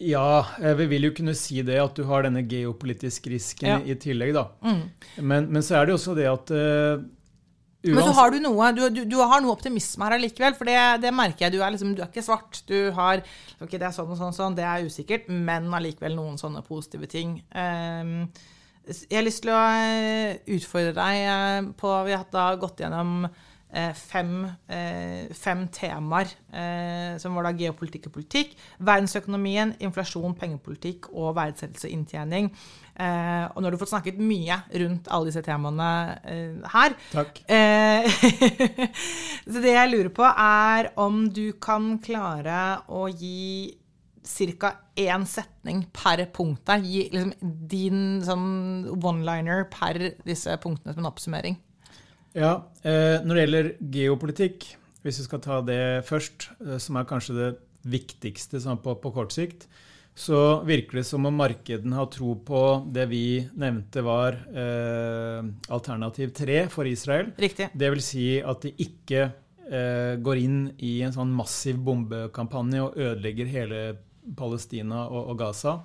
Ja, 0.03 0.47
eh, 0.59 0.75
vi 0.75 0.87
vil 0.91 1.07
jo 1.09 1.13
kunne 1.15 1.37
si 1.39 1.61
det 1.63 1.77
at 1.79 1.95
du 1.95 2.03
har 2.09 2.25
denne 2.27 2.43
geopolitiske 2.49 3.31
risken 3.31 3.69
Ja. 3.69 3.77
i 3.79 3.95
tillegg, 3.95 4.33
da. 4.35 4.49
Mm. 4.65 4.81
Men, 5.23 5.53
men 5.53 5.63
så 5.63 5.79
er 5.79 5.87
det 5.87 5.95
jo 5.95 6.01
også 6.01 6.17
det 6.19 6.27
at 6.27 6.51
uh, 6.51 7.05
Men 7.85 8.03
så 8.03 8.15
har 8.17 8.33
du 8.33 8.41
noe 8.43 8.73
du, 8.75 8.83
du, 8.91 9.05
du 9.05 9.17
har 9.21 9.45
noe 9.45 9.55
optimisme 9.55 10.03
her 10.05 10.17
allikevel, 10.17 10.57
for 10.59 10.67
det, 10.67 10.79
det 11.05 11.15
merker 11.15 11.47
jeg. 11.47 11.55
Du 11.55 11.63
er, 11.63 11.71
liksom, 11.71 11.95
du 11.95 12.03
er 12.03 12.11
ikke 12.11 12.27
svart. 12.27 12.65
Du 12.67 12.91
har 12.97 13.23
Ok, 13.61 13.77
det 13.77 13.87
er 13.87 13.95
sånn 13.95 14.11
og 14.11 14.19
sånn, 14.19 14.35
sånn, 14.35 14.59
det 14.59 14.67
er 14.67 14.89
usikkert, 14.89 15.31
men 15.31 15.71
allikevel 15.73 16.17
noen 16.19 16.41
sånne 16.41 16.65
positive 16.67 17.07
ting. 17.07 17.39
Um, 17.55 18.27
jeg 18.85 19.17
har 19.17 19.25
lyst 19.25 19.41
til 19.47 19.55
å 19.55 19.61
eh, 19.81 20.35
utfordre 20.59 20.93
deg 20.93 21.71
på 21.81 21.93
Vi 22.05 22.19
har 22.19 22.59
gått 22.61 22.83
gjennom 22.83 23.23
fem, 23.95 24.47
eh, 24.71 25.33
fem 25.35 25.67
temaer, 25.75 26.31
eh, 26.53 27.19
som 27.19 27.35
var 27.35 27.49
da 27.49 27.53
geopolitikk 27.59 28.09
og 28.09 28.17
politikk, 28.21 28.55
verdensøkonomien, 28.79 29.75
inflasjon, 29.83 30.37
pengepolitikk 30.39 31.11
og 31.13 31.35
verdsettelse 31.39 31.91
og 31.91 31.97
inntjening. 31.97 32.51
Eh, 32.95 33.45
og 33.51 33.59
nå 33.59 33.67
har 33.67 33.75
du 33.75 33.81
fått 33.81 33.91
snakket 33.91 34.21
mye 34.23 34.61
rundt 34.85 35.09
alle 35.11 35.31
disse 35.31 35.43
temaene 35.43 35.91
eh, 36.23 36.75
her. 36.75 36.95
Takk. 37.11 37.41
Eh, 37.51 38.07
så 39.51 39.63
det 39.65 39.75
jeg 39.75 39.91
lurer 39.91 40.13
på, 40.15 40.29
er 40.29 40.93
om 41.03 41.25
du 41.35 41.49
kan 41.59 41.97
klare 42.05 42.85
å 42.87 43.09
gi 43.11 43.75
ca. 44.61 44.71
én 44.97 45.27
setning 45.27 45.85
per 45.93 46.23
punkt 46.33 46.63
der. 46.71 46.87
Gi 46.87 47.09
liksom 47.11 47.57
din 47.69 48.23
sånn 48.25 48.87
one-liner 48.95 49.67
per 49.73 49.99
disse 50.25 50.55
punktene 50.63 50.95
som 50.95 51.03
en 51.03 51.11
oppsummering. 51.11 51.59
Ja, 52.35 52.67
eh, 52.83 53.23
Når 53.23 53.35
det 53.35 53.43
gjelder 53.45 53.71
geopolitikk, 53.95 54.67
hvis 55.05 55.21
vi 55.21 55.27
skal 55.29 55.43
ta 55.45 55.61
det 55.63 56.05
først, 56.09 56.51
eh, 56.65 56.79
som 56.83 56.97
er 56.99 57.07
kanskje 57.07 57.37
det 57.39 57.51
viktigste 57.87 58.59
sånn 58.61 58.81
på, 58.83 58.97
på 58.99 59.13
kort 59.15 59.35
sikt, 59.35 59.69
så 60.15 60.63
virker 60.67 61.01
det 61.01 61.07
som 61.09 61.27
om 61.27 61.35
markedene 61.35 61.97
har 61.99 62.07
tro 62.07 62.37
på 62.47 62.61
det 62.95 63.09
vi 63.11 63.43
nevnte 63.59 64.03
var 64.07 64.37
eh, 64.55 65.43
alternativ 65.75 66.31
tre 66.35 66.61
for 66.71 66.87
Israel. 66.87 67.33
Riktig. 67.39 67.71
Det 67.75 67.91
vil 67.91 68.03
si 68.03 68.27
at 68.39 68.63
de 68.63 68.71
ikke 68.87 69.25
eh, 69.27 70.15
går 70.23 70.43
inn 70.43 70.59
i 70.87 71.01
en 71.07 71.15
sånn 71.15 71.35
massiv 71.35 71.83
bombekampanje 71.83 72.83
og 72.83 72.99
ødelegger 72.99 73.51
hele 73.51 73.81
Palestina 74.39 75.09
og, 75.09 75.35
og 75.35 75.39
Gaza. 75.43 75.81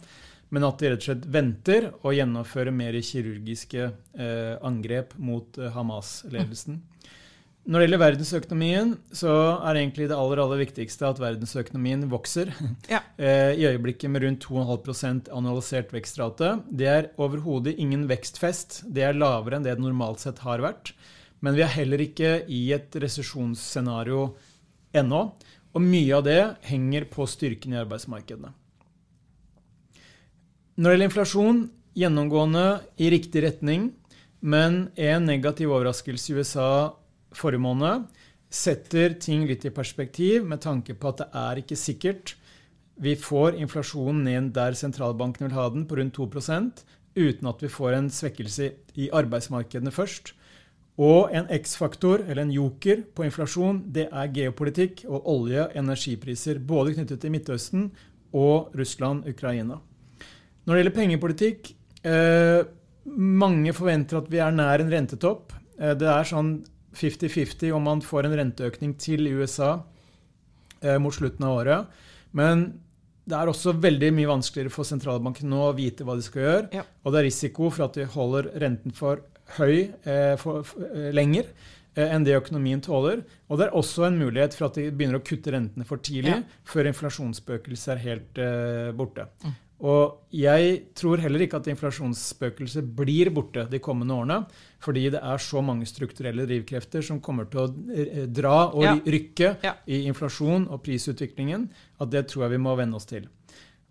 Men 0.49 0.65
at 0.65 0.81
de 0.81 0.89
rett 0.89 1.03
og 1.03 1.07
slett 1.11 1.25
venter 1.29 1.89
og 1.99 2.15
gjennomfører 2.17 2.73
mer 2.73 2.97
kirurgiske 3.05 3.83
eh, 3.85 4.55
angrep 4.65 5.13
mot 5.21 5.59
eh, 5.59 5.69
Hamas-ledelsen. 5.75 6.79
Når 7.69 7.75
det 7.75 7.85
gjelder 7.85 8.01
verdensøkonomien, 8.01 8.93
så 9.13 9.31
er 9.67 9.77
egentlig 9.77 10.07
det 10.09 10.15
aller, 10.17 10.39
aller 10.41 10.61
viktigste 10.63 11.05
at 11.05 11.19
verdensøkonomien 11.21 12.07
vokser. 12.11 12.53
Ja. 12.89 13.03
Eh, 13.19 13.51
I 13.59 13.65
øyeblikket 13.67 14.07
med 14.07 14.23
rundt 14.23 14.45
2,5% 14.47 15.25
annualisert 15.35 15.89
vekstrate. 15.91 16.53
Det 16.71 16.85
er 16.87 17.09
overhodet 17.19 17.73
ingen 17.75 18.05
vekstfest. 18.07 18.77
Det 18.87 19.03
er 19.03 19.17
lavere 19.17 19.57
enn 19.57 19.65
det 19.65 19.73
det 19.75 19.83
normalt 19.83 20.23
sett 20.23 20.39
har 20.45 20.63
vært. 20.63 20.93
Men 21.43 21.57
vi 21.57 21.65
er 21.65 21.73
heller 21.73 21.99
ikke 21.99 22.29
i 22.47 22.61
et 22.77 22.95
resesjonsscenario 23.03 24.21
ennå. 24.95 25.21
Og 25.75 25.83
mye 25.83 26.15
av 26.15 26.23
det 26.29 26.39
henger 26.71 27.09
på 27.11 27.27
styrken 27.27 27.75
i 27.75 27.81
arbeidsmarkedene. 27.83 28.53
Når 30.79 30.85
det 30.85 30.95
gjelder 30.95 31.09
inflasjon, 31.09 31.57
gjennomgående 31.99 32.65
i 33.03 33.09
riktig 33.11 33.41
retning, 33.43 33.89
men 34.39 34.85
en 34.95 35.25
negativ 35.27 35.73
overraskelse 35.73 36.31
i 36.31 36.35
USA 36.37 36.69
forrige 37.35 37.59
måned 37.59 38.05
setter 38.47 39.17
ting 39.19 39.43
litt 39.49 39.65
i 39.67 39.73
perspektiv 39.75 40.47
med 40.47 40.61
tanke 40.63 40.95
på 40.95 41.11
at 41.11 41.19
det 41.19 41.27
er 41.35 41.59
ikke 41.59 41.75
sikkert 41.75 42.31
vi 42.95 43.17
får 43.19 43.57
inflasjonen 43.59 44.23
ned 44.23 44.47
der 44.55 44.77
sentralbanken 44.79 45.49
vil 45.49 45.57
ha 45.57 45.65
den, 45.73 45.83
på 45.83 45.99
rundt 45.99 46.15
2% 46.15 46.85
uten 47.19 47.51
at 47.51 47.65
vi 47.65 47.73
får 47.75 47.97
en 47.97 48.09
svekkelse 48.21 48.71
i 48.95 49.09
arbeidsmarkedene 49.19 49.91
først. 49.91 50.31
Og 50.95 51.27
en 51.35 51.51
X-faktor, 51.59 52.23
eller 52.23 52.45
en 52.45 52.55
joker, 52.55 53.03
på 53.15 53.27
inflasjon, 53.27 53.83
det 53.91 54.07
er 54.07 54.31
geopolitikk 54.31 55.03
og 55.11 55.27
olje- 55.27 55.67
og 55.67 55.75
energipriser. 55.83 56.63
Både 56.63 56.95
knyttet 56.95 57.19
til 57.19 57.35
Midtøsten 57.35 57.87
og 58.31 58.71
Russland, 58.79 59.27
Ukraina. 59.27 59.81
Når 60.69 60.75
det 60.77 60.81
gjelder 60.83 60.97
pengepolitikk 60.99 61.69
eh, 62.05 62.59
Mange 63.09 63.71
forventer 63.73 64.19
at 64.19 64.27
vi 64.29 64.37
er 64.43 64.53
nær 64.53 64.83
en 64.83 64.91
rentetopp. 64.93 65.55
Eh, 65.81 65.95
det 65.97 66.05
er 66.11 66.27
sånn 66.29 66.59
50-50 66.99 67.71
om 67.73 67.87
man 67.89 68.03
får 68.05 68.27
en 68.27 68.35
renteøkning 68.37 68.93
til 69.01 69.25
USA 69.39 69.79
eh, 70.83 70.99
mot 71.01 71.15
slutten 71.15 71.47
av 71.47 71.55
året. 71.63 71.97
Men 72.37 72.67
det 73.29 73.37
er 73.37 73.49
også 73.49 73.73
veldig 73.81 74.11
mye 74.17 74.29
vanskeligere 74.29 74.73
for 74.73 74.85
sentralbanken 74.89 75.49
nå 75.49 75.63
å 75.67 75.73
vite 75.77 76.05
hva 76.05 76.15
de 76.17 76.25
skal 76.25 76.45
gjøre. 76.45 76.69
Ja. 76.79 76.85
Og 77.01 77.13
det 77.13 77.21
er 77.23 77.27
risiko 77.29 77.69
for 77.73 77.87
at 77.87 77.97
de 77.97 78.05
holder 78.09 78.49
renten 78.61 78.93
for 78.95 79.21
høy 79.57 79.75
eh, 80.05 80.35
for, 80.37 80.61
for, 80.69 80.85
eh, 80.93 81.09
lenger 81.15 81.47
eh, 81.95 82.05
enn 82.13 82.25
det 82.27 82.37
økonomien 82.37 82.81
tåler. 82.85 83.23
Og 83.49 83.57
det 83.61 83.67
er 83.69 83.77
også 83.77 84.05
en 84.09 84.19
mulighet 84.21 84.57
for 84.57 84.69
at 84.69 84.77
de 84.77 84.89
begynner 84.93 85.17
å 85.21 85.25
kutte 85.25 85.53
rentene 85.55 85.87
for 85.89 86.01
tidlig, 86.05 86.35
Ja. 86.37 86.61
før 86.69 86.89
inflasjonsspøkelset 86.93 87.95
er 87.95 88.03
helt 88.05 88.41
eh, 88.45 88.91
borte. 88.97 89.25
Mm. 89.45 89.57
Og 89.79 90.25
jeg 90.35 90.91
tror 90.97 91.21
heller 91.23 91.45
ikke 91.45 91.55
at 91.61 91.67
inflasjonsspøkelset 91.71 92.83
blir 92.97 93.29
borte 93.31 93.63
de 93.71 93.79
kommende 93.79 94.11
årene, 94.17 94.41
fordi 94.83 95.05
det 95.13 95.21
er 95.23 95.39
så 95.39 95.61
mange 95.63 95.87
strukturelle 95.87 96.43
drivkrefter 96.49 97.03
som 97.05 97.21
kommer 97.23 97.47
til 97.49 97.61
å 97.63 97.67
eh, 97.95 98.25
dra 98.27 98.69
og 98.73 98.83
Ja. 98.83 98.95
rykke 98.99 99.53
Ja. 99.63 99.73
i 99.87 100.01
inflasjon 100.11 100.67
og 100.69 100.83
prisutviklingen, 100.83 101.69
at 101.99 102.09
det 102.09 102.27
tror 102.27 102.43
jeg 102.43 102.57
vi 102.57 102.63
må 102.65 102.75
venne 102.75 102.95
oss 102.95 103.05
til. 103.05 103.29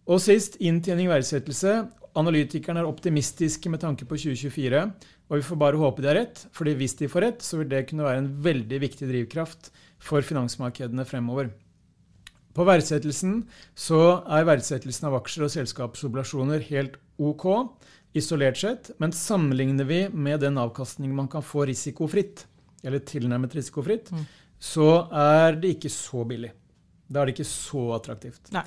Og 0.06 0.20
sist 0.20 0.56
inntjening 0.60 1.08
og 1.08 1.16
verdsettelse. 1.16 1.88
Analytikerne 2.16 2.80
er 2.80 2.88
optimistiske 2.88 3.68
med 3.70 3.80
tanke 3.80 4.04
på 4.08 4.16
2024, 4.16 4.92
og 5.30 5.36
vi 5.36 5.42
får 5.44 5.58
bare 5.60 5.76
håpe 5.76 6.02
de 6.02 6.08
har 6.08 6.16
rett, 6.16 6.46
fordi 6.52 6.74
hvis 6.74 6.96
de 6.98 7.06
får 7.08 7.20
rett, 7.22 7.40
så 7.44 7.58
vil 7.58 7.68
det 7.68 7.86
kunne 7.88 8.04
være 8.04 8.18
en 8.18 8.30
veldig 8.42 8.80
viktig 8.80 9.08
drivkraft 9.08 9.70
for 10.00 10.20
finansmarkedene 10.20 11.04
fremover. 11.06 11.50
På 12.58 12.66
verdsettelsen 12.66 13.44
så 13.78 14.00
er 14.26 14.46
verdsettelsen 14.48 15.06
av 15.06 15.20
aksjer 15.20 15.46
og 15.46 15.52
selskapsoblasjoner 15.54 16.64
helt 16.72 16.96
OK 17.22 17.46
isolert 18.18 18.58
sett, 18.58 18.90
men 18.98 19.14
sammenligner 19.14 19.86
vi 19.86 20.00
med 20.10 20.40
den 20.42 20.58
avkastningen 20.58 21.14
man 21.14 21.28
kan 21.30 21.44
få 21.44 21.68
risikofritt, 21.68 22.46
eller 22.82 23.02
tilnærmet 23.06 23.54
risikofritt, 23.54 24.10
Mm. 24.10 24.24
så 24.58 25.06
er 25.12 25.54
det 25.60 25.76
ikke 25.76 25.90
så 25.92 26.24
billig. 26.26 26.50
Da 27.08 27.20
er 27.20 27.26
det 27.26 27.36
ikke 27.36 27.46
så 27.46 27.94
attraktivt. 27.94 28.50
Nei. 28.52 28.64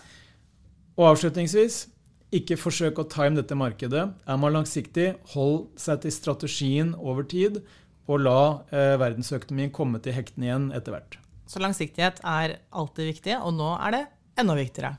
Og 0.97 1.11
avslutningsvis, 1.11 1.87
ikke 2.31 2.55
forsøk 2.55 3.01
å 3.01 3.09
time 3.11 3.35
dette 3.35 3.55
markedet. 3.59 4.05
Er 4.25 4.37
man 4.37 4.53
langsiktig, 4.53 5.17
hold 5.33 5.67
seg 5.75 6.01
til 6.01 6.11
strategien 6.15 6.93
over 6.95 7.23
tid, 7.27 7.61
og 8.07 8.23
la 8.23 8.63
eh, 8.71 8.95
verdensøkonomien 9.01 9.71
komme 9.75 9.99
til 9.99 10.15
hektene 10.15 10.47
igjen 10.47 10.71
etter 10.71 10.95
hvert. 10.95 11.17
Så 11.51 11.59
langsiktighet 11.59 12.21
er 12.23 12.59
alltid 12.71 13.09
viktig, 13.11 13.35
og 13.43 13.51
nå 13.57 13.73
er 13.75 13.95
det 13.95 14.05
enda 14.39 14.55
viktigere. 14.55 14.93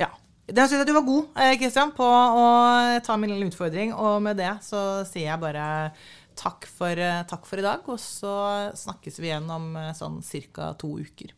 Ja. 0.00 0.08
Det 0.46 0.64
synes 0.64 0.80
jeg 0.80 0.88
du 0.88 0.94
var 0.96 1.04
god, 1.04 1.26
eh, 1.36 1.56
Kristian, 1.60 1.92
på 1.92 2.06
å 2.06 2.46
ta 3.04 3.16
min 3.20 3.34
lille 3.34 3.50
utfordring. 3.50 3.92
Og 3.92 4.22
med 4.24 4.40
det 4.40 4.54
så 4.64 5.04
sier 5.04 5.28
jeg 5.28 5.42
bare 5.42 5.92
takk 6.40 6.64
for, 6.64 6.96
eh, 6.96 7.22
takk 7.28 7.44
for 7.44 7.60
i 7.60 7.66
dag, 7.66 7.84
og 7.84 8.00
så 8.00 8.72
snakkes 8.72 9.20
vi 9.20 9.28
igjen 9.28 9.50
om 9.50 9.76
eh, 9.76 9.92
sånn 9.92 10.22
ca. 10.54 10.72
to 10.80 10.96
uker. 11.04 11.36